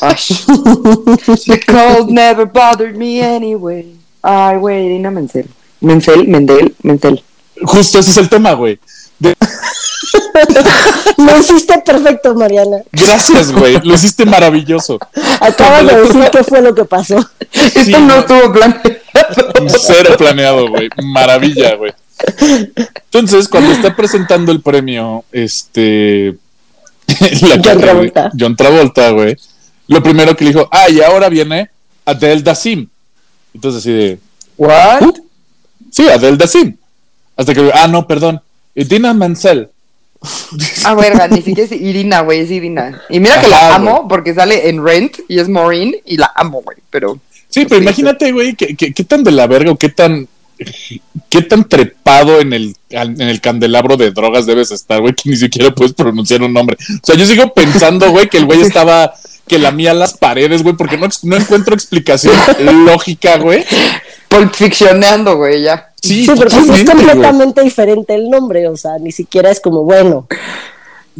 The 0.00 1.60
cold 1.66 2.10
never 2.10 2.46
bothered 2.46 2.96
me 2.96 3.20
anyway. 3.20 3.86
Ay, 4.22 4.56
güey, 4.56 4.88
Dina 4.88 5.10
Menzel. 5.10 5.46
Menzel, 5.80 6.26
Mendel, 6.28 6.74
Menzel. 6.82 7.22
Justo 7.62 7.98
ese 7.98 8.10
es 8.10 8.16
el 8.18 8.28
tema, 8.28 8.52
güey. 8.54 8.78
De- 9.20 9.36
Lo 11.18 11.38
hiciste 11.38 11.78
perfecto, 11.84 12.34
Mariana. 12.34 12.78
Gracias, 12.92 13.52
güey. 13.52 13.80
Lo 13.84 13.94
hiciste 13.94 14.24
maravilloso. 14.24 14.98
Acabas 15.40 15.86
de 15.86 16.00
decir 16.02 16.24
qué 16.32 16.42
fue 16.44 16.62
lo 16.62 16.74
que 16.74 16.84
pasó. 16.84 17.18
Esto 17.52 18.00
no 18.00 18.20
estuvo 18.20 18.52
planeado. 18.52 18.82
Cero 19.80 20.14
planeado, 20.16 20.68
güey. 20.68 20.88
Maravilla, 21.02 21.74
güey. 21.76 21.92
Entonces, 23.04 23.48
cuando 23.48 23.72
está 23.72 23.94
presentando 23.94 24.52
el 24.52 24.60
premio, 24.60 25.24
este. 25.32 26.36
la 27.06 27.50
John 27.50 27.62
cara 27.62 27.80
Travolta. 27.80 28.30
John 28.38 28.56
Travolta, 28.56 29.10
güey. 29.10 29.36
Lo 29.88 30.02
primero 30.02 30.36
que 30.36 30.44
le 30.44 30.50
dijo, 30.52 30.68
ah, 30.70 30.88
y 30.88 31.00
ahora 31.00 31.28
viene 31.28 31.70
Adele 32.04 32.42
Dasim. 32.42 32.88
Entonces, 33.54 33.80
así 33.80 33.92
de. 33.92 34.18
¿What? 34.56 35.14
Sí, 35.90 36.08
Adele 36.08 36.36
Dasim. 36.36 36.76
Hasta 37.36 37.54
que, 37.54 37.70
ah, 37.74 37.86
no, 37.88 38.06
perdón. 38.06 38.40
Dina 38.74 39.12
Mansell. 39.14 39.68
Ah, 40.84 40.94
verga, 40.94 41.28
ni 41.28 41.40
siquiera 41.42 41.62
es 41.62 41.72
Irina, 41.72 42.20
güey, 42.20 42.40
es 42.40 42.50
Irina. 42.50 43.00
Y 43.08 43.20
mira 43.20 43.40
que 43.40 43.46
Ajá, 43.46 43.68
la 43.70 43.74
amo 43.76 43.96
güey. 43.98 44.08
porque 44.08 44.34
sale 44.34 44.68
en 44.68 44.84
Rent 44.84 45.16
y 45.28 45.38
es 45.38 45.48
Maureen 45.48 45.96
y 46.04 46.16
la 46.18 46.30
amo, 46.34 46.60
güey, 46.62 46.76
pero... 46.90 47.18
Sí, 47.48 47.64
pero 47.64 47.76
Sí, 47.78 47.82
imagínate, 47.82 48.30
güey, 48.32 48.54
qué, 48.54 48.76
qué- 48.76 48.92
qué 48.92 49.04
tan 49.04 49.24
de 49.24 49.32
la 49.32 49.46
verga 49.46 49.72
o 49.72 49.76
qué 49.78 49.88
tan. 49.88 50.28
¿Qué 51.30 51.40
tan 51.42 51.66
trepado 51.68 52.38
en 52.40 52.52
el, 52.52 52.76
en 52.90 53.20
el 53.22 53.40
candelabro 53.40 53.96
de 53.96 54.10
drogas 54.12 54.44
debes 54.46 54.70
estar, 54.70 55.00
güey? 55.00 55.14
Que 55.14 55.30
ni 55.30 55.36
siquiera 55.36 55.74
puedes 55.74 55.94
pronunciar 55.94 56.42
un 56.42 56.52
nombre. 56.52 56.76
O 57.02 57.06
sea, 57.06 57.16
yo 57.16 57.24
sigo 57.26 57.52
pensando, 57.54 58.10
güey, 58.10 58.28
que 58.28 58.36
el 58.38 58.44
güey 58.44 58.60
estaba. 58.60 59.14
que 59.48 59.58
lamía 59.58 59.94
las 59.94 60.14
paredes, 60.18 60.62
güey, 60.62 60.76
porque 60.76 60.96
no, 60.98 61.08
no 61.22 61.36
encuentro 61.36 61.74
explicación 61.74 62.34
lógica, 62.84 63.38
güey. 63.38 63.64
Pulp 64.28 64.54
Fictioneando, 64.54 65.36
güey, 65.38 65.62
ya. 65.62 65.89
Sí, 66.02 66.24
Sí, 66.24 66.32
porque 66.34 66.56
es 66.56 66.66
güey. 66.66 66.84
completamente 66.84 67.60
diferente 67.62 68.14
el 68.14 68.30
nombre, 68.30 68.66
o 68.68 68.76
sea, 68.76 68.98
ni 68.98 69.12
siquiera 69.12 69.50
es 69.50 69.60
como, 69.60 69.84
bueno, 69.84 70.26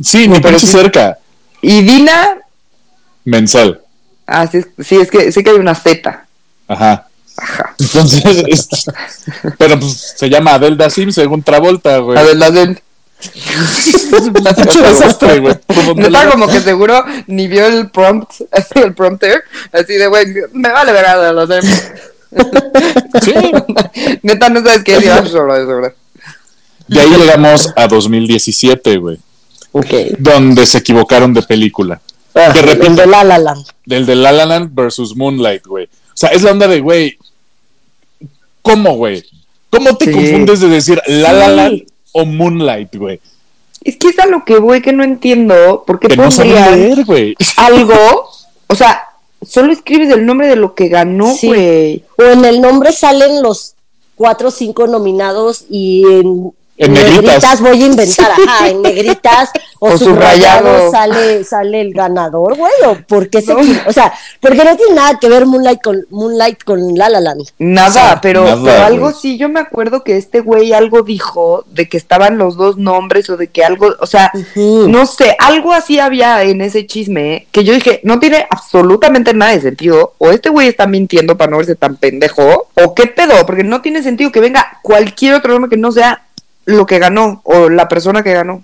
Sí, 0.02 0.26
ni 0.28 0.40
pero 0.40 0.56
pinche 0.56 0.66
sí. 0.66 0.72
cerca. 0.72 1.18
Y 1.62 1.82
Dina, 1.82 2.38
Mensal. 3.24 3.80
ah, 4.26 4.46
sí, 4.46 4.58
es- 4.58 4.86
sí, 4.86 4.96
es 4.96 5.10
que 5.10 5.30
sí 5.32 5.42
que 5.44 5.50
hay 5.50 5.56
una 5.56 5.74
Z. 5.74 6.24
Ajá. 6.68 7.06
Ajá. 7.36 7.74
Entonces, 7.78 8.68
pero 9.58 9.78
pues 9.78 10.14
se 10.16 10.28
llama 10.30 10.54
Adele 10.54 10.76
Dasim 10.76 11.10
según 11.12 11.42
Travolta, 11.42 11.98
güey. 11.98 12.18
A 12.18 12.22
ver, 12.22 12.36
la 12.38 12.50
de... 12.50 12.80
Pinche 13.20 14.82
desastre, 14.82 15.40
güey. 15.40 15.54
Le- 15.96 16.30
como 16.30 16.48
que 16.48 16.60
seguro 16.60 17.04
ni 17.26 17.48
vio 17.48 17.66
el 17.66 17.90
prompt, 17.90 18.30
así 18.52 18.72
el 18.76 18.94
prompter, 18.94 19.42
así 19.72 19.94
de, 19.94 20.06
güey, 20.06 20.26
me 20.52 20.70
vale 20.70 20.92
ver 20.92 21.04
a 21.06 21.32
los. 21.32 21.48
Sí. 23.22 23.32
Neta, 24.22 24.48
no 24.48 24.62
sabes 24.62 24.84
qué 24.84 24.94
decir 25.00 25.28
sobre 25.28 25.62
eso, 25.62 25.78
güey. 25.78 25.90
De 26.88 27.00
ahí 27.00 27.10
llegamos 27.10 27.72
a 27.76 27.86
2017, 27.88 28.96
güey. 28.98 29.18
ok. 29.72 29.86
Donde 30.18 30.66
se 30.66 30.78
equivocaron 30.78 31.32
de 31.34 31.42
película. 31.42 32.00
Ah, 32.34 32.50
Que 32.52 32.62
repito. 32.62 32.86
el 32.86 32.96
de 32.96 33.06
La 33.06 33.24
La 33.24 33.38
Land. 33.38 33.66
Del 33.84 34.06
de 34.06 34.14
La 34.16 34.32
La 34.32 34.46
Land 34.46 34.70
versus 34.74 35.16
Moonlight, 35.16 35.66
güey. 35.66 35.84
O 35.86 35.88
sea, 36.14 36.30
es 36.30 36.42
la 36.42 36.52
onda 36.52 36.68
de, 36.68 36.80
güey. 36.80 37.18
¿Cómo, 38.62 38.94
güey? 38.94 39.24
¿Cómo 39.70 39.96
te 39.96 40.06
Sí. 40.06 40.12
confundes 40.12 40.60
de 40.60 40.68
decir 40.68 41.00
La 41.06 41.32
La. 41.32 41.48
Land 41.48 41.82
o 42.12 42.24
Moonlight, 42.24 42.94
güey? 42.96 43.20
Es 43.82 43.96
que 43.96 44.08
es 44.08 44.18
a 44.18 44.26
lo 44.26 44.44
que 44.44 44.58
voy 44.58 44.82
que 44.82 44.92
no 44.92 45.02
entiendo, 45.02 45.84
¿por 45.86 45.98
qué 45.98 46.08
Que 46.08 46.16
no 46.16 46.28
leer, 46.28 47.04
güey. 47.04 47.34
algo? 47.56 48.28
O 48.66 48.74
sea, 48.74 49.04
solo 49.42 49.72
escribes 49.72 50.10
el 50.10 50.26
nombre 50.26 50.46
de 50.48 50.56
lo 50.56 50.74
que 50.74 50.88
ganó, 50.88 51.34
Sí. 51.34 51.46
güey. 51.48 52.04
O 52.18 52.22
en 52.22 52.44
el 52.44 52.60
nombre 52.60 52.92
salen 52.92 53.42
los 53.42 53.74
cuatro 54.16 54.48
o 54.48 54.50
cinco 54.50 54.86
nominados 54.86 55.64
y 55.70 56.04
en, 56.06 56.52
En 56.80 56.94
negritas. 56.94 57.60
voy 57.60 57.82
a 57.82 57.86
inventar, 57.86 58.30
ajá, 58.30 58.68
en 58.68 58.80
negritas 58.80 59.50
o, 59.78 59.90
O 59.90 59.98
subrayado 59.98 60.66
subrayado. 60.66 60.90
sale, 60.90 61.44
sale 61.44 61.80
el 61.82 61.92
ganador, 61.92 62.56
güey, 62.56 62.72
o 62.86 62.96
por 63.06 63.28
qué 63.28 63.42
se 63.42 63.52
No. 63.52 63.60
o 63.86 63.92
sea, 63.92 64.12
porque 64.40 64.64
no 64.64 64.76
tiene 64.76 64.94
nada 64.94 65.18
que 65.18 65.28
ver 65.28 65.44
Moonlight 65.44 65.82
con 65.82 66.06
Moonlight 66.08 66.64
con 66.64 66.96
La 66.96 67.10
La 67.10 67.20
Land. 67.20 67.48
Nada, 67.58 67.88
O 67.88 67.92
sea, 67.92 68.20
pero, 68.22 68.44
nada, 68.44 68.62
pero 68.64 68.84
algo 68.84 69.12
sí, 69.12 69.36
yo 69.36 69.50
me 69.50 69.60
acuerdo 69.60 70.02
que 70.04 70.16
este 70.16 70.40
güey 70.40 70.72
algo 70.72 71.02
dijo 71.02 71.64
de 71.70 71.86
que 71.86 71.98
estaban 71.98 72.38
los 72.38 72.56
dos 72.56 72.78
nombres 72.78 73.28
o 73.28 73.36
de 73.36 73.48
que 73.48 73.62
algo, 73.62 73.94
o 74.00 74.06
sea, 74.06 74.32
no 74.54 75.04
sé, 75.04 75.36
algo 75.38 75.74
así 75.74 75.98
había 75.98 76.42
en 76.44 76.62
ese 76.62 76.86
chisme 76.86 77.46
que 77.52 77.62
yo 77.62 77.74
dije, 77.74 78.00
no 78.04 78.18
tiene 78.20 78.46
absolutamente 78.48 79.34
nada 79.34 79.52
de 79.52 79.60
sentido, 79.60 80.14
o 80.16 80.30
este 80.30 80.48
güey 80.48 80.68
está 80.68 80.86
mintiendo 80.86 81.36
para 81.36 81.50
no 81.50 81.58
verse 81.58 81.74
tan 81.74 81.96
pendejo, 81.96 82.68
o 82.74 82.94
qué 82.94 83.06
pedo, 83.06 83.34
porque 83.44 83.64
no 83.64 83.82
tiene 83.82 84.02
sentido 84.02 84.32
que 84.32 84.40
venga 84.40 84.78
cualquier 84.82 85.34
otro 85.34 85.52
nombre 85.52 85.68
que 85.68 85.76
no 85.76 85.92
sea 85.92 86.22
lo 86.72 86.86
que 86.86 86.98
ganó 86.98 87.40
o 87.44 87.68
la 87.68 87.88
persona 87.88 88.22
que 88.22 88.32
ganó. 88.32 88.62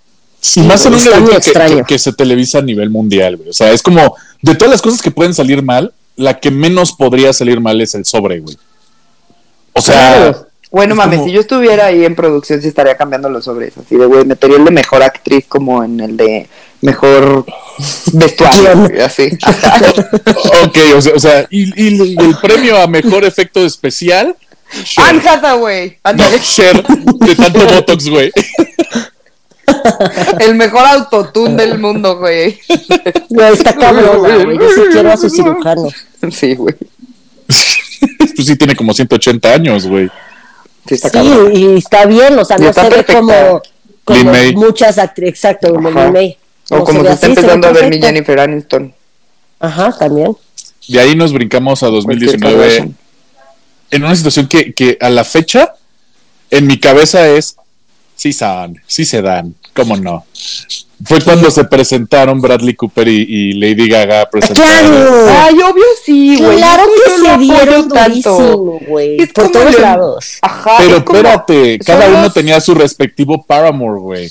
Y 0.55 0.61
más 0.61 0.85
en 0.87 0.92
un 0.92 0.99
está 0.99 1.11
muy 1.11 1.16
evento 1.19 1.31
que, 1.31 1.37
extraño. 1.38 1.77
que- 1.79 1.85
que 1.95 1.99
se 1.99 2.12
televisa 2.12 2.59
a 2.59 2.62
nivel 2.62 2.90
mundial, 2.90 3.37
güey. 3.37 3.49
O 3.51 3.53
sea, 3.53 3.73
es 3.73 3.83
como, 3.83 4.14
de 4.42 4.55
todas 4.55 4.71
las 4.71 4.83
cosas 4.83 5.03
que 5.03 5.11
pueden 5.11 5.35
salir 5.35 5.62
mal, 5.62 5.92
la 6.16 6.38
que 6.40 6.51
menos 6.51 6.92
podría 6.92 7.33
salir 7.33 7.61
mal 7.61 7.81
es 7.81 7.95
el 7.95 8.05
sobre, 8.05 8.40
güey. 8.40 8.57
O 9.73 9.81
sea, 9.81 10.16
Claro. 10.16 10.47
Bueno, 10.71 10.95
Es 10.95 10.99
mames, 10.99 11.16
como- 11.19 11.29
si 11.29 11.35
yo 11.35 11.40
estuviera 11.40 11.87
ahí 11.87 12.05
en 12.05 12.14
producción, 12.16 12.61
sí 12.61 12.69
estaría 12.69 12.97
cambiando 12.97 13.29
los 13.31 13.45
sobres. 13.45 13.73
Así 13.79 13.97
de, 13.97 14.05
güey, 14.07 14.25
metería 14.25 14.57
el 14.57 14.64
de 14.64 14.71
mejor 14.73 15.03
actriz 15.03 15.47
como 15.49 15.83
en 15.83 16.01
el 16.01 16.16
de 16.16 16.49
mejor 16.83 17.47
vestuario. 18.12 18.77
güey, 18.88 19.01
así. 19.01 19.29
ok, 20.64 20.79
o 20.97 21.01
sea, 21.01 21.14
o 21.14 21.19
sea, 21.21 21.47
y, 21.51 21.62
y- 21.83 22.03
y 22.14 22.16
el 22.19 22.37
premio 22.42 22.77
a 22.81 22.87
mejor 22.87 23.25
efecto 23.25 23.64
especial, 23.64 24.35
Cher. 24.85 25.05
Anne 25.05 25.20
Hathaway. 25.29 25.98
No. 26.14 26.38
Cher, 26.38 26.83
de 26.85 27.35
tanto 27.35 27.66
Botox, 27.66 28.09
güey. 28.09 28.33
El 30.40 30.55
mejor 30.55 30.85
autotune 30.87 31.55
del 31.57 31.79
mundo, 31.79 32.18
güey. 32.18 32.59
Güey, 33.29 33.52
está 33.52 33.74
cabrona, 33.74 34.44
güey, 34.44 34.59
yo 34.59 34.68
sí 34.70 34.81
quiero 34.92 35.11
a 35.12 35.16
su 35.16 35.29
cirujano. 35.31 35.88
Sí, 36.31 36.55
güey. 36.55 36.74
Pues 37.46 38.47
sí 38.47 38.57
tiene 38.57 38.74
como 38.76 38.93
180 38.93 39.53
años, 39.53 39.86
güey. 39.86 40.09
Sí, 40.86 40.95
está 40.95 41.09
Sí, 41.09 41.14
cabrón. 41.14 41.57
y 41.57 41.76
está 41.78 42.07
bien, 42.07 42.38
o 42.38 42.45
sea, 42.45 42.59
no 42.59 42.68
está 42.68 42.82
se 42.84 42.88
ve 42.91 42.97
perfecta. 42.97 43.20
como, 43.20 43.62
como 44.05 44.32
muchas 44.55 44.99
actrices, 44.99 45.30
exacto, 45.34 45.74
como. 45.74 45.91
Lin 45.91 46.12
May. 46.12 46.38
O 46.70 46.84
como 46.84 47.03
ve 47.03 47.09
se 47.09 47.14
está 47.14 47.26
así, 47.26 47.34
empezando 47.34 47.68
a 47.68 47.72
ver 47.72 47.91
mi. 47.91 48.01
Jennifer 48.01 48.41
Aniston. 48.41 48.95
Ajá, 49.61 49.93
también. 49.99 50.36
De 50.88 51.01
ahí 51.01 51.14
nos 51.16 51.32
brincamos 51.32 51.82
a 51.82 51.88
Cualquier 51.88 52.05
2019, 52.38 52.57
Kardashian. 52.57 52.97
En 53.91 54.05
una 54.05 54.16
situación 54.16 54.47
que, 54.49 54.72
que 54.72 54.97
a 55.01 55.09
la 55.11 55.24
fecha, 55.24 55.74
en 56.51 56.66
mi 56.66 56.78
cabeza 56.78 57.26
es, 57.28 57.57
sí 58.14 58.32
son, 58.32 58.80
sí 58.87 59.05
se 59.05 59.22
dan, 59.22 59.55
cómo 59.74 59.97
no. 59.97 60.24
Fue 61.05 61.20
cuando 61.20 61.51
se 61.51 61.64
presentaron 61.64 62.41
Bradley 62.41 62.74
Cooper 62.74 63.07
y, 63.07 63.26
y 63.28 63.53
Lady 63.53 63.87
Gaga 63.87 64.30
presentaron. 64.30 64.70
¡Claro! 64.70 65.26
Ay, 65.28 65.55
obvio 65.57 65.84
sí, 66.03 66.39
güey. 66.39 66.57
Claro 66.57 66.84
que 67.05 67.18
lo 67.22 67.28
se 67.32 67.39
dieron 67.39 67.89
tanto. 67.91 68.37
güey. 68.89 69.20
Es 69.20 69.30
Por 69.32 69.53
todos 69.53 69.76
el- 69.76 69.82
lados. 69.82 70.39
Ajá. 70.41 70.76
Pero 70.78 70.97
es 70.97 71.03
como- 71.03 71.18
espérate, 71.18 71.78
cada 71.80 72.09
uno 72.09 72.22
los- 72.22 72.32
tenía 72.32 72.59
su 72.62 72.74
respectivo 72.74 73.45
Paramore, 73.45 74.01
güey. 74.01 74.30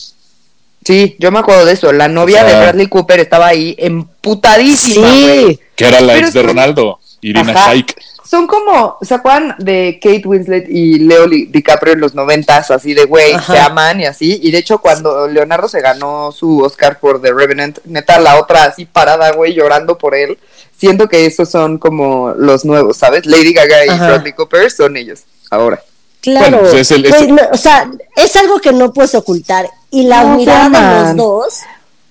Sí, 0.84 1.16
yo 1.20 1.32
me 1.32 1.38
acuerdo 1.39 1.66
de 1.66 1.74
eso. 1.74 1.91
La 1.93 2.08
novia 2.08 2.43
O 2.43 2.47
sea- 2.47 2.56
de 2.58 2.62
Bradley 2.64 2.88
Cooper 2.88 3.20
estaba 3.20 3.45
ahí 3.47 3.76
emputadísima, 3.78 5.08
güey. 5.08 5.47
Sí. 5.53 5.60
Que 5.76 5.86
era 5.86 6.01
la 6.01 6.14
Pero 6.14 6.26
ex 6.26 6.34
de 6.34 6.41
Ronaldo, 6.41 6.99
Irina 7.30 7.51
Ajá. 7.51 7.71
Shayk. 7.73 7.95
Son 8.23 8.47
como, 8.47 8.97
¿se 9.01 9.13
acuerdan 9.13 9.55
de 9.59 9.99
Kate 10.01 10.23
Winslet 10.26 10.67
y 10.67 10.97
Leo 10.99 11.28
DiCaprio 11.28 11.93
en 11.93 11.99
los 11.99 12.15
noventas? 12.15 12.71
Así 12.71 12.93
de, 12.95 13.05
güey, 13.05 13.36
se 13.45 13.59
aman 13.59 14.01
y 14.01 14.05
así. 14.05 14.39
Y 14.41 14.49
de 14.51 14.57
hecho, 14.57 14.80
cuando 14.80 15.28
Leonardo 15.28 15.67
se 15.67 15.80
ganó 15.80 16.32
su 16.32 16.59
Oscar 16.61 16.99
por 16.99 17.21
The 17.21 17.32
Revenant, 17.32 17.78
neta, 17.86 18.19
la 18.19 18.39
otra 18.39 18.63
así 18.63 18.86
parada, 18.86 19.32
güey, 19.32 19.53
llorando 19.53 19.97
por 19.97 20.15
él. 20.15 20.39
Siento 20.76 21.07
que 21.07 21.26
esos 21.28 21.49
son 21.49 21.78
como 21.78 22.32
los 22.36 22.65
nuevos, 22.65 22.97
¿sabes? 22.97 23.26
Lady 23.28 23.53
Gaga 23.53 23.86
y 23.86 23.89
Ajá. 23.89 24.07
Bradley 24.07 24.34
Cooper 24.34 24.71
son 24.71 24.97
ellos, 24.97 25.21
ahora. 25.51 25.80
Claro. 26.21 26.39
Bueno, 26.49 26.57
pues 26.61 26.73
es 26.73 26.91
el- 26.91 27.05
es- 27.05 27.28
no, 27.30 27.41
o 27.51 27.57
sea, 27.57 27.89
es 28.15 28.36
algo 28.36 28.59
que 28.59 28.73
no 28.73 28.91
puedes 28.91 29.13
ocultar. 29.13 29.69
Y 29.91 30.07
la 30.07 30.23
No, 30.23 30.36
mirada 30.38 30.69
de 30.69 31.13
los 31.13 31.15
dos. 31.15 31.59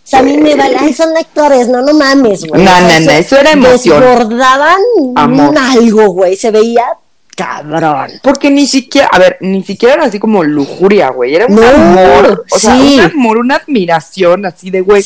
O 0.04 0.06
sea, 0.06 0.18
a 0.18 0.22
mí 0.22 0.36
me 0.36 0.54
vale, 0.54 0.76
ay, 0.78 0.92
son 0.92 1.16
actores, 1.16 1.66
no, 1.68 1.80
no 1.80 1.94
mames, 1.94 2.44
güey. 2.46 2.62
No, 2.62 2.70
O 2.70 2.74
sea, 2.74 3.00
no, 3.00 3.06
no, 3.06 3.10
eso 3.12 3.36
era 3.38 3.52
emoción. 3.52 4.00
Desbordaban 4.00 4.76
Amor. 5.16 5.54
algo, 5.58 6.08
güey. 6.08 6.36
Se 6.36 6.50
veía 6.50 6.84
cabrón. 7.34 8.10
Porque 8.22 8.50
ni 8.50 8.66
siquiera, 8.66 9.08
a 9.10 9.18
ver, 9.18 9.38
ni 9.40 9.64
siquiera 9.64 9.94
era 9.94 10.04
así 10.04 10.18
como 10.18 10.44
lujuria, 10.44 11.08
güey. 11.10 11.34
Era 11.34 11.46
un 11.46 11.54
No, 11.56 11.66
amor. 11.66 12.44
O 12.50 12.58
sea, 12.58 12.76
sí. 12.76 12.94
un 12.94 13.00
amor, 13.00 13.38
una 13.38 13.56
admiración 13.56 14.46
así 14.46 14.70
de, 14.70 14.82
güey. 14.82 15.02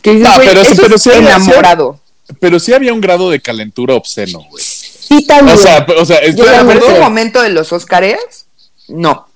Que 0.00 0.12
dices, 0.12 0.28
No, 0.28 0.34
güey, 0.36 0.48
pero 0.48 0.64
sí- 0.64 0.72
eso 0.72 0.82
pero 0.82 0.94
es 0.96 1.02
sí 1.02 1.10
había- 1.10 1.28
enamorado. 1.36 2.00
Pero 2.38 2.60
sí 2.60 2.72
había 2.72 2.92
un 2.92 3.00
grado 3.00 3.30
de 3.30 3.40
calentura 3.40 3.94
obsceno, 3.94 4.46
güey. 4.48 4.62
Sí, 4.64 5.26
también. 5.26 5.56
O 5.56 5.60
sea, 5.60 5.84
o 6.00 6.04
sea, 6.04 6.18
estoy 6.18 6.36
Yo 6.36 6.44
de 6.44 6.50
Pero 6.50 6.62
en 6.62 6.68
acuerdo. 6.70 6.88
ese 6.88 7.00
momento 7.00 7.42
de 7.42 7.48
los 7.50 7.72
Oscars, 7.72 8.46
no. 8.88 9.26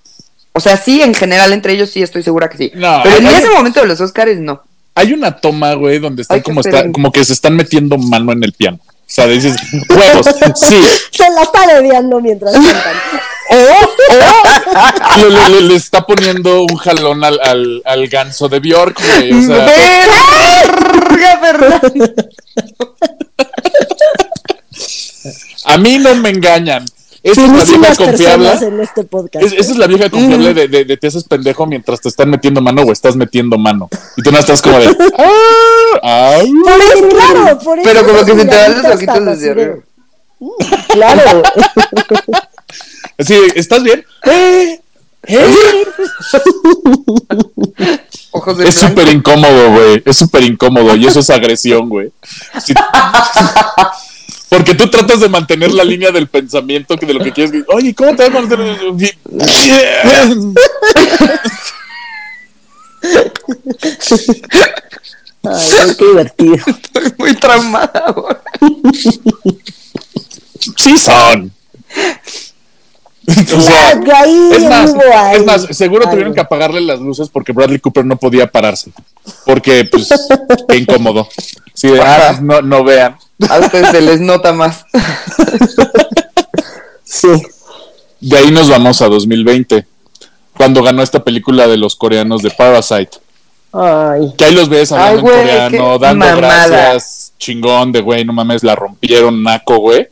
O 0.52 0.60
sea, 0.60 0.76
sí, 0.76 1.02
en 1.02 1.14
general, 1.14 1.52
entre 1.52 1.72
ellos 1.72 1.90
sí 1.90 2.00
estoy 2.00 2.22
segura 2.22 2.48
que 2.48 2.56
sí. 2.56 2.70
No, 2.76 3.00
pero 3.02 3.16
en 3.16 3.26
ese 3.26 3.50
momento 3.50 3.80
de 3.80 3.86
los 3.88 4.00
Oscars, 4.00 4.38
no. 4.38 4.62
Hay 4.94 5.12
una 5.12 5.36
toma, 5.36 5.74
güey, 5.74 5.98
donde 5.98 6.22
están 6.22 6.36
Ay, 6.36 6.42
como, 6.42 6.60
está, 6.60 6.90
como 6.92 7.10
que 7.10 7.24
se 7.24 7.32
están 7.32 7.56
metiendo 7.56 7.98
mano 7.98 8.30
en 8.32 8.44
el 8.44 8.52
piano. 8.52 8.78
O 8.86 8.90
sea, 9.06 9.26
dices, 9.26 9.56
huevos, 9.88 10.26
sí. 10.54 10.80
Se 11.10 11.28
la 11.30 11.42
está 11.42 11.66
bebiendo 11.66 12.20
mientras 12.20 12.54
cantan. 12.54 12.96
Le, 15.20 15.30
le- 15.30 15.48
le- 15.50 15.60
le 15.60 15.76
está 15.76 16.04
poniendo 16.06 16.62
un 16.62 16.76
jalón 16.76 17.22
al, 17.22 17.38
al, 17.42 17.82
al 17.84 18.08
ganso 18.08 18.48
de 18.48 18.58
Bjork, 18.58 18.98
güey. 19.06 19.32
O 19.32 19.42
sea, 19.46 19.66
a 25.66 25.78
mí 25.78 25.98
no 25.98 26.14
me 26.16 26.30
engañan. 26.30 26.84
Esa 27.24 27.42
es 27.44 27.50
la 27.50 27.64
vieja 27.64 27.96
confiable. 27.96 28.50
en 28.66 28.80
este 28.80 29.04
podcast. 29.04 29.44
Es- 29.46 29.52
esa 29.54 29.72
es 29.72 29.78
la 29.78 29.86
vieja 29.86 30.10
confiable 30.10 30.52
de, 30.54 30.68
de, 30.68 30.84
de 30.84 30.96
te 30.96 31.06
haces 31.06 31.24
pendejo 31.24 31.66
mientras 31.66 32.00
te 32.00 32.08
están 32.10 32.28
metiendo 32.30 32.60
mano 32.60 32.82
o 32.82 32.92
estás 32.92 33.16
metiendo 33.16 33.56
mano. 33.58 33.88
Y 34.16 34.22
tú 34.22 34.30
no 34.30 34.38
estás 34.38 34.60
como 34.62 34.78
de. 34.78 34.86
"Ah, 35.18 35.24
ah". 36.02 36.38
Por 36.62 36.80
eso, 36.80 37.08
claro, 37.08 37.58
por 37.58 37.78
eso. 37.78 37.88
Pero 37.90 38.06
como 38.06 38.24
que 38.24 38.34
se 38.36 38.44
te 38.44 38.54
dan 38.54 38.82
los 38.82 38.94
ojitos 38.94 39.24
desde 39.24 39.50
arriba. 39.50 39.74
Claro. 40.88 41.42
Sí, 43.20 43.38
¿estás 43.54 43.82
bien? 43.84 44.04
Ojos 48.32 48.58
de 48.58 48.68
Es 48.68 48.74
súper 48.74 49.08
incómodo, 49.08 49.70
güey. 49.70 50.02
Es 50.04 50.16
súper 50.16 50.42
incómodo 50.42 50.96
y 50.96 51.06
eso 51.06 51.20
es 51.20 51.30
agresión, 51.30 51.88
güey. 51.88 52.10
Sí. 52.64 52.74
Porque 54.54 54.74
tú 54.74 54.88
tratas 54.88 55.18
de 55.18 55.28
mantener 55.28 55.72
la 55.72 55.82
línea 55.82 56.12
del 56.12 56.28
pensamiento 56.28 56.96
que 56.96 57.06
de 57.06 57.14
lo 57.14 57.24
que 57.24 57.32
quieres. 57.32 57.64
Oye, 57.68 57.92
¿cómo 57.92 58.14
te 58.14 58.28
vas 58.28 58.30
a 58.30 58.40
mantener? 58.40 58.78
Ay, 65.42 65.96
qué 65.98 66.04
divertido. 66.04 66.54
Estoy 66.54 67.12
muy 67.18 67.34
traumada 67.34 68.04
ahora. 68.06 68.40
Sí 70.76 70.96
son. 70.98 71.52
O 73.26 73.60
sea, 73.60 73.92
es 74.52 74.62
más, 74.68 74.94
es 75.34 75.44
más, 75.44 75.66
seguro 75.76 76.08
tuvieron 76.08 76.32
que 76.32 76.40
apagarle 76.40 76.80
las 76.80 77.00
luces 77.00 77.28
porque 77.28 77.52
Bradley 77.52 77.80
Cooper 77.80 78.04
no 78.04 78.16
podía 78.16 78.46
pararse. 78.46 78.92
Porque, 79.44 79.84
pues, 79.90 80.08
qué 80.68 80.76
incómodo. 80.76 81.28
Sí, 81.72 81.88
de, 81.88 82.00
ah, 82.00 82.26
pues, 82.28 82.42
no, 82.42 82.62
no 82.62 82.84
vean. 82.84 83.16
A 83.48 83.58
ustedes 83.58 83.90
se 83.90 84.00
les 84.00 84.20
nota 84.20 84.52
más. 84.52 84.84
Sí. 87.04 87.28
De 88.20 88.38
ahí 88.38 88.50
nos 88.50 88.68
vamos 88.68 89.02
a 89.02 89.08
2020, 89.08 89.86
cuando 90.56 90.82
ganó 90.82 91.02
esta 91.02 91.22
película 91.22 91.66
de 91.68 91.76
los 91.76 91.94
coreanos 91.96 92.42
de 92.42 92.50
Parasite. 92.50 93.18
Ay. 93.72 94.32
Que 94.38 94.44
ahí 94.46 94.54
los 94.54 94.68
ves 94.68 94.92
hablando 94.92 95.16
Ay, 95.16 95.22
güey, 95.22 95.34
en 95.40 95.46
coreano, 95.46 95.98
dando 95.98 96.24
mamada. 96.26 96.66
gracias, 96.66 97.32
chingón 97.38 97.92
de 97.92 98.00
güey, 98.00 98.24
no 98.24 98.32
mames, 98.32 98.62
la 98.62 98.74
rompieron, 98.74 99.42
naco, 99.42 99.78
güey. 99.78 100.02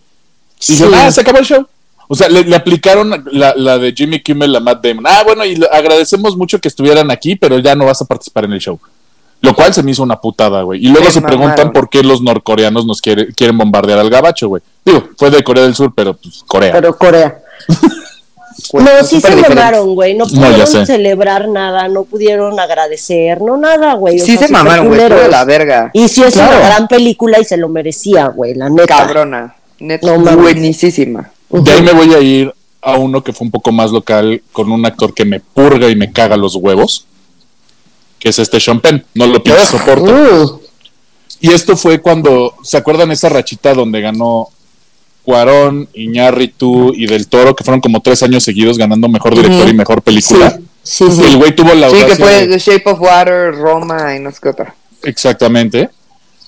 Y 0.60 0.74
Sí. 0.74 0.84
ah, 0.94 1.10
se 1.10 1.20
acabó 1.22 1.38
el 1.38 1.44
show. 1.46 1.66
O 2.08 2.14
sea, 2.14 2.28
le, 2.28 2.44
le 2.44 2.54
aplicaron 2.56 3.24
la, 3.30 3.54
la 3.56 3.78
de 3.78 3.92
Jimmy 3.96 4.20
Kimmel 4.22 4.54
a 4.54 4.60
Matt 4.60 4.84
Damon. 4.84 5.06
Ah, 5.06 5.22
bueno, 5.24 5.44
y 5.46 5.56
le 5.56 5.66
agradecemos 5.72 6.36
mucho 6.36 6.58
que 6.60 6.68
estuvieran 6.68 7.10
aquí, 7.10 7.36
pero 7.36 7.58
ya 7.58 7.74
no 7.74 7.86
vas 7.86 8.02
a 8.02 8.04
participar 8.04 8.44
en 8.44 8.52
el 8.52 8.60
show. 8.60 8.78
Lo 9.42 9.54
cual 9.54 9.74
se 9.74 9.82
me 9.82 9.90
hizo 9.90 10.02
una 10.02 10.20
putada, 10.20 10.62
güey. 10.62 10.84
Y 10.84 10.88
luego 10.88 11.06
Se 11.06 11.12
se 11.14 11.22
preguntan 11.22 11.72
por 11.72 11.90
qué 11.90 12.02
los 12.02 12.22
norcoreanos 12.22 12.86
nos 12.86 13.00
quiere- 13.00 13.32
quieren 13.34 13.58
bombardear 13.58 13.98
al 13.98 14.08
gabacho, 14.08 14.48
güey. 14.48 14.62
Digo, 14.84 15.02
fue 15.16 15.30
de 15.30 15.42
Corea 15.42 15.64
del 15.64 15.74
Sur, 15.74 15.92
pero 15.94 16.14
pues 16.14 16.42
Corea. 16.46 16.72
Pero 16.72 16.96
Corea. 16.96 17.38
No, 18.74 19.02
sí 19.04 19.20
se 19.20 19.34
mamaron, 19.36 19.94
güey. 19.94 20.14
No 20.14 20.26
pudieron 20.26 20.86
celebrar 20.86 21.48
nada, 21.48 21.88
no 21.88 22.04
pudieron 22.04 22.58
agradecer, 22.60 23.40
no 23.40 23.56
nada, 23.56 23.94
güey. 23.94 24.18
Sí 24.18 24.36
sea, 24.36 24.46
se 24.46 24.52
mamaron, 24.52 24.88
güey. 24.88 25.00
de 25.00 25.28
la 25.28 25.44
verga. 25.44 25.90
Y 25.92 26.06
sí 26.08 26.22
es 26.22 26.34
Claro. 26.34 26.58
una 26.58 26.66
gran 26.68 26.88
película 26.88 27.40
y 27.40 27.44
se 27.44 27.56
lo 27.56 27.68
merecía, 27.68 28.28
güey, 28.28 28.54
la 28.54 28.68
neta. 28.68 28.86
Cabrona. 28.86 29.54
Neta, 29.78 30.16
No 30.16 30.36
buenísima. 30.36 31.30
De 31.50 31.72
ahí 31.72 31.82
me 31.82 31.92
voy 31.92 32.12
a 32.14 32.20
ir 32.20 32.54
a 32.82 32.96
uno 32.96 33.22
que 33.22 33.32
fue 33.32 33.46
un 33.46 33.50
poco 33.50 33.72
más 33.72 33.90
local, 33.90 34.42
con 34.52 34.70
un 34.70 34.84
actor 34.86 35.12
que 35.14 35.24
me 35.24 35.40
purga 35.40 35.88
y 35.88 35.96
me 35.96 36.12
caga 36.12 36.36
los 36.36 36.54
huevos, 36.54 37.06
que 38.22 38.28
es 38.28 38.38
este 38.38 38.60
Sean 38.60 38.80
Penn. 38.80 39.04
No 39.14 39.26
lo 39.26 39.42
pinche 39.42 39.66
soporto. 39.66 40.12
Mm. 40.12 40.60
Y 41.40 41.50
esto 41.50 41.76
fue 41.76 42.00
cuando, 42.00 42.54
¿se 42.62 42.76
acuerdan 42.76 43.10
esa 43.10 43.28
rachita 43.28 43.74
donde 43.74 44.00
ganó 44.00 44.48
Cuarón, 45.24 45.88
Iñárritu 45.92 46.92
y 46.94 47.06
Del 47.06 47.26
Toro, 47.26 47.56
que 47.56 47.64
fueron 47.64 47.80
como 47.80 48.00
tres 48.00 48.22
años 48.22 48.44
seguidos 48.44 48.78
ganando 48.78 49.08
mejor 49.08 49.34
director 49.34 49.68
y 49.68 49.74
mejor 49.74 50.02
película? 50.02 50.56
Sí, 50.84 51.04
sí, 51.10 51.20
Y 51.20 51.24
el 51.24 51.30
sí. 51.32 51.36
güey 51.36 51.54
tuvo 51.56 51.74
la 51.74 51.90
Sí, 51.90 51.96
que 51.96 52.02
audacia 52.02 52.24
fue 52.24 52.46
de- 52.46 52.46
The 52.46 52.58
Shape 52.60 52.90
of 52.90 53.00
Water, 53.00 53.54
Roma 53.56 54.14
y 54.16 54.20
no 54.20 54.30
sé 54.30 54.38
qué 54.40 54.48
otra. 54.50 54.74
Exactamente. 55.02 55.90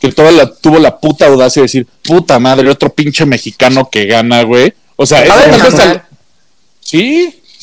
Que 0.00 0.12
toda 0.12 0.30
la, 0.30 0.46
tuvo 0.54 0.78
la 0.78 0.96
puta 0.96 1.26
audacia 1.26 1.60
de 1.60 1.64
decir, 1.64 1.86
puta 2.04 2.38
madre, 2.38 2.70
otro 2.70 2.88
pinche 2.90 3.26
mexicano 3.26 3.88
que 3.90 4.06
gana, 4.06 4.44
güey. 4.44 4.72
O 4.94 5.06
sea, 5.06 5.24
ganar. 5.24 6.06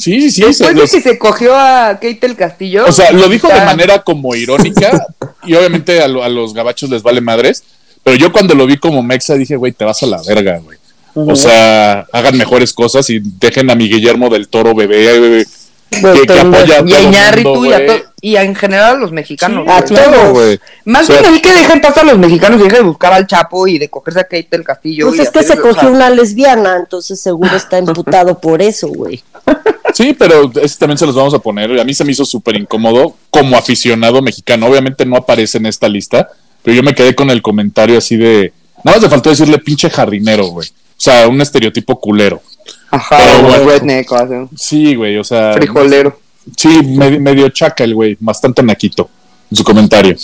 Sí, 0.02 0.22
sí, 0.22 0.32
sí. 0.32 0.42
se- 0.42 0.48
Después 0.48 0.76
de 0.76 0.82
los- 0.82 0.92
que 0.92 1.02
se 1.02 1.18
cogió 1.18 1.56
a 1.56 1.94
Kate 2.02 2.20
el 2.24 2.36
Castillo. 2.36 2.86
O 2.88 2.92
sea, 2.92 3.12
lo 3.12 3.28
dijo 3.30 3.48
de 3.48 3.62
manera 3.62 4.02
como 4.04 4.34
irónica 4.36 5.08
y 5.44 5.54
obviamente 5.54 6.02
a, 6.02 6.08
lo- 6.08 6.24
a 6.24 6.30
los 6.30 6.54
gabachos 6.54 6.90
les 6.90 7.04
vale 7.04 7.22
madres, 7.22 7.64
pero 8.04 8.16
yo 8.18 8.32
cuando 8.32 8.56
lo 8.56 8.66
vi 8.66 8.78
como 8.78 9.04
mexa 9.04 9.36
dije, 9.36 9.56
güey, 9.56 9.72
te 9.74 9.86
vas 9.86 10.02
a 10.04 10.08
la 10.08 10.22
verga, 10.28 10.60
güey. 10.60 10.78
O 11.14 11.36
sea, 11.36 12.08
hagan 12.14 12.38
mejores 12.38 12.72
cosas 12.74 13.10
y 13.10 13.20
dejen 13.22 13.70
a 13.70 13.76
mi 13.76 13.90
Guillermo 13.90 14.30
del 14.30 14.48
Toro 14.48 14.74
bebé, 14.74 15.20
bebé, 15.20 15.46
que, 15.90 16.00
que 16.26 16.40
apoya 16.40 16.80
a 16.80 16.84
Y 16.88 16.94
a 16.94 17.32
todo 17.44 17.56
mundo, 17.56 17.70
y 17.70 17.74
a, 17.74 17.86
to- 17.86 18.04
y 18.22 18.36
a- 18.38 18.44
en 18.44 18.56
general 18.56 18.96
a 18.96 18.98
los 19.00 19.12
mexicanos. 19.12 19.68
a 19.68 19.82
güey. 19.82 19.94
todos. 19.94 20.06
Todo, 20.06 20.32
güey. 20.32 20.60
Más 20.86 21.04
O 21.04 21.12
sea, 21.12 21.22
bien 21.22 21.34
el 21.34 21.42
que 21.42 21.52
dejen 21.54 21.82
pasar 21.82 22.06
a 22.06 22.08
los 22.08 22.18
mexicanos 22.18 22.62
y 22.62 22.64
dejen 22.64 22.78
de 22.80 22.86
buscar 22.86 23.12
al 23.12 23.28
Chapo 23.28 23.68
y 23.68 23.78
de 23.78 23.90
cogerse 23.90 24.22
a 24.22 24.24
Kate 24.24 24.48
del 24.52 24.64
Castillo. 24.64 25.10
Pues 25.10 25.20
y 25.20 25.24
es 25.24 25.30
que 25.32 25.44
se 25.44 25.52
eso, 25.54 25.62
o 25.62 25.64
sea, 25.66 25.74
cogió 25.74 25.92
una 25.92 26.10
lesbiana, 26.10 26.78
entonces 26.78 27.20
seguro 27.20 27.58
está 27.58 27.78
imputado 27.78 28.40
por 28.40 28.62
eso, 28.62 28.88
güey. 28.88 29.22
Sí, 30.02 30.16
pero 30.18 30.52
ese 30.60 30.80
también 30.80 30.98
se 30.98 31.06
los 31.06 31.14
vamos 31.14 31.36
a 31.36 31.40
poner. 31.40 31.80
A 31.80 31.84
mí 31.84 31.94
se 31.94 32.04
me 32.04 32.12
hizo 32.12 32.26
súper 32.26 32.56
incómodo 32.56 33.16
como 33.30 33.56
aficionado 33.56 34.20
mexicano. 34.24 34.66
Obviamente 34.66 35.06
no 35.06 35.16
aparece 35.16 35.60
en 35.60 35.68
esta 35.68 35.88
lista, 35.88 36.28
pero 36.64 36.76
yo 36.76 36.82
me 36.82 36.96
quedé 36.96 37.14
con 37.14 37.30
el 37.30 37.44
comentario 37.44 38.00
así 38.00 38.18
de... 38.18 38.52
Nada 38.84 38.98
más 38.98 39.04
le 39.04 39.10
faltó 39.12 39.30
decirle 39.30 39.60
pinche 39.60 39.92
jardinero, 39.92 40.48
güey. 40.48 40.68
O 40.70 40.72
sea, 40.98 41.28
un 41.28 41.40
estereotipo 41.40 42.00
culero. 42.00 42.42
Ajá, 42.90 43.16
Pero 43.20 43.44
bueno. 43.44 43.70
redneck 43.70 44.12
o 44.12 44.16
así, 44.16 44.34
Sí, 44.56 44.96
güey, 44.96 45.18
o 45.18 45.24
sea... 45.24 45.54
frijolero. 45.54 46.20
Sí, 46.58 46.82
medio, 46.84 47.20
medio 47.20 47.50
chaca 47.50 47.84
el 47.84 47.94
güey, 47.94 48.18
bastante 48.20 48.64
naquito 48.64 49.08
en 49.52 49.58
su 49.58 49.64
comentario. 49.64 50.18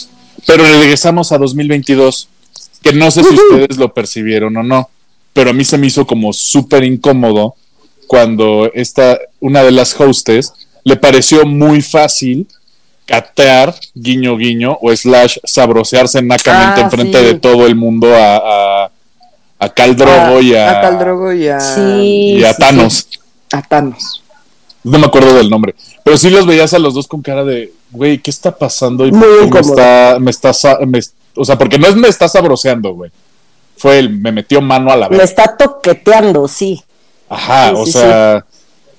Pero 0.48 0.64
regresamos 0.64 1.32
a 1.32 1.38
2022, 1.38 2.30
que 2.82 2.94
no 2.94 3.12
sé 3.12 3.24
si 3.24 3.36
ustedes 3.36 3.78
lo 3.78 3.94
percibieron 3.94 4.58
o 4.58 4.64
no, 4.64 4.90
pero 5.34 5.52
a 5.52 5.54
mí 5.54 5.64
se 5.64 5.78
me 5.78 5.86
hizo 5.86 6.08
como 6.08 6.34
súper 6.34 6.84
incómodo 6.84 7.54
cuando 8.08 8.72
esta, 8.74 9.20
una 9.40 9.64
de 9.64 9.72
las 9.72 10.00
hostes 10.00 10.54
le 10.84 10.96
pareció 10.96 11.46
muy 11.46 11.82
fácil 11.82 12.48
catear, 13.06 13.74
guiño 13.94 14.36
guiño, 14.38 14.78
o 14.82 14.96
slash 14.96 15.38
sabrosearse 15.44 16.22
nacamente 16.22 16.82
Ah, 16.82 16.84
enfrente 16.86 17.20
sí. 17.20 17.26
de 17.26 17.34
todo 17.36 17.66
el 17.66 17.76
mundo 17.76 18.14
a, 18.16 18.84
a, 18.86 18.92
a 19.60 19.70
Khal 19.70 19.96
Drogo 19.96 20.38
A- 20.38 20.42
y 20.42 20.56
a, 20.56 20.72
a 20.72 20.82
Khal 20.82 21.00
Drogo 21.00 21.32
y 21.34 21.48
a, 21.48 21.60
Sí. 21.60 22.36
y 22.40 22.44
a 22.44 22.54
Thanos. 22.54 23.08
a 23.54 23.62
Thanos. 23.62 24.24
No 24.84 25.00
me 25.00 25.06
acuerdo 25.08 25.34
del 25.36 25.50
nombre. 25.50 25.76
Pero 26.04 26.18
sí 26.18 26.30
los 26.30 26.46
veías 26.46 26.74
a 26.74 26.80
los 26.80 26.94
dos 26.94 27.08
con 27.08 27.22
cara 27.22 27.44
de, 27.44 27.74
güey, 27.92 28.18
¿qué 28.20 28.30
está 28.32 28.58
pasando? 28.58 29.06
Y 29.06 29.12
Muy 29.12 29.50
me 29.52 29.60
está, 29.60 30.18
me 30.20 30.32
está, 30.32 30.52
me- 30.86 31.00
o 31.36 31.46
sea, 31.46 31.58
porque 31.58 31.78
no 31.78 31.88
es 31.88 31.96
me 31.96 32.08
está 32.08 32.28
sabroseando, 32.28 32.94
güey. 32.94 33.12
Fue 33.78 34.00
el, 34.00 34.10
me 34.10 34.32
metió 34.32 34.60
mano 34.62 34.92
a 34.92 34.96
la 34.96 35.08
Me 35.10 35.18
vez. 35.18 35.30
está 35.30 35.56
toqueteando, 35.56 36.48
sí. 36.48 36.82
Ajá, 37.30 37.70
Sí, 37.70 37.76
o 37.78 37.86
sí, 37.86 37.92
sea, 37.94 38.46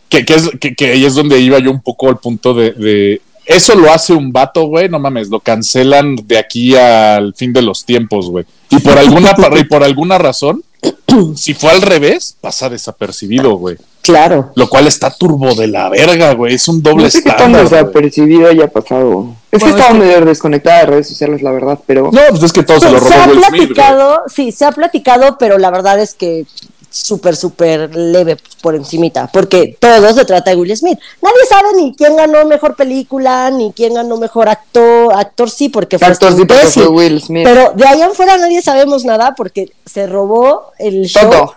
Que, 0.08 0.24
que, 0.24 0.34
es, 0.34 0.50
que, 0.60 0.74
que 0.74 0.92
ahí 0.92 1.04
es 1.04 1.14
donde 1.14 1.38
iba 1.38 1.58
yo 1.58 1.70
un 1.70 1.80
poco 1.82 2.08
al 2.08 2.16
punto 2.18 2.54
de, 2.54 2.72
de- 2.72 3.20
eso 3.44 3.74
lo 3.74 3.90
hace 3.92 4.12
un 4.12 4.30
vato, 4.32 4.66
güey, 4.66 4.88
no 4.90 4.98
mames, 4.98 5.28
lo 5.28 5.40
cancelan 5.40 6.16
de 6.16 6.36
aquí 6.38 6.74
al 6.76 7.32
fin 7.34 7.52
de 7.52 7.62
los 7.62 7.84
tiempos, 7.86 8.28
güey. 8.30 8.44
Y 8.70 8.78
por 8.80 8.98
alguna 8.98 9.34
par- 9.34 9.56
y 9.56 9.64
por 9.64 9.82
alguna 9.82 10.18
razón, 10.18 10.62
si 11.36 11.54
fue 11.54 11.70
al 11.70 11.80
revés, 11.82 12.36
pasa 12.40 12.68
desapercibido, 12.68 13.54
güey. 13.56 13.76
Claro. 14.02 14.52
Lo 14.54 14.68
cual 14.68 14.86
está 14.86 15.10
turbo 15.10 15.54
de 15.54 15.66
la 15.66 15.88
verga, 15.90 16.32
güey. 16.34 16.54
Es 16.54 16.68
un 16.68 16.82
doble 16.82 17.04
No 17.04 17.10
sé 17.10 17.18
estándar. 17.18 17.50
güey. 17.50 17.62
desapercibido 17.64 18.48
haya 18.48 18.66
pasado. 18.68 19.34
Es 19.50 19.62
que 19.62 19.68
estaba 19.70 19.88
es 19.90 19.92
que- 19.94 19.98
medio 19.98 20.24
desconectada 20.24 20.80
de 20.80 20.86
redes 20.86 21.08
sociales, 21.08 21.42
la 21.42 21.50
verdad, 21.50 21.78
pero. 21.86 22.10
No, 22.12 22.20
pues 22.30 22.42
es 22.42 22.52
que 22.52 22.62
todo 22.62 22.80
se 22.80 22.90
lo 22.90 23.00
se 23.00 23.12
ha 23.14 23.26
robó 23.26 23.34
Smith, 23.34 23.50
güey. 23.50 23.66
platicado, 23.66 24.20
sí, 24.34 24.52
se 24.52 24.64
ha 24.66 24.72
platicado, 24.72 25.36
pero 25.38 25.58
la 25.58 25.70
verdad 25.70 25.98
es 26.00 26.14
que 26.14 26.46
súper, 26.90 27.36
súper 27.36 27.94
leve 27.94 28.36
por 28.62 28.74
encimita, 28.74 29.28
porque 29.32 29.76
todo 29.78 30.12
se 30.14 30.24
trata 30.24 30.50
de 30.50 30.56
Will 30.56 30.76
Smith. 30.76 30.98
Nadie 31.22 31.44
sabe 31.48 31.68
ni 31.76 31.94
quién 31.94 32.16
ganó 32.16 32.44
mejor 32.46 32.74
película, 32.76 33.50
ni 33.50 33.72
quién 33.72 33.94
ganó 33.94 34.16
mejor 34.16 34.48
actor, 34.48 35.12
actor 35.14 35.50
sí, 35.50 35.68
porque 35.68 35.98
fue 35.98 36.08
Actor 36.08 36.30
sí, 36.32 36.38
porque 36.38 36.54
imbécil. 36.54 36.82
fue 36.84 36.92
Will 36.92 37.20
Smith. 37.20 37.44
Pero 37.44 37.72
de 37.74 37.86
ahí 37.86 38.00
en 38.02 38.12
fuera 38.14 38.36
nadie 38.38 38.62
sabemos 38.62 39.04
nada 39.04 39.34
porque 39.36 39.70
se 39.86 40.06
robó 40.06 40.72
el 40.78 41.04
show 41.06 41.30
Todo. 41.30 41.54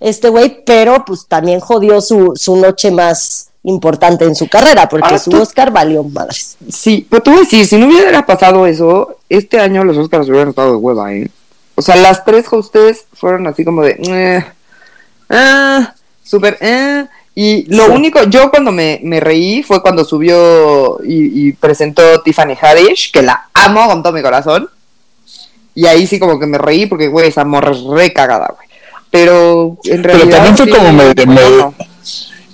este 0.00 0.28
güey, 0.28 0.64
pero 0.64 1.04
pues 1.04 1.26
también 1.26 1.60
jodió 1.60 2.00
su, 2.00 2.32
su 2.34 2.56
noche 2.56 2.90
más 2.90 3.50
importante 3.62 4.24
en 4.24 4.34
su 4.36 4.48
carrera, 4.48 4.88
porque 4.88 5.18
su 5.18 5.30
tú- 5.30 5.40
Oscar 5.42 5.72
valió 5.72 6.02
madres. 6.04 6.56
Sí, 6.70 7.04
pero 7.10 7.22
te 7.22 7.30
voy 7.30 7.38
a 7.38 7.42
decir, 7.42 7.66
si 7.66 7.76
no 7.76 7.86
hubiera 7.86 8.24
pasado 8.24 8.64
eso, 8.66 9.16
este 9.28 9.58
año 9.58 9.82
los 9.84 9.96
Oscars 9.96 10.28
hubieran 10.28 10.50
estado 10.50 10.70
de 10.72 10.76
hueva, 10.76 11.12
¿eh? 11.14 11.28
O 11.76 11.82
sea, 11.82 11.94
las 11.96 12.24
tres 12.24 12.46
hostes 12.50 13.04
fueron 13.14 13.46
así 13.46 13.64
como 13.64 13.82
de. 13.82 13.90
Eh, 14.02 14.44
ah, 15.30 15.94
súper. 16.22 16.56
Eh, 16.60 17.06
y 17.34 17.64
lo 17.74 17.84
Sí. 17.86 17.90
único, 17.92 18.22
yo 18.24 18.50
cuando 18.50 18.72
me, 18.72 18.98
me 19.04 19.20
reí 19.20 19.62
fue 19.62 19.82
cuando 19.82 20.04
subió 20.04 20.98
y, 21.04 21.48
y 21.48 21.52
presentó 21.52 22.22
Tiffany 22.22 22.56
Haddish, 22.60 23.12
que 23.12 23.22
la 23.22 23.48
amo 23.52 23.86
con 23.88 24.02
todo 24.02 24.12
mi 24.14 24.22
corazón. 24.22 24.68
Y 25.74 25.86
ahí 25.86 26.06
sí 26.06 26.18
como 26.18 26.38
que 26.40 26.46
me 26.46 26.56
reí 26.56 26.86
porque, 26.86 27.08
güey, 27.08 27.28
esa 27.28 27.44
morra 27.44 27.72
es 27.72 27.82
re 27.82 28.12
cagada, 28.14 28.54
güey. 28.56 28.66
Pero 29.10 29.76
en 29.84 30.02
Pero 30.02 30.14
realidad. 30.14 30.36
también 30.36 30.56
fue 30.56 30.66
sí, 30.66 30.72
como 30.72 30.92
me- 30.92 31.14
me-. 31.26 31.86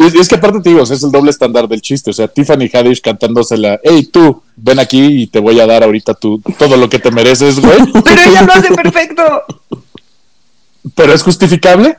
Es, 0.07 0.15
es 0.15 0.29
que 0.29 0.35
aparte 0.37 0.61
te 0.61 0.71
digo, 0.71 0.83
es 0.83 1.03
el 1.03 1.11
doble 1.11 1.31
estándar 1.31 1.69
del 1.69 1.81
chiste. 1.81 2.11
O 2.11 2.13
sea, 2.13 2.29
Tiffany 2.29 2.69
Haddish 2.73 3.01
cantándosela, 3.01 3.81
hey 3.83 4.09
tú, 4.13 4.43
ven 4.57 4.79
aquí 4.79 5.23
y 5.23 5.27
te 5.27 5.39
voy 5.39 5.61
a 5.61 5.67
dar 5.67 5.83
ahorita 5.83 6.15
tú 6.15 6.41
todo 6.59 6.77
lo 6.77 6.89
que 6.89 6.99
te 6.99 7.11
mereces, 7.11 7.61
güey. 7.61 7.79
Pero 8.05 8.21
ella 8.23 8.43
lo 8.43 8.53
hace 8.53 8.75
perfecto. 8.75 9.23
Pero 10.95 11.13
es 11.13 11.23
justificable. 11.23 11.97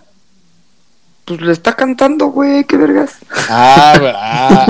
Pues 1.26 1.40
le 1.40 1.54
está 1.54 1.74
cantando, 1.74 2.28
güey, 2.28 2.66
qué 2.66 2.76
vergas. 2.76 3.14
Ah, 3.50 3.98
ah. 4.14 4.66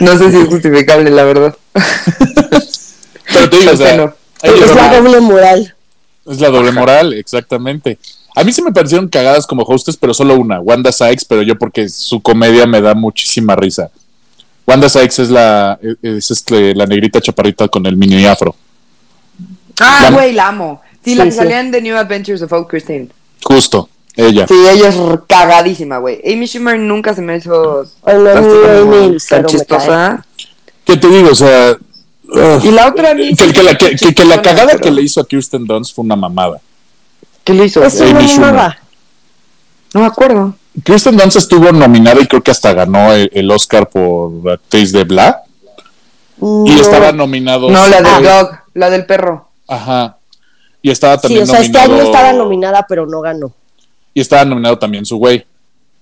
No 0.00 0.18
sé 0.18 0.30
si 0.32 0.38
es 0.38 0.48
justificable, 0.48 1.08
la 1.10 1.22
verdad. 1.22 1.56
Pero 3.32 3.48
te 3.48 3.56
digo, 3.58 3.72
o 3.72 3.76
sea, 3.76 3.96
les 4.42 4.60
Es 4.60 4.74
la 4.74 4.98
doble 4.98 5.20
moral. 5.20 5.74
Es 6.26 6.40
la 6.40 6.48
doble 6.48 6.72
moral, 6.72 7.12
exactamente. 7.12 7.98
A 8.36 8.44
mí 8.44 8.52
sí 8.52 8.62
me 8.62 8.72
parecieron 8.72 9.08
cagadas 9.08 9.46
como 9.46 9.62
hostes, 9.64 9.96
pero 9.96 10.14
solo 10.14 10.36
una, 10.36 10.60
Wanda 10.60 10.92
Sykes, 10.92 11.24
pero 11.28 11.42
yo 11.42 11.58
porque 11.58 11.88
su 11.88 12.20
comedia 12.20 12.66
me 12.66 12.80
da 12.80 12.94
muchísima 12.94 13.56
risa. 13.56 13.90
Wanda 14.66 14.88
Sykes 14.88 15.18
es 15.22 15.30
la 15.30 15.78
es 16.02 16.30
este, 16.30 16.74
la 16.74 16.86
negrita 16.86 17.20
chaparrita 17.20 17.66
con 17.68 17.84
el 17.86 17.96
mini 17.96 18.24
afro. 18.26 18.54
Ah, 19.80 20.00
La- 20.02 20.10
güey, 20.10 20.32
la 20.32 20.48
amo. 20.48 20.80
Sí, 21.04 21.14
la 21.14 21.24
Sí, 21.24 21.28
que 21.28 21.32
sí. 21.32 21.38
salía 21.38 21.60
en 21.60 21.70
The 21.72 21.80
New 21.82 21.96
Adventures 21.96 22.42
of 22.42 22.52
Old 22.52 22.66
Christine. 22.68 23.08
Justo, 23.42 23.88
ella. 24.14 24.46
Sí, 24.46 24.54
ella 24.70 24.88
es 24.90 24.96
cagadísima, 25.26 25.98
güey. 25.98 26.20
Amy 26.24 26.46
Schumer 26.46 26.78
nunca 26.78 27.14
se 27.14 27.22
me 27.22 27.36
hizo 27.38 27.84
Amy, 28.04 29.16
tan 29.28 29.46
chistosa. 29.46 30.24
¿Qué 30.84 30.96
te 30.96 31.08
digo? 31.08 31.30
O 31.30 31.34
sea. 31.34 31.76
Y 32.62 32.70
la 32.70 32.88
otra 32.88 33.14
que, 33.16 33.34
que 33.52 33.62
la, 33.62 33.76
que, 33.76 33.96
que- 33.96 34.24
la 34.24 34.40
cagada 34.42 34.68
pero- 34.72 34.80
que 34.80 34.90
le 34.90 35.02
hizo 35.02 35.20
a 35.20 35.26
Kirsten 35.26 35.64
Dunst 35.66 35.94
fue 35.94 36.04
una 36.04 36.16
mamada. 36.16 36.60
¿Qué 37.44 37.54
le 37.54 37.64
hizo? 37.64 37.82
Es 37.84 38.00
Amy 38.00 38.10
una 38.12 38.26
Schumer. 38.28 38.78
No 39.94 40.00
me 40.00 40.06
acuerdo. 40.06 40.54
Kirsten 40.84 41.16
Dunst 41.16 41.36
estuvo 41.36 41.72
nominada 41.72 42.20
y 42.20 42.26
creo 42.26 42.42
que 42.42 42.50
hasta 42.52 42.72
ganó 42.72 43.12
el, 43.12 43.28
el 43.34 43.50
Oscar 43.50 43.88
por 43.88 44.32
actriz 44.52 44.92
de 44.92 45.04
Bla. 45.04 45.42
Y 46.66 46.72
estaba 46.78 47.12
nominado. 47.12 47.68
No, 47.70 47.86
la 47.88 47.96
del 47.96 48.06
Ah, 48.06 48.20
dog, 48.20 48.50
la 48.74 48.88
del 48.90 49.04
perro. 49.04 49.48
Ajá. 49.68 50.16
Y 50.80 50.90
estaba 50.90 51.16
Sí, 51.16 51.22
también 51.22 51.42
o 51.42 51.46
sea, 51.46 51.60
este 51.60 51.72
nominado. 51.78 51.94
año 52.00 52.04
estaba 52.10 52.32
nominada, 52.32 52.86
pero 52.88 53.06
no 53.06 53.20
ganó. 53.20 53.52
Y 54.14 54.20
estaba 54.20 54.44
nominado 54.44 54.78
también 54.78 55.04
su 55.04 55.16
güey. 55.18 55.44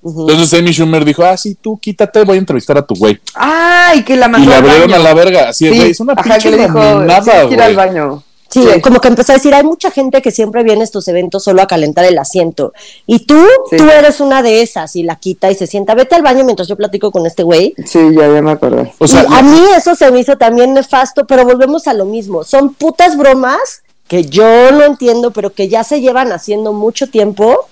Entonces 0.04 0.54
Amy 0.60 0.70
Schumer 0.72 1.04
dijo, 1.04 1.24
ah, 1.24 1.36
sí, 1.36 1.56
tú 1.60 1.76
quítate, 1.78 2.22
voy 2.22 2.36
a 2.36 2.38
entrevistar 2.40 2.78
a 2.78 2.82
tu 2.82 2.94
güey. 2.94 3.18
Ay, 3.34 4.04
que 4.04 4.16
la 4.16 4.28
mandó 4.28 4.46
Y 4.46 4.50
la 4.50 4.58
abrieron 4.58 4.90
baño. 4.90 4.94
a 4.94 5.04
la 5.04 5.14
verga. 5.14 5.48
Así, 5.48 5.68
Sí, 5.68 5.76
güey, 5.76 5.90
es 5.90 5.98
una 6.00 6.12
ajá, 6.12 6.22
pinche 6.22 6.50
que 6.50 6.56
le 6.56 6.62
dijo, 6.62 6.78
nominada, 6.78 7.44
ir 7.44 7.60
al 7.60 7.74
güey. 7.74 7.74
baño. 7.74 8.22
Sí, 8.50 8.62
Sí. 8.62 8.80
como 8.80 9.00
que 9.00 9.08
empezó 9.08 9.32
a 9.32 9.34
decir, 9.36 9.54
hay 9.54 9.62
mucha 9.62 9.90
gente 9.90 10.22
que 10.22 10.30
siempre 10.30 10.62
viene 10.62 10.80
a 10.80 10.84
estos 10.84 11.06
eventos 11.08 11.44
solo 11.44 11.60
a 11.60 11.66
calentar 11.66 12.04
el 12.06 12.16
asiento. 12.18 12.72
Y 13.06 13.26
tú, 13.26 13.38
Sí. 13.70 13.76
tú 13.76 13.84
eres 13.90 14.20
una 14.20 14.42
de 14.42 14.62
esas 14.62 14.96
y 14.96 15.02
la 15.02 15.16
quita 15.16 15.50
y 15.50 15.54
se 15.54 15.66
sienta, 15.66 15.94
vete 15.94 16.14
al 16.14 16.22
baño 16.22 16.44
mientras 16.44 16.66
yo 16.68 16.76
platico 16.76 17.10
con 17.10 17.26
este 17.26 17.42
güey. 17.42 17.74
Sí, 17.84 17.98
ya, 18.14 18.22
ya 18.32 18.40
me 18.40 18.50
acordé. 18.52 18.94
O 18.98 19.06
sea, 19.06 19.24
y 19.28 19.34
a 19.34 19.42
mí 19.42 19.60
eso 19.76 19.94
se 19.94 20.10
me 20.10 20.20
hizo 20.20 20.38
también 20.38 20.72
nefasto, 20.72 21.26
pero 21.26 21.44
volvemos 21.44 21.86
a 21.88 21.94
lo 21.94 22.06
mismo. 22.06 22.42
Son 22.42 22.72
putas 22.72 23.16
bromas 23.18 23.82
que 24.06 24.24
yo 24.24 24.72
no 24.72 24.84
entiendo, 24.84 25.30
pero 25.32 25.52
que 25.52 25.68
ya 25.68 25.84
se 25.84 26.00
llevan 26.00 26.32
haciendo 26.32 26.72
mucho 26.72 27.08
tiempo 27.08 27.68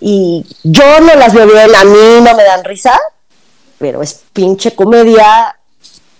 y 0.00 0.44
yo 0.62 1.00
no 1.00 1.14
las 1.14 1.32
veo 1.32 1.46
bien, 1.46 1.74
a 1.74 1.84
mí 1.84 2.20
no 2.22 2.34
me 2.36 2.44
dan 2.44 2.62
risa, 2.64 2.92
pero 3.78 4.02
es 4.02 4.20
pinche 4.32 4.74
comedia 4.74 5.56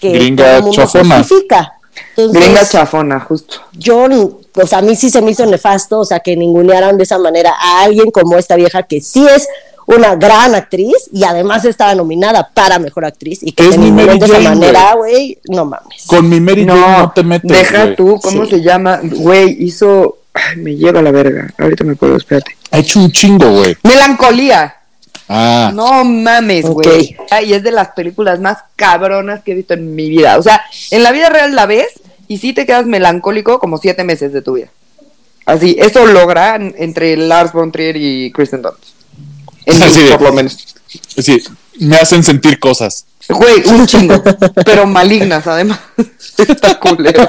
que 0.01 0.11
Gringa 0.13 0.45
todo 0.45 0.57
el 0.57 0.63
mundo 0.63 0.87
justifica. 0.87 1.78
Entonces, 2.17 2.43
Gringa 2.43 2.67
chafona, 2.69 3.21
justo. 3.21 3.57
yo, 3.73 4.07
o 4.55 4.67
sea, 4.67 4.79
a 4.79 4.83
mí 4.83 4.95
sí 4.97 5.11
se 5.11 5.21
me 5.23 5.31
hizo 5.33 5.45
nefasto, 5.47 6.01
o 6.01 6.05
sea, 6.05 6.21
que 6.21 6.37
ningunearan 6.37 6.97
de 6.97 7.05
esa 7.05 7.19
manera 7.19 7.55
a 7.61 7.83
alguien 7.83 8.11
como 8.11 8.37
esta 8.39 8.57
vieja 8.57 8.83
que 8.83 9.01
sí 9.01 9.27
es 9.27 9.49
una 9.87 10.17
gran 10.17 10.55
actriz 10.55 10.95
y 11.13 11.25
además 11.25 11.65
estaba 11.65 11.95
nominada 11.95 12.51
para 12.53 12.79
mejor 12.79 13.05
actriz 13.07 13.39
y 13.43 13.53
que 13.53 13.67
Es 13.69 13.79
mi 13.79 13.91
Mary 13.91 14.19
de 14.19 14.27
esa 14.27 14.35
Jane, 14.35 14.49
manera, 14.51 14.95
güey, 14.95 15.39
no 15.49 15.65
mames. 15.65 16.05
con 16.07 16.29
mi 16.29 16.41
Mary 16.41 16.67
Jane 16.67 16.99
no, 16.99 17.13
te 17.15 17.23
metes. 17.23 17.51
deja 17.51 17.85
güey. 17.85 17.97
tú, 17.97 18.21
¿cómo 18.23 18.45
Sí. 18.45 18.51
se 18.51 18.61
llama? 18.63 19.01
Güey, 19.03 19.57
hizo... 19.65 20.19
Ay, 20.35 20.57
me 20.59 20.77
lleva 20.77 21.01
la 21.03 21.11
verga. 21.11 21.49
Ahorita 21.59 21.85
me 21.85 21.93
acuerdo, 21.95 22.17
espérate. 22.17 22.57
Ha 22.71 22.79
hecho 22.79 23.01
un 23.01 23.11
chingo, 23.11 23.51
güey. 23.51 23.77
Melancolía. 23.83 24.75
Ah, 25.29 25.71
No 25.75 26.05
mames, 26.05 26.65
güey. 26.67 27.17
Ay, 27.31 27.53
es 27.53 27.63
de 27.63 27.71
las 27.71 27.89
películas 27.89 28.41
más 28.41 28.59
cabronas 28.77 29.43
que 29.43 29.53
he 29.53 29.55
visto 29.55 29.75
en 29.75 29.95
mi 29.95 30.09
vida. 30.09 30.39
O 30.39 30.43
sea, 30.43 30.63
en 30.91 31.03
la 31.03 31.13
vida 31.13 31.29
real 31.29 31.55
la 31.55 31.67
ves 31.67 31.89
y 32.29 32.39
sí 32.39 32.53
te 32.53 32.65
quedas 32.67 32.87
melancólico 32.87 33.59
como 33.59 33.79
siete 33.79 34.05
meses 34.05 34.33
de 34.33 34.43
tu 34.43 34.55
vida. 34.55 34.69
Así, 35.45 35.77
eso 35.79 36.07
logra 36.07 36.57
en- 36.57 36.75
entre 36.79 37.17
Lars 37.17 37.53
von 37.53 37.73
Trier 37.73 37.97
y 37.97 38.31
Kristen 38.33 38.63
Dunst. 38.63 38.85
En 39.67 39.83
Así 39.83 40.03
de- 40.03 40.11
por 40.13 40.23
lo 40.23 40.33
menos. 40.33 40.75
sí, 41.19 41.43
me 41.79 41.97
hacen 41.97 42.23
sentir 42.23 42.59
cosas. 42.59 43.05
Güey, 43.29 43.63
un 43.69 43.87
chingo. 43.87 44.23
pero 44.65 44.87
malignas, 44.87 45.47
además. 45.47 45.79
Está 46.39 46.79
culero. 46.81 47.29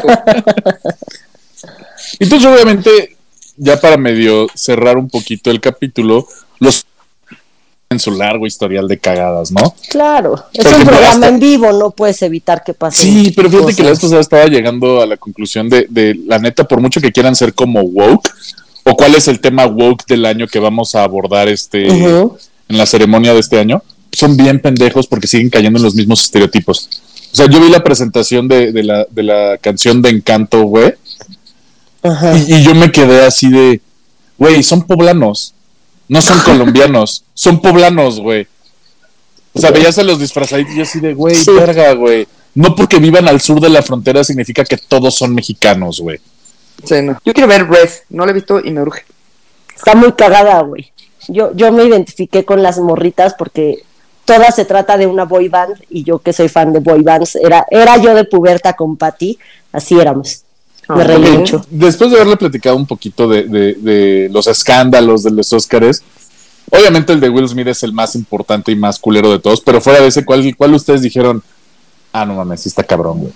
Entonces, 2.19 2.49
obviamente, 2.49 3.15
ya 3.57 3.79
para 3.79 3.97
medio 3.97 4.47
cerrar 4.53 4.97
un 4.97 5.09
poquito 5.09 5.51
el 5.51 5.59
capítulo, 5.61 6.27
los 6.59 6.85
en 7.91 7.99
su 7.99 8.11
largo 8.11 8.45
historial 8.45 8.87
de 8.87 8.99
cagadas, 8.99 9.51
¿no? 9.51 9.73
Claro, 9.89 10.45
es 10.53 10.63
Porque 10.63 10.77
un 10.77 10.85
programa 10.85 11.13
hasta- 11.13 11.27
en 11.29 11.39
vivo, 11.39 11.71
no 11.73 11.89
puedes 11.89 12.21
evitar 12.21 12.63
que 12.63 12.75
pase. 12.75 13.01
Sí, 13.01 13.33
pero 13.35 13.49
fíjate 13.49 13.73
que 13.73 13.81
la 13.83 13.89
vez 13.89 13.99
pasada 13.99 14.21
estaba 14.21 14.45
llegando 14.45 15.01
a 15.01 15.07
la 15.07 15.17
conclusión 15.17 15.67
de, 15.69 15.87
de, 15.89 16.13
la 16.27 16.37
neta, 16.37 16.65
por 16.65 16.81
mucho 16.81 17.01
que 17.01 17.11
quieran 17.11 17.35
ser 17.35 17.55
como 17.55 17.81
woke, 17.81 18.29
o 18.83 18.95
cuál 18.95 19.15
es 19.15 19.27
el 19.27 19.39
tema 19.39 19.65
woke 19.65 20.05
del 20.07 20.25
año 20.27 20.45
que 20.47 20.59
vamos 20.59 20.93
a 20.93 21.03
abordar 21.03 21.47
este 21.47 21.87
en 21.87 22.77
la 22.77 22.85
ceremonia 22.85 23.33
de 23.33 23.39
este 23.39 23.59
año, 23.59 23.81
son 24.11 24.37
bien 24.37 24.59
pendejos 24.59 25.07
porque 25.07 25.25
siguen 25.25 25.49
cayendo 25.49 25.79
en 25.79 25.83
los 25.85 25.95
mismos 25.95 26.21
estereotipos. 26.23 26.87
O 27.33 27.35
sea, 27.35 27.47
yo 27.47 27.59
vi 27.59 27.69
la 27.69 27.83
presentación 27.83 28.47
de, 28.47 28.71
de 28.71 28.83
la, 28.83 29.07
de 29.09 29.23
la 29.23 29.57
canción 29.59 30.03
de 30.03 30.09
Encanto, 30.09 30.61
güey, 30.61 30.93
y, 32.47 32.53
y 32.53 32.63
yo 32.63 32.75
me 32.75 32.91
quedé 32.91 33.25
así 33.25 33.49
de, 33.49 33.81
güey, 34.37 34.61
son 34.61 34.83
poblanos. 34.83 35.55
No 36.09 36.21
son 36.21 36.39
colombianos, 36.41 37.23
son 37.33 37.61
poblanos, 37.61 38.19
güey. 38.19 38.45
O 39.53 39.59
sea, 39.59 39.71
veías 39.71 39.97
a 39.97 40.03
los 40.03 40.19
disfrazaditos 40.19 40.73
y 40.73 40.77
yo 40.77 40.83
así 40.83 40.99
de, 40.99 41.13
güey, 41.13 41.35
Sí. 41.35 41.51
verga, 41.51 41.93
güey. 41.93 42.27
No 42.55 42.75
porque 42.75 42.97
vivan 42.99 43.27
al 43.27 43.39
sur 43.41 43.59
de 43.61 43.69
la 43.69 43.81
frontera 43.81 44.23
significa 44.23 44.63
que 44.65 44.77
todos 44.77 45.15
son 45.15 45.33
mexicanos, 45.33 45.99
güey. 46.01 46.19
Sí, 46.83 47.01
no. 47.01 47.17
Yo 47.23 47.33
quiero 47.33 47.47
ver 47.47 47.67
Red, 47.69 47.89
no 48.09 48.25
lo 48.25 48.31
he 48.31 48.33
visto 48.33 48.59
y 48.63 48.71
me 48.71 48.81
urge. 48.81 49.03
Está 49.75 49.95
muy 49.95 50.11
cagada, 50.13 50.61
güey. 50.61 50.91
Yo, 51.27 51.51
yo 51.55 51.71
me 51.71 51.83
identifiqué 51.83 52.43
con 52.45 52.61
las 52.63 52.79
morritas 52.79 53.33
porque 53.37 53.83
todas 54.25 54.55
se 54.55 54.65
trata 54.65 54.97
de 54.97 55.07
una 55.07 55.25
boy 55.25 55.47
band 55.47 55.75
y 55.89 56.03
yo 56.03 56.19
que 56.19 56.33
soy 56.33 56.49
fan 56.49 56.71
de 56.73 56.79
boy 56.79 57.01
bands, 57.01 57.35
era, 57.35 57.65
era 57.69 57.97
yo 57.97 58.13
de 58.15 58.23
puberta 58.25 58.73
con 58.73 58.97
Patty, 58.97 59.37
así 59.71 59.99
éramos. 59.99 60.43
Me 60.89 61.01
Ah, 61.03 61.07
reí 61.07 61.23
ok. 61.23 61.37
mucho. 61.39 61.65
Después 61.69 62.09
de 62.09 62.17
haberle 62.17 62.35
platicado 62.37 62.75
un 62.75 62.85
poquito 62.87 63.27
de, 63.27 63.43
de- 63.43 63.73
de 63.75 64.29
los 64.31 64.47
escándalos 64.47 65.23
de 65.23 65.31
los 65.31 65.53
Óscares, 65.53 66.01
obviamente 66.71 67.13
el 67.13 67.19
de 67.19 67.29
Will 67.29 67.47
Smith 67.47 67.67
es 67.67 67.83
el 67.83 67.93
más 67.93 68.15
importante 68.15 68.71
y 68.71 68.75
más 68.75 68.97
culero 68.99 69.31
de 69.31 69.39
todos, 69.39 69.61
pero 69.61 69.79
fuera 69.81 69.99
de 70.01 70.07
ese, 70.07 70.25
¿cuál, 70.25 70.55
cuál 70.57 70.73
ustedes 70.73 71.01
dijeron? 71.01 71.43
Ah, 72.11 72.25
no 72.25 72.33
mames, 72.33 72.61
sí 72.61 72.69
está 72.69 72.83
cabrón, 72.83 73.19
güey. 73.19 73.33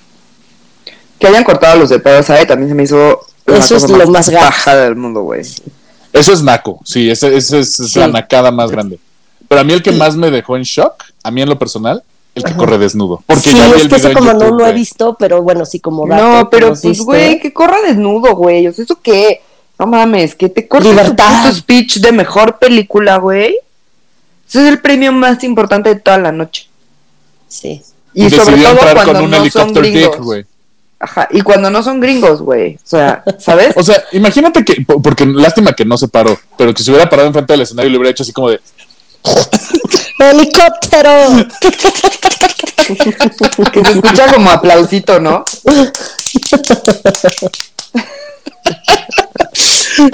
Que 1.19 1.27
hayan 1.27 1.43
cortado 1.43 1.79
los 1.79 1.89
de 1.89 1.99
Parasite 1.99 2.45
también 2.47 2.69
se 2.69 2.75
me 2.75 2.83
hizo 2.83 3.19
Eso 3.45 3.75
es 3.75 3.87
lo 3.89 4.07
más 4.07 4.31
bajada 4.31 4.85
del 4.85 4.95
mundo, 4.95 5.21
güey. 5.21 5.41
Eso 6.11 6.33
es 6.33 6.41
naco, 6.41 6.79
sí, 6.83 7.09
ese, 7.09 7.35
ese 7.35 7.59
es, 7.59 7.79
es 7.79 7.91
Sí. 7.91 7.99
la 7.99 8.07
nacada 8.07 8.51
más 8.51 8.71
grande. 8.71 8.99
Pero 9.47 9.61
a 9.61 9.63
mí 9.63 9.73
el 9.73 9.83
que 9.83 9.91
más 9.91 10.15
me 10.15 10.31
dejó 10.31 10.57
en 10.57 10.63
shock, 10.63 11.03
a 11.23 11.29
mí 11.31 11.41
en 11.41 11.49
lo 11.49 11.59
personal, 11.59 12.01
el 12.35 12.43
que 12.43 12.53
corre 12.55 12.77
desnudo. 12.77 13.21
Porque 13.27 13.41
sí, 13.41 13.55
ya 13.57 13.67
vi 13.67 13.73
es 13.73 13.81
el 13.83 13.89
que 13.89 13.95
video 13.95 14.09
eso 14.09 14.19
como 14.19 14.33
no 14.33 14.39
YouTube, 14.39 14.59
lo 14.59 14.67
he 14.67 14.73
visto, 14.73 15.15
pero 15.19 15.41
bueno, 15.43 15.65
sí 15.65 15.79
como 15.79 16.07
dato, 16.07 16.23
No, 16.23 16.49
pero 16.49 16.69
pues, 16.69 16.81
diste. 16.81 17.03
güey, 17.03 17.39
que 17.39 17.53
corra 17.53 17.77
desnudo, 17.81 18.35
güey. 18.35 18.67
O 18.67 18.73
sea, 18.73 18.83
¿eso 18.85 18.99
qué? 19.01 19.41
No 19.79 19.85
mames, 19.87 20.35
que 20.35 20.49
te 20.49 20.67
cortes 20.67 20.89
Libertad. 20.91 21.49
tu 21.49 21.55
speech 21.55 21.97
de 21.97 22.11
mejor 22.11 22.57
película, 22.59 23.17
güey. 23.17 23.55
Ese 24.47 24.61
es 24.63 24.67
el 24.69 24.79
premio 24.79 25.11
más 25.11 25.43
importante 25.43 25.89
de 25.89 25.99
toda 25.99 26.17
la 26.19 26.31
noche. 26.31 26.67
Sí. 27.47 27.81
Y 28.13 28.29
sobre 28.29 28.57
todo 28.61 28.75
cuando 28.93 29.13
con 29.13 29.23
un 29.23 29.31
no 29.31 29.49
son 29.49 29.73
dick, 29.73 29.83
gringos. 29.83 30.17
güey. 30.19 30.45
Ajá, 30.99 31.27
y 31.31 31.41
cuando 31.41 31.69
no 31.69 31.83
son 31.83 31.99
gringos, 31.99 32.41
güey. 32.41 32.75
O 32.75 32.79
sea, 32.87 33.23
¿sabes? 33.39 33.73
O 33.77 33.83
sea, 33.83 34.03
imagínate 34.11 34.63
que, 34.63 34.81
po- 34.85 35.01
porque 35.01 35.25
lástima 35.25 35.73
que 35.73 35.83
no 35.85 35.97
se 35.97 36.07
paró, 36.07 36.39
pero 36.57 36.73
que 36.73 36.81
se 36.83 36.91
hubiera 36.91 37.09
parado 37.09 37.27
enfrente 37.27 37.53
del 37.53 37.61
escenario 37.61 37.89
y 37.89 37.91
le 37.91 37.97
hubiera 37.97 38.11
hecho 38.11 38.23
así 38.23 38.31
como 38.31 38.49
de, 38.51 38.61
¡Helicóptero! 40.19 41.47
que 43.71 43.85
se 43.85 43.91
escucha 43.91 44.33
como 44.33 44.49
aplausito, 44.49 45.19
¿no? 45.19 45.45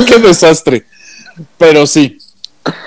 qué 0.07 0.17
desastre. 0.19 0.85
Pero 1.57 1.87
sí. 1.87 2.17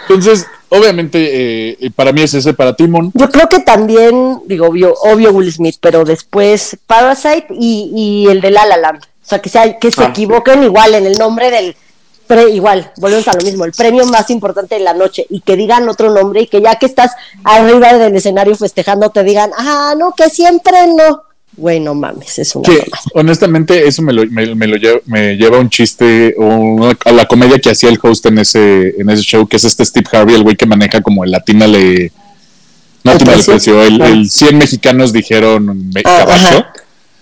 Entonces, 0.08 0.46
obviamente, 0.68 1.84
eh, 1.84 1.90
para 1.94 2.12
mí 2.12 2.22
es 2.22 2.34
ese 2.34 2.54
para 2.54 2.76
Timon. 2.76 3.10
Yo 3.14 3.28
creo 3.30 3.48
que 3.48 3.60
también, 3.60 4.40
digo, 4.46 4.66
obvio, 4.66 4.94
obvio 5.02 5.32
Will 5.32 5.52
Smith, 5.52 5.76
pero 5.80 6.04
después 6.04 6.76
Parasite 6.86 7.46
y, 7.50 7.90
y 7.94 8.30
el 8.30 8.40
de 8.40 8.50
La 8.50 8.66
La 8.66 8.76
Land. 8.76 9.02
O 9.02 9.28
sea, 9.28 9.40
que, 9.40 9.48
sea, 9.48 9.78
que 9.78 9.90
se 9.90 10.02
Ah, 10.02 10.08
equivoquen 10.08 10.62
igual 10.64 10.94
en 10.94 11.06
el 11.06 11.18
nombre 11.18 11.50
del... 11.50 11.76
Pre, 12.34 12.50
igual, 12.50 12.90
volvemos 12.96 13.28
a 13.28 13.34
lo 13.34 13.42
mismo, 13.42 13.64
el 13.66 13.72
premio 13.72 14.06
más 14.06 14.30
importante 14.30 14.76
de 14.76 14.80
la 14.80 14.94
noche 14.94 15.26
y 15.28 15.40
que 15.40 15.54
digan 15.56 15.86
otro 15.88 16.10
nombre 16.14 16.42
y 16.42 16.46
que 16.46 16.62
ya 16.62 16.76
que 16.76 16.86
estás 16.86 17.12
arriba 17.44 17.92
del 17.98 18.14
escenario 18.16 18.54
festejando 18.56 19.10
te 19.10 19.22
digan, 19.22 19.50
ah, 19.56 19.94
no, 19.98 20.12
que 20.12 20.30
siempre 20.30 20.72
no. 20.96 21.22
Güey, 21.54 21.80
no 21.80 21.94
mames, 21.94 22.38
es 22.38 22.56
una 22.56 22.64
Que 22.64 22.78
mamada. 22.78 23.02
honestamente, 23.14 23.86
eso 23.86 24.00
me 24.00 24.14
lo, 24.14 24.24
me, 24.26 24.54
me 24.54 24.66
lo 24.66 24.76
lleva, 24.76 25.00
me 25.04 25.34
lleva 25.36 25.58
a 25.58 25.60
un 25.60 25.68
chiste 25.68 26.34
o 26.38 26.44
una- 26.46 26.96
a 27.04 27.12
la 27.12 27.26
comedia 27.26 27.58
que 27.58 27.68
hacía 27.68 27.90
el 27.90 27.98
host 28.02 28.24
en 28.24 28.38
ese, 28.38 28.94
en 28.98 29.10
ese 29.10 29.22
show, 29.22 29.46
que 29.46 29.56
es 29.58 29.64
este 29.64 29.84
Steve 29.84 30.06
Harvey, 30.12 30.34
el 30.36 30.42
güey 30.44 30.56
que 30.56 30.64
maneja 30.64 31.02
como 31.02 31.24
el 31.24 31.30
latina 31.30 31.66
le. 31.66 32.10
No 33.04 33.12
El 33.12 33.18
precio. 33.18 33.82
el, 33.82 34.00
Ah. 34.00 34.08
el 34.08 34.30
100 34.30 34.56
mexicanos 34.56 35.12
dijeron 35.12 35.66
me- 35.92 36.00
Ah, 36.06 36.24
cabacho. 36.24 36.46
ajá. 36.46 36.72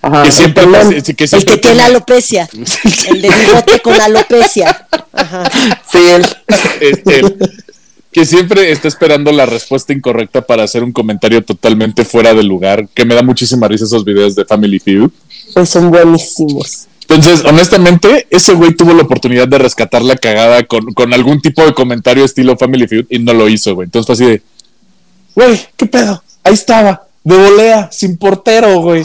Ajá. 0.02 0.22
Que 0.22 0.32
siempre, 0.32 0.64
El, 0.64 0.70
que 0.70 1.10
el 1.10 1.16
que 1.16 1.28
siempre 1.28 1.56
tiene 1.58 1.82
alopecia, 1.82 2.48
el 3.08 3.22
de 3.22 3.28
bigote 3.28 3.80
con 3.80 4.00
alopecia. 4.00 4.86
Ajá. 5.12 5.50
Sí, 5.90 5.98
él. 5.98 6.26
es 6.80 7.00
él, 7.06 7.36
que 8.12 8.26
siempre 8.26 8.72
está 8.72 8.88
esperando 8.88 9.30
la 9.30 9.46
respuesta 9.46 9.92
incorrecta 9.92 10.42
para 10.42 10.64
hacer 10.64 10.82
un 10.82 10.92
comentario 10.92 11.44
totalmente 11.44 12.04
fuera 12.04 12.34
de 12.34 12.42
lugar, 12.42 12.88
que 12.94 13.04
me 13.04 13.14
da 13.14 13.22
muchísima 13.22 13.68
risa 13.68 13.84
esos 13.84 14.04
videos 14.04 14.34
de 14.34 14.44
Family 14.44 14.80
Feud. 14.80 15.10
Pues 15.54 15.68
son 15.68 15.90
buenísimos. 15.90 16.88
Entonces, 17.02 17.44
honestamente, 17.44 18.26
ese 18.30 18.54
güey 18.54 18.74
tuvo 18.74 18.94
la 18.94 19.02
oportunidad 19.02 19.48
de 19.48 19.58
rescatar 19.58 20.02
la 20.02 20.16
cagada 20.16 20.62
con, 20.64 20.92
con 20.94 21.12
algún 21.12 21.40
tipo 21.40 21.64
de 21.64 21.74
comentario 21.74 22.24
estilo 22.24 22.56
Family 22.56 22.86
Feud 22.86 23.06
y 23.10 23.18
no 23.18 23.32
lo 23.32 23.48
hizo, 23.48 23.74
güey. 23.74 23.86
Entonces 23.86 24.06
fue 24.06 24.14
así 24.14 24.32
de, 24.32 24.42
güey, 25.34 25.60
¿qué 25.76 25.86
pedo? 25.86 26.22
Ahí 26.44 26.54
estaba, 26.54 27.06
de 27.24 27.36
volea, 27.36 27.90
sin 27.92 28.16
portero, 28.16 28.80
güey. 28.80 29.04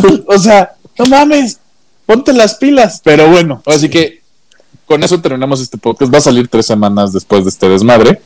O 0.26 0.38
sea, 0.38 0.72
no 0.98 1.06
mames, 1.06 1.58
ponte 2.06 2.32
las 2.32 2.54
pilas. 2.54 3.00
Pero 3.04 3.28
bueno, 3.28 3.62
así 3.66 3.88
que 3.88 4.22
con 4.86 5.02
eso 5.02 5.20
terminamos 5.20 5.60
este 5.60 5.78
podcast. 5.78 6.12
Va 6.12 6.18
a 6.18 6.22
salir 6.22 6.48
tres 6.48 6.66
semanas 6.66 7.12
después 7.12 7.44
de 7.44 7.50
este 7.50 7.68
desmadre. 7.68 8.20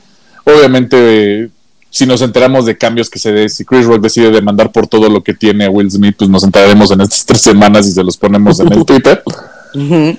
Obviamente, 0.44 1.44
eh, 1.44 1.50
si 1.90 2.06
nos 2.06 2.22
enteramos 2.22 2.66
de 2.66 2.76
cambios 2.76 3.08
que 3.08 3.18
se 3.18 3.32
dé, 3.32 3.48
si 3.48 3.64
Chris 3.64 3.86
Rock 3.86 4.02
decide 4.02 4.30
demandar 4.30 4.70
por 4.70 4.86
todo 4.86 5.08
lo 5.08 5.22
que 5.22 5.34
tiene 5.34 5.64
a 5.64 5.70
Will 5.70 5.90
Smith, 5.90 6.16
pues 6.18 6.30
nos 6.30 6.44
enteraremos 6.44 6.90
en 6.90 7.00
estas 7.00 7.24
tres 7.24 7.40
semanas 7.40 7.86
y 7.86 7.92
se 7.92 8.04
los 8.04 8.16
ponemos 8.16 8.60
en 8.60 8.72
el 8.72 8.84
Twitter. 8.86 9.22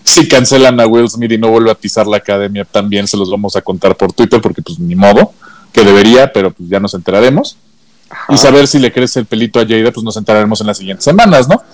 Si 0.04 0.28
cancelan 0.28 0.80
a 0.80 0.86
Will 0.86 1.10
Smith 1.10 1.32
y 1.32 1.38
no 1.38 1.50
vuelve 1.50 1.72
a 1.72 1.76
pisar 1.76 2.06
la 2.06 2.18
academia, 2.18 2.64
también 2.66 3.08
se 3.08 3.18
los 3.18 3.30
vamos 3.32 3.56
a 3.56 3.62
contar 3.62 3.96
por 3.96 4.14
Twitter, 4.14 4.40
porque 4.40 4.62
pues 4.62 4.78
ni 4.80 4.96
modo, 4.96 5.34
que 5.72 5.84
debería, 5.84 6.32
pero 6.32 6.52
pues 6.52 6.70
ya 6.70 6.80
nos 6.80 6.94
enteraremos. 6.94 7.58
Y 8.30 8.38
saber 8.38 8.68
si 8.68 8.80
le 8.80 8.92
crece 8.92 9.20
el 9.20 9.26
pelito 9.26 9.60
a 9.60 9.66
Jada, 9.68 9.92
pues 9.92 10.04
nos 10.04 10.16
enteraremos 10.18 10.60
en 10.62 10.68
las 10.68 10.78
siguientes 10.78 11.04
semanas, 11.04 11.48
¿no? 11.48 11.62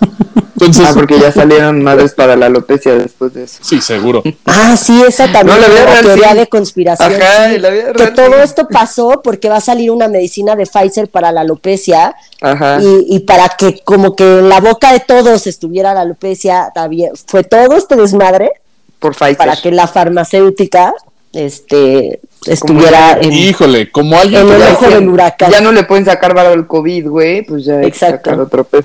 Entonces, 0.54 0.86
Ah, 0.88 0.92
porque 0.94 1.18
ya 1.18 1.32
salieron 1.32 1.82
madres 1.82 2.12
para 2.14 2.36
la 2.36 2.46
alopecia 2.46 2.94
después 2.94 3.34
de 3.34 3.42
eso. 3.44 3.58
sí, 3.60 3.80
seguro. 3.80 4.22
Ah, 4.46 4.76
sí, 4.76 5.02
esa 5.06 5.30
también 5.30 5.60
No, 5.60 5.66
la 5.68 5.84
real, 5.84 6.04
teoría 6.04 6.30
sí. 6.30 6.36
de 6.38 6.46
conspiración. 6.46 7.12
Ajá, 7.20 7.50
sí, 7.50 7.58
la 7.58 7.70
vida 7.70 7.86
que 7.92 8.04
real, 8.04 8.14
todo 8.14 8.34
sí. 8.36 8.40
esto 8.44 8.68
pasó 8.68 9.20
porque 9.22 9.48
va 9.48 9.56
a 9.56 9.60
salir 9.60 9.90
una 9.90 10.06
medicina 10.06 10.54
de 10.54 10.64
Pfizer 10.66 11.08
para 11.08 11.32
la 11.32 11.40
alopecia 11.40 12.14
Ajá. 12.40 12.78
y, 12.80 13.16
y 13.16 13.20
para 13.20 13.48
que 13.50 13.80
como 13.84 14.14
que 14.14 14.22
en 14.38 14.48
la 14.48 14.60
boca 14.60 14.92
de 14.92 15.00
todos 15.00 15.46
estuviera 15.48 15.92
la 15.92 16.02
alopecia, 16.02 16.70
también 16.72 17.10
fue 17.26 17.42
todo 17.42 17.76
este 17.76 17.96
desmadre 17.96 18.52
Por 19.00 19.14
Pfizer. 19.16 19.36
para 19.36 19.56
que 19.56 19.72
la 19.72 19.88
farmacéutica 19.88 20.94
este 21.34 22.20
estuviera 22.46 23.18
en, 23.20 23.32
Híjole, 23.32 23.90
como 23.90 24.18
alguien 24.18 24.42
en 24.42 24.48
que 24.48 24.52
el 24.54 24.60
trabaja- 24.60 24.86
ojo 24.86 24.94
del 24.94 25.08
huracán. 25.08 25.50
Ya 25.50 25.60
no 25.62 25.72
le 25.72 25.84
pueden 25.84 26.04
sacar 26.04 26.34
varo 26.34 26.50
al 26.50 26.66
COVID, 26.66 27.08
güey, 27.08 27.42
pues 27.42 27.64
ya 27.64 27.74
hay 27.76 27.82
que 27.82 27.86
Exacto. 27.88 28.30
sacar 28.30 28.40
otro 28.40 28.64
pedo. 28.64 28.84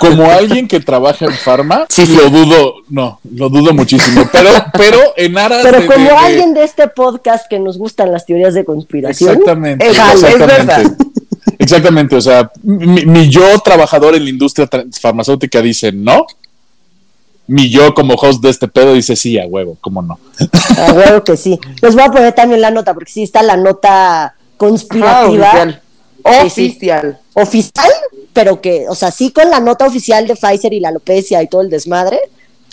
como 0.00 0.24
alguien 0.30 0.66
que 0.66 0.80
trabaja 0.80 1.26
en 1.26 1.32
farma, 1.32 1.86
Sí, 1.88 2.06
sí. 2.06 2.16
lo 2.16 2.28
dudo, 2.30 2.74
no, 2.90 3.20
lo 3.34 3.48
dudo 3.48 3.72
muchísimo, 3.72 4.28
pero, 4.32 4.50
pero 4.72 4.98
en 5.16 5.38
aras 5.38 5.60
Pero 5.62 5.80
de- 5.80 5.86
como 5.86 6.04
de- 6.04 6.10
alguien 6.10 6.54
de 6.54 6.64
este 6.64 6.88
podcast 6.88 7.46
que 7.48 7.60
nos 7.60 7.78
gustan 7.78 8.10
las 8.12 8.26
teorías 8.26 8.54
de 8.54 8.64
conspiración, 8.64 9.30
Exactamente. 9.30 9.86
Es- 9.86 9.96
es 9.96 10.22
exactamente. 10.24 10.46
verdad. 10.56 10.96
Exactamente, 11.60 12.16
o 12.16 12.20
sea, 12.20 12.50
mi, 12.62 13.04
mi 13.04 13.28
yo 13.28 13.58
trabajador 13.64 14.14
en 14.14 14.24
la 14.24 14.30
industria 14.30 14.68
farmacéutica 15.00 15.60
dice 15.60 15.90
no. 15.92 16.26
Mi 17.48 17.68
yo 17.70 17.94
como 17.94 18.14
host 18.14 18.40
de 18.42 18.50
este 18.50 18.68
pedo 18.68 18.92
dice 18.92 19.16
sí, 19.16 19.38
a 19.38 19.46
huevo, 19.46 19.76
cómo 19.80 20.02
no. 20.02 20.18
a 20.78 20.92
huevo 20.92 21.24
que 21.24 21.36
sí. 21.36 21.58
Les 21.82 21.94
voy 21.94 22.04
a 22.04 22.10
poner 22.10 22.32
también 22.34 22.60
la 22.60 22.70
nota, 22.70 22.94
porque 22.94 23.10
sí 23.10 23.22
está 23.24 23.42
la 23.42 23.56
nota 23.56 24.24
Ah, 24.26 24.34
conspirativa. 24.58 25.48
oficial. 25.48 25.82
Sí, 26.24 26.50
sí. 26.50 26.66
Oficial. 26.68 27.18
oficial, 27.34 27.90
pero 28.32 28.60
que, 28.60 28.86
o 28.88 28.94
sea, 28.94 29.10
sí 29.10 29.30
con 29.32 29.50
la 29.50 29.60
nota 29.60 29.86
oficial 29.86 30.26
de 30.26 30.36
Pfizer 30.36 30.72
y 30.72 30.80
la 30.80 30.88
alopecia 30.90 31.42
y 31.42 31.46
todo 31.48 31.62
el 31.62 31.70
desmadre, 31.70 32.20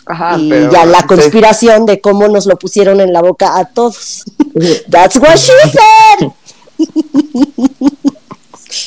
Ajá, 0.05 0.37
y 0.37 0.49
pero- 0.49 0.71
ya 0.71 0.85
la 0.85 0.99
sí. 1.01 1.05
conspiración 1.07 1.85
de 1.85 2.01
cómo 2.01 2.27
nos 2.27 2.45
lo 2.45 2.57
pusieron 2.57 2.99
en 3.01 3.13
la 3.13 3.21
boca 3.21 3.57
a 3.57 3.65
todos. 3.65 4.23
That's 4.89 5.15
what 5.17 5.37
she 5.37 5.53
said. 5.71 6.31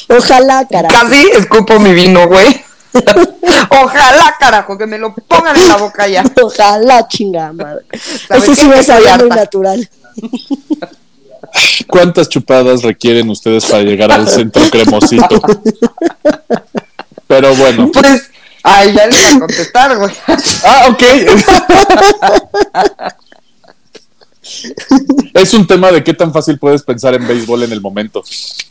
Ojalá, 0.08 0.66
carajo. 0.68 0.94
Casi 0.94 1.28
escupo 1.36 1.78
mi 1.78 1.92
vino, 1.94 2.26
güey. 2.28 2.60
Ojalá, 3.82 4.36
carajo, 4.38 4.78
que 4.78 4.86
me 4.86 4.98
lo 4.98 5.14
pongan 5.14 5.56
en 5.56 5.68
la 5.68 5.76
boca 5.76 6.08
ya. 6.08 6.24
Ojalá, 6.42 7.06
chingada 7.08 7.52
madre. 7.52 7.84
¿Sabes 8.26 8.44
Ese 8.44 8.54
sí 8.54 8.68
me 8.68 8.82
salió 8.82 9.16
muy 9.16 9.28
natural. 9.28 9.88
¿Cuántas 11.86 12.28
chupadas 12.28 12.82
requieren 12.82 13.30
ustedes 13.30 13.64
para 13.66 13.82
llegar 13.82 14.12
al 14.12 14.28
centro 14.28 14.62
cremosito? 14.70 15.40
Pero 17.26 17.54
bueno. 17.54 17.90
Pues, 17.92 18.30
ay, 18.62 18.94
ya 18.94 19.06
le 19.06 19.16
voy 19.16 19.24
a 19.24 19.38
contestar, 19.38 19.96
güey. 19.96 20.12
Ah, 20.64 20.88
ok. 20.90 21.02
es 25.34 25.54
un 25.54 25.66
tema 25.66 25.92
de 25.92 26.02
qué 26.02 26.14
tan 26.14 26.32
fácil 26.32 26.58
puedes 26.58 26.82
pensar 26.82 27.14
en 27.14 27.26
béisbol 27.26 27.62
en 27.62 27.72
el 27.72 27.80
momento. 27.80 28.22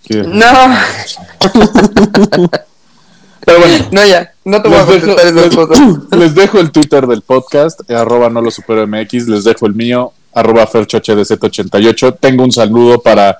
No, 0.09 0.47
Pero 3.47 3.59
bueno, 3.59 3.87
no, 3.91 4.05
ya. 4.05 4.33
No 4.43 4.61
te 4.61 4.67
voy 4.67 4.77
a 4.77 4.81
les 4.81 4.87
dejo, 4.89 5.05
contestar 5.07 5.33
esas 5.33 5.45
les- 5.47 5.55
cosas. 5.55 5.79
les 6.19 6.35
dejo 6.35 6.59
el 6.59 6.71
Twitter 6.71 7.07
del 7.07 7.21
podcast, 7.21 7.89
arroba 7.89 8.29
no 8.29 8.41
lo 8.41 8.51
supero 8.51 8.85
MX, 8.85 9.27
les 9.29 9.43
dejo 9.45 9.65
el 9.67 9.73
mío, 9.73 10.11
arroba 10.33 10.67
ferchohdz88. 10.67 12.17
Tengo 12.19 12.43
un 12.43 12.51
saludo 12.51 12.99
para, 12.99 13.39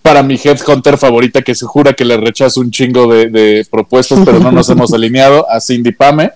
para 0.00 0.22
mi 0.22 0.40
headhunter 0.42 0.96
favorita 0.96 1.42
que 1.42 1.54
se 1.54 1.66
jura 1.66 1.92
que 1.92 2.06
le 2.06 2.16
rechazo 2.16 2.60
un 2.62 2.70
chingo 2.70 3.06
de, 3.12 3.26
de 3.28 3.66
propuestas, 3.70 4.20
pero 4.24 4.40
no 4.40 4.50
nos 4.52 4.70
hemos 4.70 4.90
alineado, 4.94 5.46
a 5.50 5.60
Cindy 5.60 5.92
Pame. 5.92 6.30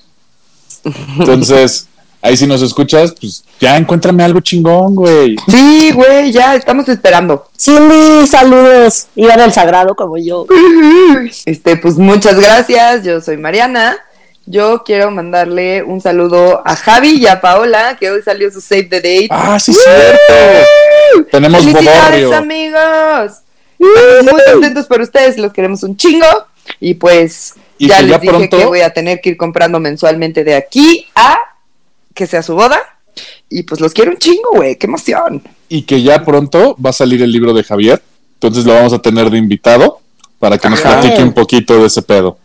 Entonces, 1.19 1.89
ahí 2.23 2.37
si 2.37 2.47
nos 2.47 2.63
escuchas, 2.63 3.15
pues 3.21 3.45
ya 3.61 3.77
encuéntrame 3.77 4.23
algo 4.25 4.41
chingón, 4.41 4.95
güey. 4.95 5.37
Sí, 5.49 5.93
güey, 5.93 6.33
ya 6.33 6.55
estamos 6.55 6.89
esperando. 6.89 7.47
Cindy, 7.59 8.27
saludos. 8.27 9.07
Iban 9.15 9.41
al 9.41 9.53
sagrado 9.53 9.95
como 9.95 10.17
yo. 10.19 10.47
Este, 11.47 11.77
pues 11.77 11.97
muchas 11.97 12.39
gracias. 12.39 13.05
Yo 13.05 13.21
soy 13.21 13.37
Mariana. 13.37 13.97
Yo 14.47 14.83
quiero 14.85 15.11
mandarle 15.11 15.83
un 15.83 16.01
saludo 16.01 16.63
a 16.67 16.75
Javi 16.75 17.19
y 17.19 17.27
a 17.27 17.41
Paola, 17.41 17.97
que 18.01 18.11
hoy 18.11 18.21
salió 18.23 18.51
su 18.51 18.61
Save 18.61 18.85
the 18.85 18.97
Date. 18.97 19.29
Ah, 19.31 19.59
sí, 19.61 19.73
cierto. 19.73 21.29
Tenemos 21.31 21.65
¡Felicidades, 21.65 22.33
amigos! 22.33 23.33
Estamos 23.79 24.33
muy 24.33 24.41
contentos 24.53 24.87
por 24.87 25.01
ustedes, 25.01 25.39
los 25.39 25.53
queremos 25.53 25.83
un 25.85 25.97
chingo. 25.97 26.27
Y 26.81 26.95
pues 26.95 27.55
Y 27.79 27.89
ya 27.89 27.99
que 27.99 28.03
les 28.05 28.11
ya 28.13 28.19
dije 28.19 28.33
pronto- 28.33 28.57
que 28.59 28.65
voy 28.65 28.81
a 28.81 28.91
tener 28.93 29.21
que 29.21 29.31
ir 29.31 29.37
comprando 29.37 29.79
mensualmente 29.79 30.43
de 30.43 30.55
aquí 30.55 31.07
a 31.15 31.39
que 32.15 32.27
sea 32.27 32.43
su 32.43 32.55
boda. 32.55 32.81
Y 33.49 33.65
pues 33.65 33.81
los 33.81 33.93
quiero 33.93 34.13
un 34.13 34.19
chingo, 34.19 34.51
güey. 34.53 34.77
¡Qué 34.77 34.87
emoción! 34.87 35.43
Y 35.69 35.83
que 35.83 36.03
ya 36.03 36.25
pronto 36.25 36.77
va 36.85 36.91
a 36.91 36.95
salir 36.95 37.23
el 37.23 37.33
libro 37.33 37.53
de 37.53 37.65
Javier. 37.65 38.03
Entonces 38.35 38.65
lo 38.65 38.75
vamos 38.75 38.93
a 38.93 39.01
tener 39.01 39.29
de 39.31 39.39
invitado 39.39 40.01
para 40.39 40.57
que 40.59 40.71
nos 40.71 40.85
Ajá. 40.85 41.01
platique 41.01 41.23
un 41.23 41.33
poquito 41.35 41.79
de 41.81 41.87
ese 41.87 42.03
pedo. 42.03 42.39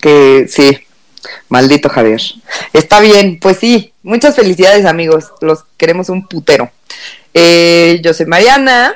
Que 0.00 0.46
sí, 0.48 0.78
maldito 1.48 1.88
Javier. 1.88 2.20
Está 2.72 3.00
bien, 3.00 3.38
pues 3.40 3.58
sí. 3.58 3.92
Muchas 4.02 4.36
felicidades, 4.36 4.84
amigos. 4.84 5.26
Los 5.40 5.64
queremos 5.76 6.08
un 6.08 6.26
putero. 6.26 6.70
Eh, 7.34 8.00
yo 8.02 8.12
soy 8.14 8.26
Mariana. 8.26 8.94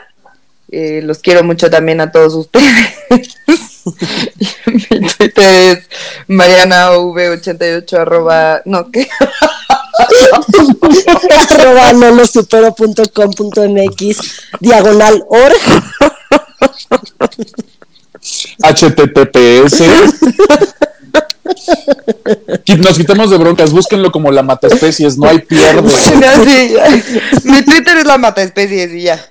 eh, 0.71 1.01
los 1.03 1.19
quiero 1.19 1.45
mucho 1.45 1.71
también 1.71 2.01
a 2.01 2.11
todos 2.13 2.35
ustedes. 2.35 2.67
Mi 4.91 5.01
Twitter 5.17 5.79
es 5.79 5.89
marianav88 6.29 7.93
arroba, 7.99 8.63
no, 8.65 8.91
¿qué? 8.91 9.09
arroba 11.49 11.93
nolosupero.com.mx 11.93 14.17
diagonal 14.61 15.25
org 15.29 15.61
HTTPS. 18.63 19.83
Nos 22.79 22.97
quitamos 22.97 23.31
de 23.31 23.37
broncas, 23.37 23.73
búsquenlo 23.73 24.13
como 24.13 24.31
la 24.31 24.43
mataespecies, 24.43 25.19
no 25.19 25.29
hay 25.29 25.41
pierde. 25.41 25.83
No, 25.83 26.45
sí. 26.45 26.75
Mi 27.45 27.63
Twitter 27.63 27.99
es 27.99 28.07
la 28.07 28.19
mata 28.19 28.43
especies 28.43 28.93
y 28.93 29.03
ya. 29.03 29.25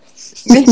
Mi, 0.46 0.66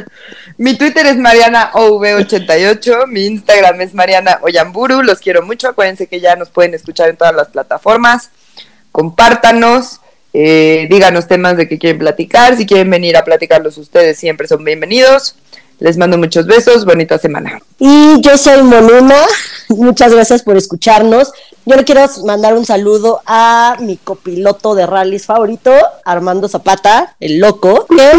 mi 0.56 0.76
Twitter 0.76 1.06
es 1.06 1.16
MarianaOV88, 1.16 3.06
mi 3.06 3.26
Instagram 3.26 3.80
es 3.80 3.94
Mariana 3.94 4.38
Oyamburu, 4.42 5.02
los 5.02 5.20
quiero 5.20 5.42
mucho, 5.42 5.68
acuérdense 5.68 6.06
que 6.06 6.20
ya 6.20 6.36
nos 6.36 6.50
pueden 6.50 6.74
escuchar 6.74 7.10
en 7.10 7.16
todas 7.16 7.34
las 7.34 7.48
plataformas, 7.48 8.30
compártanos, 8.92 10.00
eh, 10.32 10.86
díganos 10.90 11.26
temas 11.26 11.56
de 11.56 11.68
que 11.68 11.78
quieren 11.78 11.98
platicar, 11.98 12.56
si 12.56 12.66
quieren 12.66 12.90
venir 12.90 13.16
a 13.16 13.24
platicarlos 13.24 13.78
ustedes 13.78 14.18
siempre 14.18 14.46
son 14.46 14.64
bienvenidos, 14.64 15.34
les 15.78 15.96
mando 15.96 16.18
muchos 16.18 16.46
besos, 16.46 16.84
bonita 16.84 17.18
semana. 17.18 17.58
Y 17.78 18.20
yo 18.20 18.36
soy 18.36 18.62
Monuna, 18.62 19.16
muchas 19.70 20.12
gracias 20.12 20.42
por 20.42 20.56
escucharnos. 20.56 21.32
Yo 21.66 21.76
le 21.76 21.84
quiero 21.84 22.02
mandar 22.24 22.54
un 22.54 22.64
saludo 22.64 23.20
a 23.26 23.76
mi 23.80 23.96
copiloto 23.96 24.74
de 24.74 24.86
rallies 24.86 25.26
favorito, 25.26 25.72
Armando 26.04 26.48
Zapata, 26.48 27.14
el 27.20 27.38
loco, 27.38 27.86
que 27.86 28.12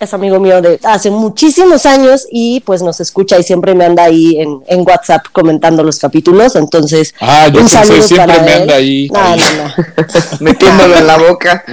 es 0.00 0.14
amigo 0.14 0.38
mío 0.40 0.62
de 0.62 0.78
hace 0.84 1.10
muchísimos 1.10 1.86
años 1.86 2.26
y 2.30 2.60
pues 2.60 2.82
nos 2.82 3.00
escucha 3.00 3.38
y 3.38 3.42
siempre 3.42 3.74
me 3.74 3.84
anda 3.84 4.04
ahí 4.04 4.38
en, 4.40 4.62
en 4.66 4.80
WhatsApp 4.86 5.26
comentando 5.32 5.82
los 5.82 5.98
capítulos. 5.98 6.56
Entonces, 6.56 7.14
Ah, 7.20 7.48
yo 7.48 7.60
un 7.60 7.66
pensé, 7.68 7.84
saludo 7.84 8.02
siempre 8.02 8.26
para 8.34 8.42
me 8.46 8.52
él. 8.54 8.62
anda 8.62 8.74
ahí. 8.76 9.08
No, 9.12 9.20
ahí. 9.20 9.40
no, 9.56 9.64
no. 9.64 10.04
Metiéndolo 10.40 10.96
en 10.96 11.06
la 11.06 11.18
boca. 11.18 11.64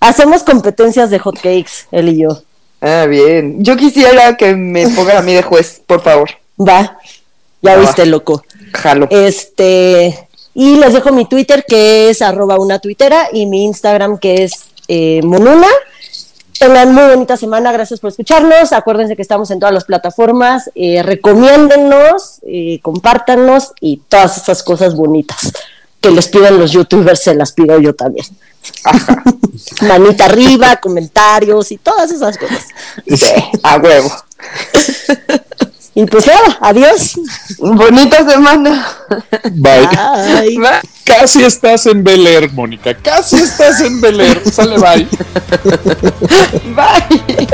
Hacemos 0.00 0.42
competencias 0.42 1.10
de 1.10 1.18
hotcakes, 1.18 1.86
él 1.92 2.08
y 2.08 2.22
yo. 2.22 2.42
Ah, 2.80 3.04
bien. 3.06 3.62
Yo 3.62 3.76
quisiera 3.76 4.36
que 4.36 4.54
me 4.56 4.88
pongan 4.88 5.18
a 5.18 5.22
mí 5.22 5.34
de 5.34 5.42
juez, 5.42 5.82
por 5.86 6.00
favor. 6.02 6.30
Va, 6.58 6.98
ya 7.62 7.76
viste, 7.76 8.06
loco. 8.06 8.42
Jalo. 8.72 9.08
Este, 9.10 10.28
y 10.54 10.76
les 10.76 10.94
dejo 10.94 11.12
mi 11.12 11.26
Twitter 11.26 11.64
que 11.66 12.10
es 12.10 12.22
arroba 12.22 12.58
una 12.58 12.78
tuitera 12.78 13.28
y 13.32 13.46
mi 13.46 13.64
Instagram 13.64 14.18
que 14.18 14.44
es 14.44 14.52
eh, 14.88 15.20
monuna. 15.22 15.68
Tengan 16.58 16.94
muy 16.94 17.04
bonita 17.04 17.36
semana, 17.38 17.72
gracias 17.72 18.00
por 18.00 18.10
escucharnos. 18.10 18.72
Acuérdense 18.72 19.16
que 19.16 19.22
estamos 19.22 19.50
en 19.50 19.60
todas 19.60 19.72
las 19.72 19.84
plataformas. 19.84 20.70
Eh, 20.74 21.02
recomiéndennos, 21.02 22.40
eh, 22.42 22.80
compártanos 22.82 23.72
y 23.80 24.02
todas 24.08 24.36
esas 24.36 24.62
cosas 24.62 24.94
bonitas 24.94 25.52
que 26.00 26.10
les 26.10 26.28
piden 26.28 26.58
los 26.58 26.72
youtubers, 26.72 27.20
se 27.20 27.34
las 27.34 27.52
pido 27.52 27.78
yo 27.78 27.94
también. 27.94 28.26
Manita 29.82 30.26
arriba, 30.26 30.76
comentarios 30.76 31.72
y 31.72 31.78
todas 31.78 32.10
esas 32.10 32.36
cosas. 32.36 32.66
A 33.62 33.76
huevo. 33.78 34.10
Y 36.00 36.06
pues 36.06 36.26
nada, 36.26 36.56
adiós. 36.62 37.20
Bonita 37.58 38.24
semana. 38.24 38.86
Bye. 39.52 39.86
Bye. 39.86 40.58
Bye. 40.58 40.80
Casi 41.04 41.42
estás 41.44 41.84
en 41.84 42.02
Bel 42.02 42.26
Air, 42.26 42.50
Mónica. 42.54 42.94
Casi 42.94 43.36
estás 43.36 43.82
en 43.82 44.00
Bel 44.00 44.18
Air. 44.18 44.40
Sale, 44.50 44.78
bye. 44.78 45.06
Bye. 46.74 47.48